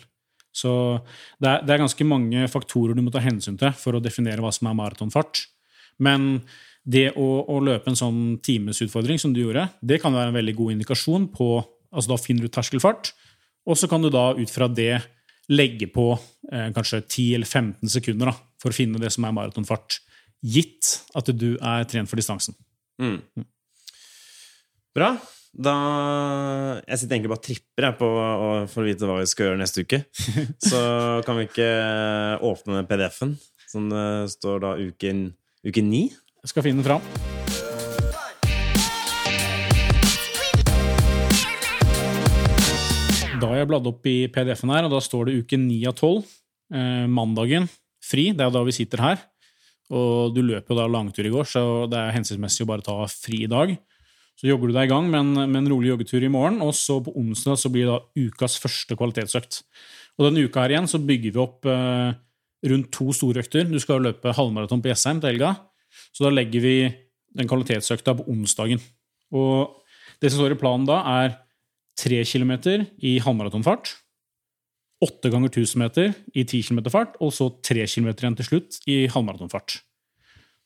Så 0.53 0.71
det 1.41 1.49
er, 1.49 1.63
det 1.65 1.73
er 1.73 1.81
ganske 1.81 2.05
mange 2.05 2.45
faktorer 2.51 2.93
du 2.93 3.01
må 3.01 3.11
ta 3.13 3.23
hensyn 3.23 3.57
til 3.59 3.73
for 3.77 3.97
å 3.97 4.03
definere 4.03 4.43
hva 4.43 4.51
som 4.53 4.69
er 4.69 4.77
maratonfart. 4.77 5.47
Men 6.05 6.43
det 6.83 7.09
å, 7.17 7.27
å 7.49 7.57
løpe 7.63 7.89
en 7.89 7.97
sånn 7.97 8.21
timesutfordring 8.43 9.19
som 9.21 9.33
du 9.33 9.41
gjorde, 9.41 9.65
det 9.81 9.99
kan 10.03 10.13
være 10.13 10.31
en 10.31 10.37
veldig 10.37 10.55
god 10.59 10.77
indikasjon 10.77 11.29
på 11.33 11.55
altså 11.93 12.09
Da 12.09 12.15
finner 12.17 12.47
du 12.47 12.49
terskelfart, 12.49 13.11
og 13.69 13.77
så 13.77 13.85
kan 13.85 14.01
du 14.01 14.09
da 14.09 14.31
ut 14.33 14.49
fra 14.49 14.65
det 14.65 14.95
legge 15.53 15.85
på 15.93 16.07
eh, 16.15 16.71
kanskje 16.73 17.03
10 17.03 17.35
eller 17.37 17.45
15 17.45 17.91
sekunder 17.93 18.31
da, 18.31 18.33
for 18.57 18.73
å 18.73 18.77
finne 18.77 18.97
det 18.97 19.11
som 19.13 19.27
er 19.27 19.35
maratonfart. 19.37 19.99
Gitt 20.41 20.89
at 21.13 21.29
du 21.37 21.51
er 21.53 21.85
trent 21.91 22.09
for 22.09 22.17
distansen. 22.17 22.57
Mm. 22.97 23.19
Bra. 24.93 25.13
Da 25.53 25.73
Jeg 26.87 26.97
sitter 26.99 27.15
egentlig 27.17 27.29
bare 27.33 27.41
og 27.41 27.45
tripper 27.45 27.85
jeg 27.87 27.97
på 27.99 28.07
å- 28.09 28.67
for 28.69 28.81
å 28.83 28.87
vite 28.87 29.05
hva 29.05 29.19
vi 29.19 29.25
skal 29.29 29.47
gjøre 29.47 29.61
neste 29.61 29.83
uke. 29.85 29.99
Så 30.69 30.81
kan 31.25 31.37
vi 31.37 31.45
ikke 31.47 31.69
åpne 32.41 32.79
den 32.81 32.89
PDF-en 32.89 33.35
som 33.69 33.89
det 33.89 34.05
står 34.33 34.59
da 34.61 34.73
uken, 34.77 35.33
uke 35.65 35.81
ni? 35.85 36.07
Jeg 36.43 36.49
skal 36.53 36.63
finne 36.65 36.81
den 36.83 36.89
fram. 36.89 37.01
Da 43.41 43.49
har 43.51 43.59
jeg 43.59 43.67
bladd 43.73 43.87
opp 43.89 44.05
i 44.07 44.15
PDF-en 44.31 44.71
her, 44.71 44.85
og 44.87 44.93
da 44.93 45.01
står 45.03 45.27
det 45.27 45.37
uke 45.43 45.57
9 45.59 45.79
av 45.89 45.95
12. 45.99 46.19
Eh, 46.73 47.05
mandagen 47.11 47.65
fri. 48.03 48.29
Det 48.31 48.45
er 48.45 48.53
da 48.53 48.61
vi 48.63 48.75
sitter 48.75 49.01
her. 49.03 49.23
Og 49.93 50.31
du 50.35 50.39
løper 50.45 50.71
jo 50.73 50.77
da 50.79 50.85
langtur 50.89 51.27
i 51.27 51.31
går, 51.33 51.47
så 51.49 51.63
det 51.91 51.99
er 51.99 52.13
hensiktsmessig 52.15 52.63
å 52.63 52.69
bare 52.69 52.85
ta 52.85 52.95
fri 53.11 53.41
i 53.43 53.49
dag. 53.51 53.73
Så 54.39 54.49
jogger 54.49 54.71
du 54.71 54.75
deg 54.75 54.89
i 54.89 54.91
gang 54.91 55.09
med 55.11 55.19
en, 55.19 55.33
med 55.51 55.59
en 55.61 55.69
rolig 55.71 55.91
joggetur 55.91 56.25
i 56.25 56.31
morgen, 56.31 56.59
og 56.65 56.73
så 56.77 56.97
på 57.03 57.13
onsdag 57.19 57.59
så 57.61 57.69
blir 57.71 57.85
det 57.85 57.93
da 57.93 58.27
ukas 58.27 58.57
første 58.61 58.97
kvalitetsøkt. 58.97 59.61
Og 60.17 60.27
denne 60.27 60.43
uka 60.45 60.63
her 60.63 60.75
igjen 60.75 60.89
så 60.89 61.01
bygger 61.01 61.35
vi 61.35 61.41
opp 61.41 61.69
eh, 61.69 62.15
rundt 62.69 62.91
to 62.95 63.13
store 63.15 63.43
økter. 63.43 63.69
Du 63.69 63.79
skal 63.81 64.03
løpe 64.03 64.33
halvmaraton 64.35 64.81
på 64.83 64.91
Jessheim 64.91 65.21
til 65.21 65.33
helga, 65.33 65.53
så 66.13 66.27
da 66.27 66.33
legger 66.33 66.63
vi 66.63 66.75
den 67.37 67.49
kvalitetsøkta 67.49 68.17
på 68.19 68.27
onsdagen. 68.33 68.81
Og 69.33 69.79
det 70.21 70.31
som 70.31 70.41
står 70.41 70.55
i 70.55 70.59
planen 70.59 70.87
da, 70.89 71.01
er 71.23 71.37
tre 71.99 72.21
kilometer 72.25 72.87
i 73.05 73.17
halvmaratonfart, 73.21 73.93
åtte 75.03 75.29
ganger 75.33 75.51
1000 75.51 75.81
meter 75.81 76.13
i 76.33 76.45
10 76.45 76.61
km 76.69 76.83
fart, 76.93 77.17
og 77.21 77.33
så 77.35 77.49
tre 77.65 77.85
kilometer 77.89 78.25
igjen 78.25 78.37
til 78.39 78.49
slutt 78.49 78.79
i 78.89 79.03
halvmaratonfart. 79.11 79.81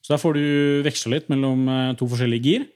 Så 0.04 0.14
der 0.14 0.22
får 0.22 0.38
du 0.38 0.46
veksla 0.86 1.16
litt 1.16 1.32
mellom 1.32 1.66
eh, 1.72 1.94
to 2.00 2.08
forskjellige 2.08 2.46
gir. 2.46 2.68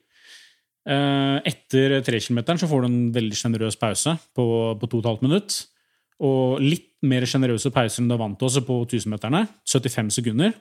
Eh, 0.88 1.52
tre 1.70 2.20
kilometeren 2.20 2.58
så 2.58 2.68
får 2.70 2.82
du 2.82 2.88
en 2.88 3.12
veldig 3.14 3.38
sjenerøs 3.38 3.78
pause 3.78 4.16
på, 4.36 4.46
på 4.82 4.90
2 4.90 5.02
12 5.02 5.22
minutt. 5.28 5.60
Og 6.22 6.60
litt 6.62 6.90
mer 7.06 7.26
sjenerøse 7.26 7.72
pauser 7.74 8.02
enn 8.02 8.10
du 8.10 8.16
er 8.16 8.22
vant 8.22 8.38
til 8.38 8.48
også 8.50 8.62
på 8.66 8.80
1000-meterne. 8.86 9.48
75 9.66 10.12
sekunder. 10.20 10.54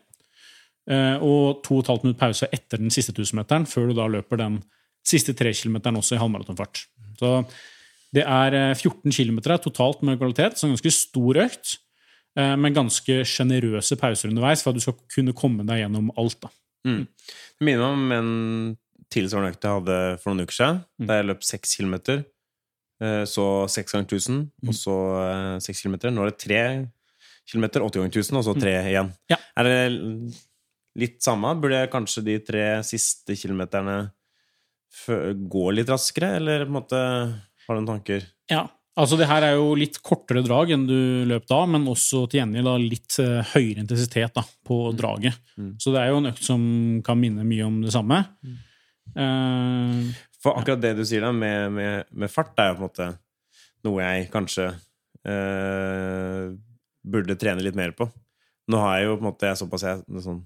Eh, 0.91 1.17
Og 1.21 1.63
2 1.67 1.83
12 1.83 2.05
minutt 2.05 2.19
pause 2.21 2.49
etter 2.53 2.81
den 2.81 2.93
siste 2.93 3.13
1000-meteren, 3.13 3.67
før 3.69 3.91
du 3.91 3.95
da 3.99 4.07
løper 4.09 4.41
den 4.41 4.61
siste 5.07 5.33
trekilometeren 5.37 5.97
også 6.01 6.17
i 6.17 6.21
halvmaratonfart. 6.21 6.83
Så 7.21 7.35
det 8.17 8.25
er 8.25 8.57
eh, 8.57 8.75
14 8.75 9.13
km 9.13 9.39
totalt 9.61 10.03
med 10.03 10.19
kvalitet, 10.21 10.57
så 10.59 10.67
en 10.67 10.75
ganske 10.75 10.93
stor 10.97 11.41
økt. 11.45 11.79
eh, 12.37 12.57
Men 12.57 12.75
ganske 12.77 13.21
sjenerøse 13.25 13.97
pauser 14.01 14.29
underveis 14.33 14.63
for 14.65 14.71
at 14.73 14.77
du 14.81 14.85
skal 14.85 14.97
kunne 15.15 15.33
komme 15.37 15.65
deg 15.69 15.85
gjennom 15.85 16.11
alt. 16.17 16.41
da. 16.41 16.49
Det 17.61 17.67
minner 17.67 17.85
meg 17.85 17.93
om 17.93 18.13
en 18.17 18.77
tilsvarende 19.11 19.53
økt 19.55 19.65
jeg 19.67 19.77
hadde 19.81 19.99
for 20.23 20.31
noen 20.33 20.47
uker 20.47 20.57
siden. 20.57 20.79
Mm. 21.01 21.07
Da 21.09 21.17
jeg 21.21 21.27
løp 21.31 21.43
seks 21.45 21.77
kilometer. 21.77 22.25
eh, 23.03 23.25
Så 23.25 23.45
seks 23.69 23.93
ganger 23.93 24.07
1000, 24.09 24.39
Mm. 24.63 24.69
og 24.69 24.75
så 24.75 24.97
eh, 25.25 25.59
seks 25.61 25.83
kilometer. 25.83 26.11
Nå 26.11 26.23
er 26.27 26.31
det 26.31 26.39
tre 26.39 26.63
kilometer, 27.51 27.81
åtte 27.83 27.99
ganger 27.99 28.13
1000, 28.13 28.37
og 28.39 28.45
så 28.45 28.55
tre 28.61 28.75
igjen. 28.93 29.09
Mm. 29.11 29.31
Ja. 29.31 29.37
Er 29.59 29.65
det 29.65 30.35
litt 30.97 31.21
samme? 31.23 31.55
Burde 31.61 31.81
jeg 31.81 31.91
kanskje 31.91 32.23
de 32.25 32.39
tre 32.45 32.65
siste 32.87 33.35
kilometerne 33.39 34.11
gå 35.51 35.65
litt 35.75 35.89
raskere, 35.91 36.37
eller 36.41 36.65
på 36.67 36.71
en 36.71 36.77
måte 36.77 36.99
har 37.01 37.75
du 37.77 37.81
noen 37.81 37.91
tanker? 37.93 38.25
Ja, 38.51 38.65
altså 38.99 39.17
det 39.19 39.29
her 39.31 39.43
er 39.47 39.55
jo 39.57 39.75
litt 39.79 40.01
kortere 40.03 40.43
drag 40.45 40.73
enn 40.75 40.87
du 40.89 41.25
løp 41.31 41.47
da, 41.51 41.61
men 41.71 41.87
også 41.91 42.25
til 42.31 42.41
gjengjeld 42.43 42.89
litt 42.91 43.19
eh, 43.23 43.43
høyere 43.55 43.85
intensitet 43.85 44.35
da, 44.35 44.43
på 44.67 44.81
draget. 44.99 45.39
Mm. 45.57 45.77
Så 45.81 45.95
det 45.95 46.03
er 46.03 46.11
jo 46.13 46.19
en 46.23 46.31
økt 46.33 46.43
som 46.47 46.61
kan 47.07 47.21
minne 47.21 47.47
mye 47.47 47.65
om 47.69 47.81
det 47.83 47.93
samme. 47.95 48.25
Eh, 49.17 50.11
For 50.41 50.57
akkurat 50.59 50.81
det 50.83 50.95
du 50.99 51.05
sier 51.07 51.25
da, 51.25 51.33
med, 51.35 51.73
med, 51.75 52.09
med 52.13 52.33
fart, 52.33 52.55
er 52.59 52.73
jo 52.73 52.79
på 52.79 52.83
en 52.83 52.89
måte 52.89 53.11
noe 53.87 54.05
jeg 54.05 54.29
kanskje 54.33 54.67
uh, 55.25 56.51
burde 57.01 57.37
trene 57.41 57.65
litt 57.65 57.79
mer 57.79 57.95
på. 57.97 58.07
Nå 58.71 58.81
har 58.83 58.99
jeg 58.99 59.09
jo 59.09 59.15
på 59.17 59.25
en 59.25 59.29
måte 59.31 59.49
jeg 59.49 59.61
såpass 59.61 59.87
jeg 59.87 60.23
sånn, 60.25 60.43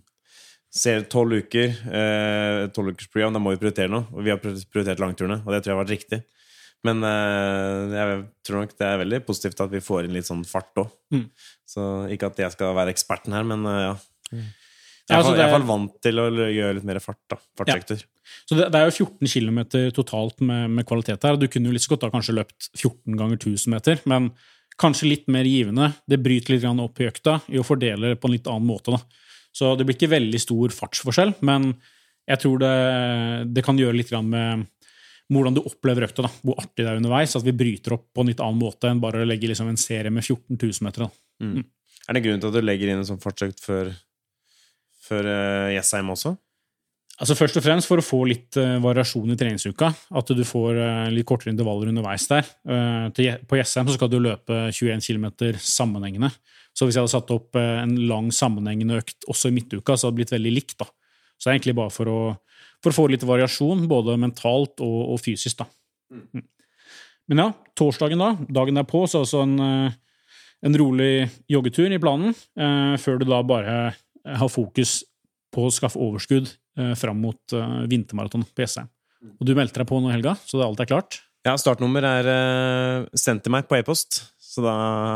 ser 0.75 1.05
tolv 1.11 1.43
uker, 1.45 1.75
eh, 1.95 2.61
tolv 2.75 2.95
ukers 2.95 3.11
program, 3.11 3.35
da 3.35 3.43
må 3.43 3.53
vi 3.53 3.61
prioritere 3.63 3.91
noe. 3.91 4.07
Og 4.15 4.25
vi 4.27 4.33
har 4.33 4.41
prioritert 4.41 5.03
langturene, 5.03 5.41
og 5.43 5.51
det 5.53 5.61
tror 5.61 5.73
jeg 5.73 5.77
har 5.77 5.83
vært 5.83 5.93
riktig. 5.93 6.21
Men 6.87 7.05
jeg 7.05 8.17
tror 8.47 8.65
nok 8.65 8.75
det 8.81 8.89
er 8.89 9.03
veldig 9.03 9.21
positivt 9.29 9.63
at 9.63 9.71
vi 9.71 9.83
får 9.85 10.09
inn 10.09 10.17
litt 10.17 10.27
sånn 10.27 10.43
fart 10.49 10.83
òg. 10.83 10.91
Mm. 11.15 11.29
Så 11.69 11.85
ikke 12.15 12.33
at 12.33 12.43
jeg 12.43 12.57
skal 12.57 12.75
være 12.79 12.95
eksperten 12.95 13.37
her, 13.37 13.47
men 13.47 13.63
ja. 13.71 13.95
Jeg 15.05 15.13
er 15.13 15.19
Ja, 15.19 15.21
altså 15.21 15.33
i 15.35 15.37
hvert 15.37 15.45
det- 15.51 15.55
fall 15.59 15.67
vant 15.69 15.95
til 16.01 16.17
å 16.23 16.25
gjøre 16.33 16.75
litt 16.79 16.85
mer 16.89 16.99
fart. 17.05 17.19
da, 17.29 17.37
ja. 17.69 17.75
Så 18.49 18.57
det, 18.57 18.71
det 18.73 18.79
er 18.81 18.89
jo 18.91 19.05
14 19.05 19.29
km 19.29 19.59
totalt 19.93 20.41
med, 20.41 20.71
med 20.71 20.87
kvalitet 20.87 21.23
her. 21.23 21.37
Du 21.37 21.47
kunne 21.47 21.67
jo 21.69 21.73
litt 21.77 21.83
så 21.85 21.93
godt 21.93 22.07
ha 22.07 22.11
kanskje 22.15 22.35
løpt 22.39 22.71
14 22.75 23.17
ganger 23.19 23.37
1000 23.37 23.69
meter, 23.75 24.01
men 24.07 24.31
kanskje 24.81 25.09
litt 25.11 25.29
mer 25.29 25.45
givende. 25.45 25.91
Det 26.09 26.23
bryter 26.25 26.55
litt 26.55 26.63
grann 26.65 26.81
opp 26.81 26.99
i 27.01 27.09
økta 27.11 27.43
i 27.53 27.61
å 27.61 27.67
fordele 27.67 28.15
det 28.15 28.21
på 28.21 28.31
en 28.31 28.33
litt 28.33 28.49
annen 28.49 28.67
måte. 28.67 28.91
Da. 28.97 29.03
Så 29.53 29.77
det 29.77 29.85
blir 29.87 29.95
ikke 29.99 30.09
veldig 30.17 30.41
stor 30.41 30.73
fartsforskjell, 30.75 31.35
men 31.43 31.75
jeg 32.27 32.41
tror 32.41 32.59
det, 32.65 32.73
det 33.55 33.63
kan 33.67 33.77
gjøre 33.79 33.95
litt 34.01 34.09
grann 34.11 34.31
med 34.33 34.65
hvordan 35.31 35.55
du 35.55 35.61
opplever 35.63 36.09
økta. 36.09 36.25
Da. 36.25 36.33
Hvor 36.43 36.57
artig 36.65 36.81
det 36.81 36.89
er 36.89 36.97
underveis. 36.97 37.37
At 37.37 37.45
vi 37.45 37.53
bryter 37.53 37.93
opp 37.99 38.09
på 38.15 38.25
en 38.25 38.33
litt 38.33 38.41
annen 38.41 38.59
måte 38.61 38.89
enn 38.89 39.01
bare 39.05 39.21
å 39.23 39.29
legge 39.29 39.49
liksom 39.53 39.69
en 39.69 39.77
serie 39.81 40.11
med 40.11 40.25
14 40.25 40.57
000 40.57 40.81
meter. 40.89 41.07
Da. 41.07 41.11
Er 42.09 42.17
det 42.17 42.25
grunnen 42.25 42.41
til 42.41 42.49
at 42.51 42.57
du 42.57 42.65
legger 42.65 42.89
inn 42.93 42.99
en 43.01 43.09
sånn 43.09 43.21
fartsøkt 43.23 43.61
før, 43.65 43.93
før 45.05 45.29
uh, 45.29 45.75
Jessheim 45.75 46.11
også? 46.15 46.35
Altså 47.15 47.37
Først 47.39 47.61
og 47.61 47.63
fremst 47.63 47.87
for 47.87 48.01
å 48.01 48.05
få 48.05 48.25
litt 48.27 48.59
uh, 48.59 48.81
variasjon 48.83 49.31
i 49.31 49.39
treningsuka. 49.39 49.93
At 50.19 50.33
du 50.35 50.43
får 50.49 50.81
uh, 50.81 51.13
litt 51.15 51.29
kortere 51.29 51.53
intervaller 51.55 51.93
underveis 51.93 52.27
der. 52.31 52.49
Uh, 52.67 53.07
til, 53.15 53.37
på 53.47 53.61
Jessheim 53.61 53.93
skal 53.95 54.11
du 54.11 54.19
løpe 54.23 54.67
21 54.75 55.05
km 55.05 55.29
sammenhengende. 55.63 56.33
Så 56.75 56.87
hvis 56.87 56.99
jeg 56.99 57.05
hadde 57.05 57.15
satt 57.15 57.33
opp 57.35 57.55
eh, 57.59 57.81
en 57.85 57.95
lang 58.11 58.33
sammenhengende 58.35 58.99
økt 58.99 59.27
også 59.31 59.51
i 59.51 59.55
midtuka, 59.55 59.95
så 59.95 60.09
hadde 60.09 60.17
det 60.17 60.23
blitt 60.23 60.35
veldig 60.35 60.55
likt. 60.57 60.77
da. 60.83 60.89
Så 61.39 61.47
det 61.47 61.53
er 61.53 61.59
egentlig 61.59 61.77
bare 61.79 61.95
for 61.95 62.11
å, 62.11 62.19
for 62.83 62.91
å 62.91 62.97
få 62.97 63.07
litt 63.13 63.27
variasjon, 63.27 63.87
både 63.91 64.19
mentalt 64.21 64.83
og, 64.83 64.99
og 65.15 65.21
fysisk. 65.23 65.63
da. 65.63 65.69
Mm. 66.15 66.43
Men 67.31 67.41
ja, 67.41 67.47
torsdagen 67.79 68.21
da, 68.21 68.33
dagen 68.59 68.81
derpå, 68.81 69.05
så 69.09 69.23
altså 69.23 69.45
en, 69.47 69.55
eh, 69.63 70.27
en 70.67 70.79
rolig 70.83 71.29
joggetur 71.51 71.95
i 71.95 72.01
planen, 72.03 72.35
eh, 72.59 72.97
før 73.01 73.23
du 73.23 73.29
da 73.31 73.41
bare 73.47 73.79
har 74.25 74.51
fokus 74.53 75.03
på 75.55 75.67
å 75.67 75.73
skaffe 75.73 76.01
overskudd 76.01 76.49
eh, 76.79 76.95
fram 76.99 77.21
mot 77.23 77.55
eh, 77.55 77.77
vintermaraton 77.91 78.47
på 78.51 78.65
Jessheim. 78.65 78.91
Og 79.39 79.47
du 79.49 79.55
meldte 79.57 79.81
deg 79.81 79.89
på 79.89 80.01
nå 80.03 80.11
i 80.11 80.17
helga, 80.17 80.35
så 80.45 80.61
det 80.61 80.67
alt 80.67 80.83
er 80.85 80.91
klart? 80.91 81.21
Ja, 81.45 81.55
startnummer 81.61 82.05
er 82.09 82.27
uh, 82.29 83.07
sendt 83.21 83.45
til 83.45 83.53
meg 83.53 83.67
på 83.69 83.77
e-post, 83.77 84.23
så 84.41 84.65
da 84.65 84.75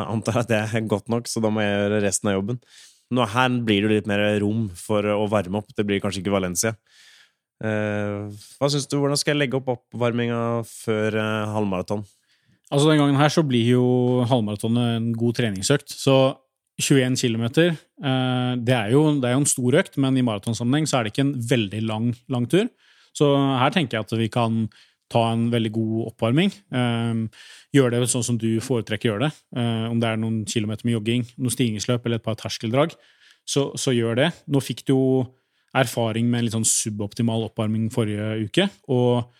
antar 0.08 0.38
jeg 0.38 0.44
at 0.44 0.50
det 0.50 0.60
er 0.60 0.88
godt 0.88 1.08
nok, 1.12 1.28
så 1.28 1.40
da 1.44 1.50
må 1.52 1.64
jeg 1.64 1.74
gjøre 1.74 2.00
resten 2.04 2.30
av 2.30 2.36
jobben. 2.38 2.58
Nå 3.12 3.24
her 3.32 3.58
blir 3.64 3.84
det 3.84 3.92
litt 3.92 4.08
mer 4.08 4.24
rom 4.42 4.66
for 4.76 5.04
å 5.08 5.28
varme 5.32 5.60
opp. 5.60 5.70
Det 5.76 5.86
blir 5.88 6.00
kanskje 6.04 6.20
ikke 6.20 6.34
Valencia. 6.34 6.74
Eh, 7.64 8.28
hva 8.60 8.68
synes 8.68 8.84
du, 8.86 8.98
Hvordan 9.00 9.18
skal 9.18 9.32
jeg 9.32 9.40
legge 9.40 9.56
opp 9.56 9.70
oppvarminga 9.72 10.40
før 10.68 11.16
halvmaraton? 11.54 12.04
Altså 12.68 12.90
Den 12.90 13.00
gangen 13.00 13.16
her 13.16 13.32
så 13.32 13.44
blir 13.48 13.64
jo 13.72 13.86
halvmaratonet 14.28 14.98
en 14.98 15.08
god 15.16 15.38
treningsøkt. 15.40 15.88
Så 15.96 16.18
21 16.78 17.16
km, 17.18 17.44
eh, 17.58 18.52
det, 18.62 18.74
er 18.74 18.92
jo, 18.94 19.02
det 19.18 19.28
er 19.28 19.34
jo 19.34 19.42
en 19.42 19.50
stor 19.50 19.78
økt, 19.80 19.98
men 19.98 20.18
i 20.18 20.24
maratonsammenheng 20.26 20.86
så 20.86 20.98
er 20.98 21.06
det 21.06 21.14
ikke 21.14 21.26
en 21.26 21.34
veldig 21.50 21.80
lang, 21.88 22.12
lang 22.30 22.46
tur. 22.50 22.68
Så 23.16 23.32
her 23.34 23.74
tenker 23.74 23.98
jeg 23.98 24.06
at 24.06 24.14
vi 24.20 24.28
kan 24.30 24.68
ta 25.10 25.24
en 25.32 25.48
veldig 25.50 25.72
god 25.74 26.10
oppvarming. 26.12 26.52
Eh, 26.52 27.46
gjøre 27.74 27.96
det 27.96 28.10
sånn 28.12 28.26
som 28.26 28.38
du 28.40 28.50
foretrekker 28.64 29.08
å 29.08 29.14
gjøre 29.14 29.26
det. 29.26 29.42
Eh, 29.58 29.86
om 29.88 29.98
det 30.02 30.12
er 30.12 30.20
noen 30.20 30.44
kilometer 30.48 30.86
med 30.86 30.98
jogging, 30.98 31.26
noen 31.36 31.56
stigningsløp 31.56 32.06
eller 32.06 32.22
et 32.22 32.28
par 32.28 32.38
terskeldrag, 32.38 32.94
så, 33.48 33.70
så 33.80 33.96
gjør 33.96 34.22
det. 34.22 34.30
Nå 34.46 34.62
fikk 34.62 34.84
du 34.86 34.94
jo 34.94 35.02
erfaring 35.76 36.28
med 36.30 36.40
en 36.40 36.46
litt 36.46 36.56
sånn 36.56 36.68
suboptimal 36.68 37.48
oppvarming 37.50 37.90
forrige 37.92 38.48
uke. 38.48 38.70
og 38.88 39.34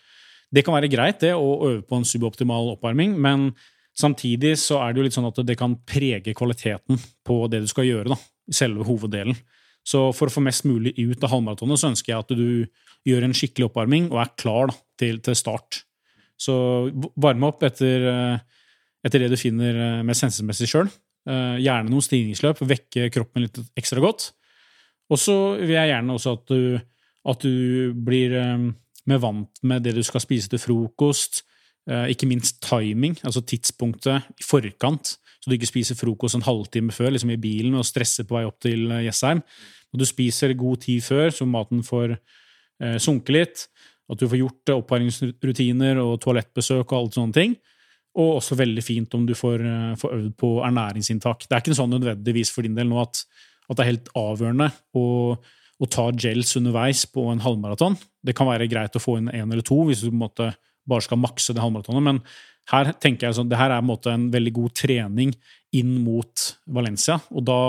det 0.49 0.63
kan 0.65 0.73
være 0.73 0.89
greit 0.89 1.19
det, 1.21 1.35
å 1.37 1.49
øve 1.67 1.83
på 1.85 1.99
en 1.99 2.07
suboptimal 2.07 2.71
oppvarming, 2.73 3.13
men 3.21 3.51
samtidig 3.99 4.55
så 4.61 4.79
er 4.83 4.93
det 4.93 5.01
jo 5.01 5.07
litt 5.07 5.17
sånn 5.17 5.29
at 5.29 5.41
det 5.45 5.57
kan 5.59 5.77
prege 5.87 6.35
kvaliteten 6.37 6.99
på 7.27 7.41
det 7.51 7.63
du 7.65 7.69
skal 7.71 7.87
gjøre. 7.87 8.15
da, 8.15 8.19
selve 8.55 8.87
hoveddelen. 8.87 9.37
Så 9.85 10.09
for 10.15 10.29
å 10.29 10.33
få 10.33 10.43
mest 10.43 10.65
mulig 10.67 10.95
ut 10.97 11.21
av 11.23 11.33
halvmaratonet, 11.33 11.79
så 11.79 11.91
ønsker 11.91 12.13
jeg 12.13 12.23
at 12.23 12.33
du 12.37 13.09
gjør 13.09 13.25
en 13.25 13.35
skikkelig 13.35 13.69
oppvarming 13.69 14.09
og 14.11 14.23
er 14.23 14.33
klar 14.39 14.71
da, 14.71 14.77
til, 14.99 15.21
til 15.23 15.37
start. 15.37 15.83
Så 16.39 16.55
varme 17.19 17.51
opp 17.51 17.63
etter, 17.67 18.07
eh, 18.09 18.65
etter 19.05 19.23
det 19.23 19.31
du 19.33 19.39
finner 19.39 19.75
eh, 19.75 20.01
mest 20.07 20.25
hensiktsmessig 20.25 20.71
sjøl. 20.71 20.91
Gjerne 21.29 21.91
noen 21.91 22.01
stigningsløp, 22.01 22.61
vekke 22.65 23.09
kroppen 23.13 23.43
litt 23.43 23.57
ekstra 23.77 24.01
godt. 24.01 24.31
Og 25.09 25.19
så 25.19 25.35
vil 25.57 25.75
jeg 25.75 25.91
gjerne 25.91 26.15
også 26.15 26.35
at 26.37 26.51
du, 26.51 26.79
at 27.29 27.45
du 27.45 27.93
blir 27.93 28.35
eh, 28.37 28.65
mer 29.09 29.21
vant 29.23 29.61
med 29.65 29.85
det 29.85 29.95
du 29.97 30.03
skal 30.05 30.23
spise 30.23 30.51
til 30.51 30.61
frokost. 30.61 31.43
Eh, 31.87 32.11
Ikke 32.13 32.27
minst 32.29 32.59
timing, 32.65 33.17
altså 33.23 33.41
tidspunktet 33.41 34.27
i 34.39 34.45
forkant, 34.45 35.15
så 35.39 35.47
du 35.47 35.55
ikke 35.55 35.69
spiser 35.69 35.95
frokost 35.95 36.35
en 36.35 36.45
halvtime 36.45 36.91
før 36.91 37.13
liksom 37.15 37.31
i 37.31 37.39
bilen 37.39 37.77
og 37.79 37.87
stresser 37.87 38.27
på 38.27 38.35
vei 38.35 38.45
opp 38.47 38.59
til 38.61 38.89
eh, 38.91 39.05
Jessheim. 39.07 39.41
Når 39.89 40.03
du 40.03 40.05
spiser 40.05 40.53
god 40.53 40.83
tid 40.83 41.01
før, 41.01 41.31
så 41.33 41.47
maten 41.49 41.81
får 41.85 42.17
eh, 42.17 42.97
sunke 43.01 43.33
litt. 43.33 43.65
At 44.09 44.19
du 44.21 44.27
får 44.29 44.41
gjort 44.41 44.71
eh, 44.71 44.81
oppvaringsrutiner 44.81 46.01
og 46.03 46.19
toalettbesøk 46.25 46.83
og 46.91 46.97
alle 46.99 47.15
sånne 47.15 47.37
ting. 47.37 47.55
Og 48.19 48.39
også 48.39 48.57
veldig 48.59 48.83
fint 48.83 49.15
om 49.17 49.25
du 49.25 49.35
får, 49.37 49.63
eh, 49.65 49.95
får 50.01 50.15
øvd 50.17 50.35
på 50.37 50.51
ernæringsinntak. 50.67 51.47
Det 51.47 51.55
er 51.55 51.63
ikke 51.63 51.79
sånn 51.79 51.95
nødvendigvis 51.95 52.53
for 52.53 52.67
din 52.67 52.77
del 52.77 52.89
nå 52.91 53.01
at, 53.01 53.23
at 53.69 53.77
det 53.79 53.85
er 53.85 53.91
helt 53.93 54.13
avgjørende 54.19 54.69
å, 54.97 55.07
å 55.79 55.89
ta 55.89 56.09
gels 56.11 56.55
underveis 56.59 57.05
på 57.09 57.29
en 57.31 57.41
halvmaraton. 57.45 57.97
Det 58.25 58.35
kan 58.37 58.49
være 58.49 58.69
greit 58.69 58.97
å 58.97 59.01
få 59.01 59.17
inn 59.21 59.31
én 59.31 59.47
eller 59.47 59.65
to 59.65 59.79
hvis 59.87 60.03
du 60.03 60.11
på 60.11 60.17
en 60.17 60.25
måte 60.27 60.51
bare 60.89 61.05
skal 61.05 61.21
makse 61.21 61.55
det 61.55 61.63
halvmaratonet, 61.63 62.05
men 62.05 62.21
her 62.69 62.91
tenker 63.01 63.27
jeg 63.27 63.37
sånn, 63.37 63.49
det 63.49 63.57
her 63.57 63.71
er 63.73 63.81
en 63.81 63.87
måte 63.87 64.11
en 64.13 64.27
veldig 64.33 64.51
god 64.59 64.75
trening 64.77 65.31
inn 65.77 65.95
mot 66.03 66.49
Valencia, 66.73 67.17
og 67.33 67.45
da, 67.45 67.61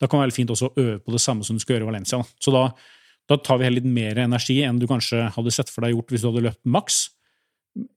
da 0.00 0.08
kan 0.08 0.18
det 0.18 0.28
være 0.28 0.36
fint 0.38 0.50
også 0.54 0.70
å 0.70 0.74
øve 0.78 0.98
på 1.04 1.14
det 1.14 1.22
samme 1.22 1.46
som 1.46 1.58
du 1.58 1.62
skal 1.62 1.76
gjøre 1.76 1.86
i 1.86 1.90
Valencia. 1.92 2.18
Da. 2.18 2.42
Så 2.42 2.54
da, 2.54 2.64
Da 3.30 3.36
tar 3.38 3.60
vi 3.60 3.66
heller 3.68 3.78
litt 3.78 3.92
mer 3.94 4.18
energi 4.18 4.56
enn 4.66 4.80
du 4.80 4.88
kanskje 4.90 5.28
hadde 5.30 5.52
sett 5.54 5.68
for 5.70 5.84
deg 5.84 5.92
gjort 5.94 6.10
hvis 6.10 6.24
du 6.24 6.32
hadde 6.32 6.40
løpt 6.48 6.64
maks. 6.66 6.96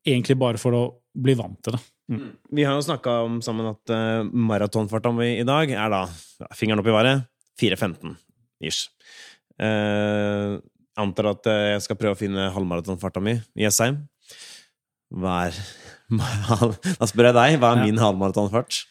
Egentlig 0.05 0.35
bare 0.37 0.61
for 0.61 0.77
å 0.77 0.81
bli 1.09 1.33
vant 1.33 1.57
til 1.65 1.73
det. 1.73 1.81
Vi 2.53 2.65
har 2.67 2.77
jo 2.77 2.83
snakka 2.85 3.15
om 3.25 3.39
sammen 3.41 3.71
at 3.71 3.93
uh, 3.93 4.21
maratonfarta 4.29 5.09
mi 5.15 5.31
i 5.39 5.47
dag 5.47 5.71
er 5.71 5.89
da 5.89 6.03
fingeren 6.53 6.83
opp 6.83 6.91
i 6.91 6.93
været 6.93 7.25
4.15 7.61 8.13
ish. 8.69 8.91
Uh, 9.57 10.61
antar 10.99 11.31
at 11.31 11.49
eh, 11.49 11.67
jeg 11.73 11.83
skal 11.87 11.97
prøve 11.97 12.13
å 12.13 12.19
finne 12.19 12.51
halvmaratonfarta 12.53 13.21
mi 13.23 13.39
i 13.57 13.65
Jessheim. 13.65 14.03
Er 15.13 15.53
Da 16.99 17.07
spør 17.09 17.29
jeg 17.29 17.35
deg, 17.37 17.55
hva 17.61 17.71
er 17.73 17.79
Ja. 17.79 17.85
min 17.85 17.97
halvmaratonfart? 18.01 18.83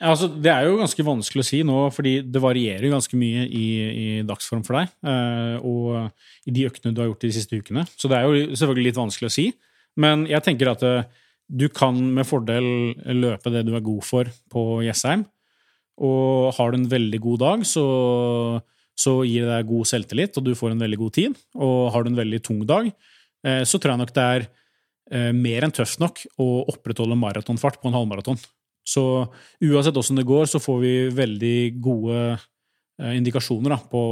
Ja, 0.00 0.10
altså, 0.14 0.28
det 0.28 0.50
er 0.50 0.64
jo 0.66 0.78
ganske 0.80 1.04
vanskelig 1.04 1.44
å 1.44 1.48
si 1.48 1.60
nå, 1.62 1.76
fordi 1.92 2.14
det 2.24 2.40
varierer 2.42 2.88
ganske 2.92 3.16
mye 3.20 3.44
i, 3.46 3.66
i 3.88 4.06
dagsform 4.28 4.64
for 4.66 4.78
deg. 4.80 4.90
eh, 5.04 5.56
og 5.62 6.10
i 6.48 6.54
de 6.56 6.66
øktene 6.68 6.92
du 6.94 7.00
har 7.02 7.08
gjort 7.10 7.24
de 7.24 7.32
siste 7.36 7.56
ukene. 7.60 7.86
Så 7.96 8.08
det 8.08 8.18
er 8.18 8.24
jo 8.28 8.56
selvfølgelig 8.56 8.84
litt 8.88 9.00
vanskelig 9.00 9.28
å 9.30 9.34
si. 9.36 9.46
Men 9.96 10.26
jeg 10.26 10.42
tenker 10.44 10.70
at 10.72 10.82
eh, 10.88 11.04
du 11.48 11.68
kan 11.72 11.96
med 12.14 12.26
fordel 12.28 12.94
løpe 13.16 13.52
det 13.52 13.64
du 13.68 13.74
er 13.76 13.80
god 13.84 14.04
for 14.04 14.28
på 14.52 14.64
Jessheim. 14.84 15.24
Og 15.98 16.52
har 16.56 16.70
du 16.72 16.78
en 16.78 16.88
veldig 16.90 17.20
god 17.24 17.38
dag, 17.42 17.64
så, 17.66 18.60
så 18.98 19.18
gir 19.26 19.44
det 19.46 19.50
deg 19.56 19.68
god 19.72 19.88
selvtillit, 19.90 20.36
og 20.38 20.44
du 20.46 20.52
får 20.58 20.72
en 20.74 20.84
veldig 20.84 20.98
god 21.00 21.12
tid. 21.16 21.38
Og 21.56 21.90
har 21.94 22.04
du 22.04 22.10
en 22.12 22.20
veldig 22.20 22.40
tung 22.44 22.60
dag, 22.68 22.90
eh, 23.44 23.62
så 23.68 23.80
tror 23.80 23.94
jeg 23.96 24.02
nok 24.04 24.14
det 24.16 24.26
er 24.36 24.48
mer 25.08 25.64
enn 25.64 25.72
tøft 25.72 26.02
nok 26.02 26.20
å 26.36 26.46
opprettholde 26.68 27.16
maratonfart 27.16 27.78
på 27.80 27.88
en 27.88 27.94
halvmaraton. 27.96 28.40
Så 28.88 29.02
uansett 29.60 29.96
åssen 29.96 30.16
det 30.16 30.26
går, 30.28 30.46
så 30.48 30.60
får 30.62 30.78
vi 30.80 30.92
veldig 31.12 31.56
gode 31.82 32.20
eh, 32.32 33.16
indikasjoner 33.18 33.74
da, 33.74 33.80
på, 33.90 34.02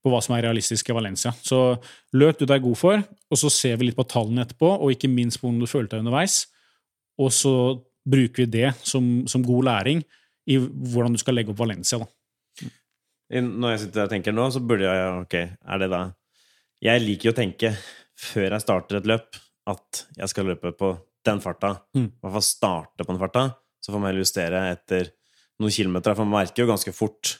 på 0.00 0.12
hva 0.12 0.20
som 0.24 0.36
er 0.36 0.46
realistisk 0.46 0.88
i 0.88 0.96
Valencia. 0.96 1.34
Så 1.44 1.74
løp 2.16 2.40
du 2.40 2.46
deg 2.48 2.64
god 2.64 2.78
for, 2.80 3.02
og 3.04 3.40
så 3.40 3.52
ser 3.52 3.76
vi 3.80 3.90
litt 3.90 3.98
på 3.98 4.08
tallene 4.08 4.46
etterpå, 4.46 4.72
og 4.78 4.94
ikke 4.94 5.10
minst 5.12 5.40
på 5.40 5.48
hvordan 5.48 5.60
du 5.60 5.70
følte 5.70 5.96
deg 5.96 6.06
underveis. 6.06 6.42
Og 7.20 7.34
så 7.36 7.54
bruker 8.08 8.46
vi 8.46 8.54
det 8.62 8.72
som, 8.80 9.10
som 9.28 9.44
god 9.44 9.68
læring 9.68 10.00
i 10.50 10.56
hvordan 10.56 11.12
du 11.14 11.20
skal 11.20 11.36
legge 11.36 11.52
opp 11.52 11.60
Valencia. 11.60 12.00
Da. 12.00 12.08
Når 13.44 13.74
jeg 13.74 13.82
sitter 13.84 14.06
og 14.06 14.14
tenker 14.14 14.34
nå, 14.34 14.48
så 14.50 14.62
burde 14.64 14.88
jeg 14.88 15.10
Ok, 15.20 15.34
er 15.36 15.78
det 15.78 15.86
da 15.92 16.00
Jeg 16.82 17.02
liker 17.04 17.28
jo 17.28 17.34
å 17.34 17.36
tenke, 17.36 17.70
før 18.18 18.56
jeg 18.56 18.64
starter 18.64 18.98
et 18.98 19.06
løp, 19.06 19.36
at 19.72 20.04
jeg 20.18 20.32
skal 20.32 20.50
løpe 20.52 20.72
på 20.76 20.94
den 21.26 21.40
farta. 21.44 21.74
Mm. 21.96 22.08
I 22.08 22.24
hvert 22.24 22.36
fall 22.38 22.46
starte 22.46 23.06
på 23.06 23.12
den 23.12 23.20
farta. 23.20 23.46
Så 23.80 23.92
får 23.94 24.02
man 24.02 24.18
justere 24.18 24.64
etter 24.74 25.12
noen 25.60 25.74
kilometer. 25.74 26.16
For 26.16 26.28
man 26.28 26.42
merker 26.42 26.64
jo 26.64 26.72
ganske 26.72 26.94
fort 26.96 27.38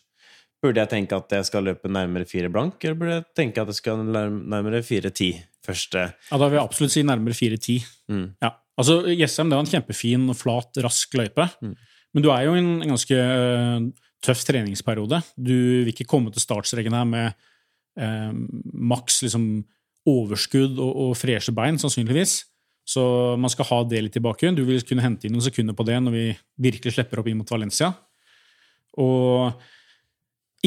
Burde 0.61 0.77
jeg 0.77 0.91
tenke 0.91 1.17
at 1.17 1.31
jeg 1.33 1.47
skal 1.49 1.65
løpe 1.65 1.89
nærmere 1.89 2.27
fire 2.29 2.51
blank, 2.53 2.83
eller 2.85 2.97
burde 3.01 3.15
jeg 3.15 3.25
tenke 3.39 3.63
at 3.63 3.71
jeg 3.73 3.79
skal 3.79 4.03
nærmere 4.05 4.83
fire 4.85 5.09
ti 5.09 5.31
første 5.65 6.03
Ja, 6.03 6.37
da 6.37 6.49
vil 6.49 6.59
jeg 6.59 6.65
absolutt 6.67 6.95
si 6.95 7.05
nærmere 7.07 7.37
4-10. 7.37 7.87
Mm. 8.13 8.27
Ja. 8.43 8.55
Altså, 8.81 9.01
Jessheim 9.13 9.51
det 9.51 9.57
er 9.57 9.65
en 9.65 9.73
kjempefin, 9.75 10.29
flat, 10.37 10.81
rask 10.85 11.17
løype. 11.19 11.47
Mm. 11.61 11.75
Men 12.15 12.25
du 12.25 12.31
er 12.33 12.47
jo 12.47 12.55
i 12.57 12.63
en 12.63 12.71
ganske 12.91 13.17
øh, 13.17 13.89
tøff 14.25 14.45
treningsperiode. 14.49 15.21
Du 15.37 15.53
vil 15.53 15.93
ikke 15.93 16.09
komme 16.09 16.33
til 16.33 16.43
startstreken 16.43 16.97
her 16.97 17.07
med 17.09 17.27
eh, 18.01 18.33
maks 18.93 19.21
liksom, 19.27 19.51
overskudd 20.09 20.79
og, 20.79 20.93
og 21.05 21.19
freshe 21.19 21.53
bein, 21.57 21.79
sannsynligvis. 21.81 22.39
Så 22.91 23.03
man 23.39 23.53
skal 23.53 23.69
ha 23.69 23.83
det 23.87 24.01
litt 24.03 24.17
i 24.19 24.23
bakgrunnen. 24.25 24.57
Du 24.59 24.65
vil 24.67 24.81
kunne 24.87 25.05
hente 25.05 25.29
inn 25.29 25.37
noen 25.37 25.47
sekunder 25.47 25.77
på 25.77 25.87
det 25.87 25.99
når 26.03 26.17
vi 26.17 26.25
virkelig 26.71 26.97
slipper 26.97 27.21
opp 27.23 27.29
inn 27.31 27.39
mot 27.39 27.53
Valencia. 27.53 27.93
Og 28.99 29.53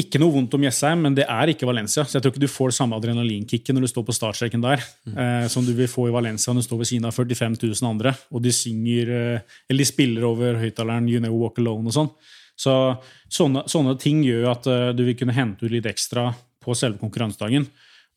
ikke 0.00 0.18
noe 0.18 0.34
vondt 0.34 0.54
om 0.56 0.64
Jessheim, 0.64 1.04
men 1.06 1.14
det 1.14 1.26
er 1.30 1.52
ikke 1.52 1.68
Valencia. 1.68 2.02
Så 2.02 2.16
jeg 2.16 2.24
tror 2.24 2.32
ikke 2.32 2.42
du 2.42 2.50
får 2.50 2.72
det 2.72 2.76
samme 2.80 2.96
adrenalinkicket 2.98 3.76
når 3.76 3.84
du 3.84 3.90
står 3.92 4.06
på 4.08 4.16
startstreken 4.16 4.64
der, 4.64 4.82
eh, 5.12 5.44
som 5.52 5.66
du 5.66 5.70
vil 5.76 5.90
få 5.90 6.08
i 6.08 6.14
Valencia 6.14 6.50
når 6.50 6.64
du 6.64 6.66
står 6.66 6.80
ved 6.80 6.90
siden 6.90 7.06
av 7.06 7.14
45 7.14 7.58
000 7.62 7.90
andre, 7.92 8.14
og 8.34 8.42
de 8.42 8.54
synger 8.54 9.12
eh, 9.14 9.54
Eller 9.68 9.84
de 9.84 9.86
spiller 9.86 10.26
over 10.26 10.58
høyttaleren 10.58 11.06
You 11.10 11.22
Never 11.22 11.38
Walk 11.38 11.60
Alone 11.62 11.92
og 11.92 11.94
sånn. 11.94 12.10
Så 12.58 12.74
sånne, 13.30 13.64
sånne 13.70 13.94
ting 14.02 14.24
gjør 14.26 14.50
at 14.56 14.66
eh, 14.66 14.90
du 14.98 15.04
vil 15.06 15.18
kunne 15.18 15.36
hente 15.36 15.62
ut 15.62 15.74
litt 15.74 15.86
ekstra 15.86 16.32
på 16.64 16.74
selve 16.74 16.98
konkurransedagen. 16.98 17.68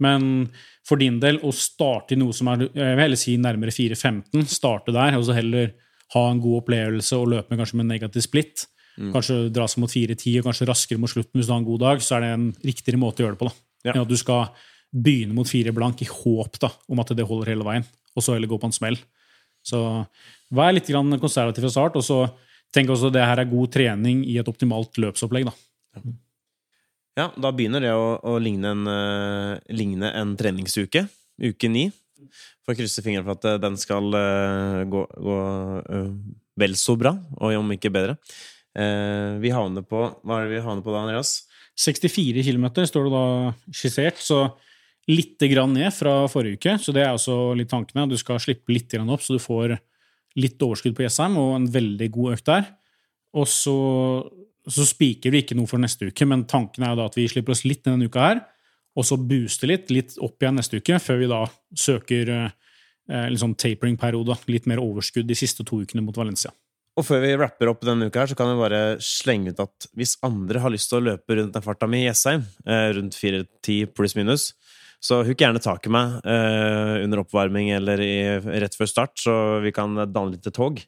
Men 0.04 0.48
for 0.86 1.02
din 1.02 1.18
del, 1.22 1.40
å 1.42 1.52
starte 1.56 2.16
i 2.16 2.20
noe 2.20 2.36
som 2.36 2.50
er 2.52 2.68
jeg 2.68 2.78
vil 2.78 3.04
heller 3.04 3.20
si 3.20 3.36
nærmere 3.42 3.74
4-15, 3.74 4.46
starte 4.52 4.94
der, 4.96 5.18
og 5.18 5.26
så 5.28 5.36
heller 5.38 5.74
ha 6.14 6.24
en 6.32 6.42
god 6.44 6.62
opplevelse 6.62 7.18
og 7.18 7.32
løpe 7.34 7.52
med 7.52 7.62
kanskje 7.62 7.80
med 7.82 7.90
negativ 7.90 8.24
splitt. 8.24 8.68
Kanskje 8.98 9.52
dra 9.54 9.68
seg 9.70 9.84
mot 9.84 9.92
4-10 9.94 10.40
og 10.40 10.48
kanskje 10.48 10.68
raskere 10.70 11.02
mot 11.02 11.12
slutten 11.12 11.38
hvis 11.38 11.50
du 11.50 11.54
har 11.54 11.62
en 11.62 11.68
god 11.68 11.84
dag, 11.84 12.02
så 12.02 12.18
er 12.18 12.24
det 12.24 12.32
en 12.34 12.48
riktigere 12.66 13.02
måte 13.02 13.22
å 13.22 13.28
gjøre 13.28 13.38
det 13.38 13.42
på. 13.44 13.50
da. 13.50 13.64
Ja. 13.86 13.94
Enn 13.94 14.06
at 14.06 14.10
du 14.10 14.18
skal 14.18 14.48
begynne 14.90 15.36
mot 15.38 15.50
fire 15.50 15.74
blank 15.76 16.02
i 16.02 16.10
håp 16.10 16.58
da, 16.64 16.72
om 16.90 17.04
at 17.04 17.14
det 17.14 17.28
holder 17.28 17.52
hele 17.54 17.68
veien, 17.68 17.86
og 18.16 18.26
så 18.26 18.34
heller 18.34 18.50
gå 18.50 18.58
på 18.62 18.70
en 18.70 18.76
smell. 18.76 18.98
Så 19.66 19.80
vær 20.56 20.74
litt 20.74 20.90
grann 20.90 21.20
konservativ 21.22 21.68
fra 21.68 21.74
start, 21.74 22.00
og 22.00 22.06
så 22.08 22.24
tenk 22.74 22.90
også 22.94 23.12
at 23.12 23.18
det 23.18 23.28
her 23.28 23.44
er 23.44 23.52
god 23.52 23.74
trening 23.76 24.24
i 24.26 24.40
et 24.42 24.50
optimalt 24.50 24.98
løpsopplegg. 25.02 25.52
da. 25.52 26.08
Ja, 27.18 27.32
da 27.34 27.50
begynner 27.56 27.82
det 27.82 27.94
å, 27.98 28.18
å 28.22 28.36
ligne, 28.38 28.76
en, 28.76 28.84
uh, 28.86 29.56
ligne 29.74 30.12
en 30.14 30.36
treningsuke. 30.38 31.08
Uke 31.42 31.70
ni. 31.72 31.88
Får 32.68 32.78
krysse 32.78 33.02
fingrene 33.02 33.26
for 33.26 33.38
at 33.38 33.48
eh, 33.48 33.58
den 33.62 33.78
skal 33.80 34.10
uh, 34.14 34.84
gå, 34.90 35.02
gå 35.26 35.38
uh, 35.88 36.12
vel 36.62 36.78
så 36.78 36.98
bra, 37.00 37.16
og 37.40 37.58
om 37.58 37.74
ikke 37.74 37.94
bedre. 37.94 38.18
Vi 38.78 39.50
havner 39.50 39.82
på 39.90 40.04
Hva 40.22 40.36
er 40.38 40.44
det 40.46 40.52
vi 40.52 40.60
havner 40.62 40.84
på 40.86 40.92
da, 40.94 41.00
Andreas? 41.02 41.32
64 41.82 42.44
km 42.46 42.68
står 42.86 43.08
det 43.08 43.14
da 43.14 43.24
skissert, 43.74 44.20
så 44.22 44.44
litt 45.10 45.42
grann 45.50 45.74
ned 45.74 45.90
fra 45.96 46.28
forrige 46.30 46.60
uke. 46.60 46.76
Så 46.82 46.94
det 46.94 47.02
er 47.02 47.16
også 47.16 47.56
litt 47.58 47.72
tankene. 47.72 48.06
Du 48.06 48.14
skal 48.22 48.38
slippe 48.44 48.76
litt 48.76 48.92
grann 48.94 49.10
opp, 49.14 49.24
så 49.26 49.34
du 49.34 49.42
får 49.42 49.80
litt 50.38 50.62
overskudd 50.62 50.94
på 50.98 51.08
Jessheim 51.08 51.40
og 51.42 51.56
en 51.56 51.66
veldig 51.74 52.10
god 52.14 52.38
økt 52.38 52.50
der. 52.52 52.70
Og 53.38 53.50
så, 53.50 53.78
så 54.74 54.86
spiker 54.88 55.34
vi 55.34 55.44
ikke 55.44 55.58
noe 55.58 55.70
for 55.70 55.82
neste 55.82 56.10
uke, 56.10 56.28
men 56.28 56.46
tanken 56.50 56.84
er 56.84 56.94
jo 56.94 57.00
da 57.02 57.08
at 57.10 57.18
vi 57.18 57.28
slipper 57.32 57.56
oss 57.56 57.66
litt 57.68 57.86
denne 57.88 58.10
uka 58.10 58.30
her, 58.30 58.44
og 58.98 59.06
så 59.06 59.18
booster 59.20 59.70
litt, 59.70 59.92
litt 59.94 60.16
opp 60.24 60.42
igjen 60.42 60.58
neste 60.58 60.82
uke, 60.82 60.98
før 61.02 61.20
vi 61.22 61.30
da 61.30 61.44
søker 61.78 62.32
eh, 62.34 63.28
litt 63.30 63.44
sånn 63.44 63.58
tapering-periode. 63.60 64.40
Litt 64.50 64.66
mer 64.70 64.82
overskudd 64.82 65.28
de 65.30 65.38
siste 65.38 65.66
to 65.68 65.84
ukene 65.86 66.02
mot 66.06 66.18
Valencia. 66.18 66.52
Og 66.98 67.06
før 67.06 67.22
vi 67.22 67.36
rapper 67.38 67.70
opp 67.70 67.84
denne 67.86 68.08
uka, 68.10 68.24
her, 68.24 68.32
så 68.32 68.38
kan 68.38 68.50
jeg 68.50 68.58
bare 68.58 68.82
slenge 69.06 69.54
ut 69.54 69.62
at 69.68 69.88
hvis 69.98 70.16
andre 70.26 70.64
har 70.64 70.74
lyst 70.74 70.90
til 70.90 70.98
å 70.98 71.06
løpe 71.12 71.38
rundt 71.38 71.54
den 71.54 71.66
farta 71.66 71.90
mi 71.90 72.02
i 72.02 72.08
Jessheim, 72.08 72.48
eh, 72.66 72.88
rundt 72.98 73.18
4.10 73.20 73.94
pluss 73.94 74.18
minus, 74.18 74.50
så 74.98 75.22
hook 75.22 75.38
gjerne 75.38 75.62
tak 75.62 75.86
i 75.86 75.94
meg 75.94 76.18
eh, 76.26 77.04
under 77.04 77.22
oppvarming 77.22 77.70
eller 77.76 78.02
i, 78.02 78.16
rett 78.64 78.74
før 78.74 78.90
start, 78.90 79.14
så 79.22 79.36
vi 79.62 79.72
kan 79.76 79.94
danne 80.10 80.34
litt 80.34 80.50
tog. 80.58 80.82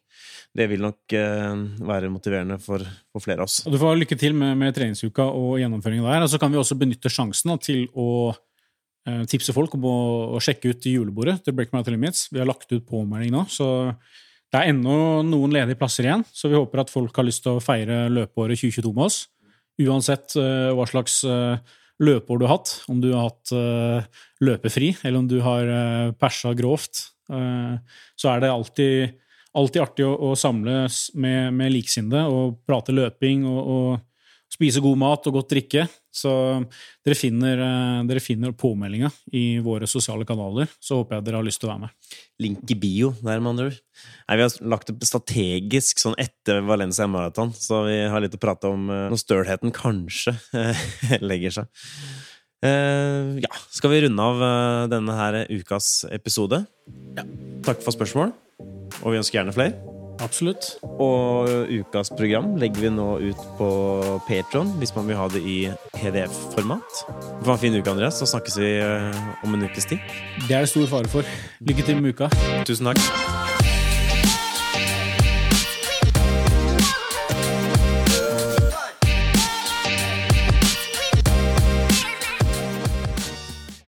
Det 0.55 0.65
vil 0.71 0.81
nok 0.81 1.13
eh, 1.15 1.63
være 1.85 2.09
motiverende 2.11 2.57
for, 2.61 2.83
for 3.13 3.23
flere 3.23 3.43
av 3.43 3.49
oss. 3.49 3.61
Og 3.67 3.75
Du 3.75 3.79
får 3.81 3.99
lykke 4.01 4.17
til 4.19 4.35
med, 4.37 4.57
med 4.59 4.73
treningsuka 4.75 5.27
og 5.29 5.59
gjennomføringen 5.61 6.07
der. 6.07 6.25
Og 6.25 6.31
så 6.31 6.39
kan 6.41 6.51
vi 6.53 6.59
også 6.61 6.77
benytte 6.79 7.11
sjansen 7.13 7.53
til 7.61 7.85
å 7.93 8.09
eh, 9.07 9.23
tipse 9.29 9.55
folk 9.55 9.77
om 9.77 9.85
å, 9.85 9.99
å 10.37 10.41
sjekke 10.43 10.73
ut 10.73 10.89
julebordet 10.89 11.39
til 11.45 11.57
Break 11.57 11.75
My 11.75 11.83
Limits. 11.87 12.27
Vi 12.33 12.41
har 12.41 12.49
lagt 12.49 12.71
ut 12.73 12.87
påmelding 12.89 13.33
nå, 13.35 13.45
så 13.53 13.69
det 14.49 14.57
er 14.57 14.71
ennå 14.71 15.21
noen 15.27 15.53
ledige 15.53 15.77
plasser 15.77 16.07
igjen. 16.07 16.25
Så 16.33 16.49
vi 16.49 16.57
håper 16.57 16.81
at 16.81 16.93
folk 16.93 17.15
har 17.21 17.27
lyst 17.27 17.45
til 17.45 17.57
å 17.59 17.63
feire 17.63 18.07
løpeåret 18.09 18.57
2022 18.57 18.95
med 18.95 19.05
oss. 19.05 19.19
Uansett 19.79 20.33
eh, 20.41 20.71
hva 20.75 20.89
slags 20.89 21.21
eh, 21.29 21.77
løpeår 22.03 22.39
du 22.39 22.45
har 22.47 22.57
hatt, 22.57 22.73
om 22.91 22.99
du 23.03 23.11
har 23.13 23.29
hatt 23.29 23.53
eh, 23.55 24.19
løpefri, 24.45 24.93
eller 25.03 25.21
om 25.21 25.27
du 25.29 25.39
har 25.43 25.67
uh, 25.67 26.11
persa 26.19 26.53
grovt, 26.57 27.09
eh, 27.31 27.75
så 28.19 28.31
er 28.31 28.43
det 28.43 28.51
alltid, 28.53 29.17
alltid 29.57 29.81
artig 29.81 30.05
å, 30.05 30.13
å 30.29 30.35
samles 30.37 31.07
med, 31.17 31.53
med 31.55 31.73
likesinnede 31.73 32.25
og 32.29 32.59
prate 32.67 32.93
løping 32.95 33.47
og, 33.49 33.59
og 33.59 33.89
spise 34.49 34.81
god 34.83 34.97
mat 34.99 35.27
og 35.29 35.39
godt 35.39 35.53
drikke. 35.53 35.85
Så 36.09 36.31
dere 37.05 37.15
finner, 37.17 37.59
eh, 37.61 37.99
dere 38.09 38.21
finner 38.23 38.55
påmeldinga 38.57 39.11
i 39.37 39.59
våre 39.63 39.87
sosiale 39.87 40.25
kanaler. 40.27 40.69
Så 40.81 40.97
håper 40.99 41.17
jeg 41.17 41.27
dere 41.27 41.39
har 41.39 41.45
lyst 41.45 41.61
til 41.61 41.69
å 41.69 41.73
være 41.73 41.85
med. 41.85 42.15
Link 42.41 42.73
i 42.73 42.79
bio 42.79 43.11
der, 43.21 43.39
med 43.39 43.51
andre 43.53 43.69
ord. 43.69 43.77
Nei, 44.27 44.39
vi 44.39 44.47
har 44.47 44.57
lagt 44.73 44.89
det 44.89 45.09
strategisk 45.09 46.01
sånn 46.01 46.17
etter 46.17 46.63
Valencia 46.65 47.07
Marathon, 47.07 47.53
så 47.53 47.83
vi 47.85 48.01
har 48.09 48.25
litt 48.25 48.35
å 48.35 48.41
prate 48.41 48.73
om 48.73 48.89
eh, 48.89 49.05
når 49.13 49.21
stølheten 49.21 49.75
kanskje 49.75 50.35
eh, 50.57 50.83
legger 51.29 51.61
seg. 51.61 51.71
Uh, 52.59 53.39
ja, 53.39 53.53
skal 53.71 53.93
vi 53.93 54.01
runde 54.03 54.19
av 54.19 54.41
denne 54.91 55.15
her 55.15 55.37
ukas 55.47 56.01
episode? 56.11 56.65
Ja. 57.15 57.23
Takk 57.63 57.79
for 57.85 57.95
spørsmål, 57.95 58.33
og 59.03 59.13
vi 59.13 59.21
ønsker 59.21 59.39
gjerne 59.39 59.55
flere. 59.55 59.77
Absolutt. 60.19 60.73
Og 60.83 61.47
ukas 61.71 62.11
program 62.11 62.55
legger 62.59 62.83
vi 62.85 62.91
nå 62.91 63.07
ut 63.23 63.43
på 63.59 63.69
Patron 64.27 64.73
hvis 64.81 64.91
man 64.97 65.07
vil 65.07 65.19
ha 65.19 65.27
det 65.31 65.43
i 65.47 65.59
PDF-format. 65.95 67.03
Det 67.39 67.47
var 67.47 67.55
en 67.55 67.63
fin 67.63 67.77
uke, 67.79 67.87
Andreas, 67.91 68.19
så 68.19 68.27
snakkes 68.27 68.59
vi 68.59 68.73
eh, 68.83 69.21
om 69.47 69.55
en 69.55 69.63
ukes 69.69 69.87
tid. 69.87 70.03
Det 70.47 70.57
er 70.57 70.67
det 70.67 70.73
stor 70.73 70.91
fare 70.91 71.11
for. 71.11 71.37
Lykke 71.63 71.87
til 71.87 72.03
med 72.03 72.17
uka. 72.17 72.31
Tusen 72.67 72.91
takk. 72.91 73.48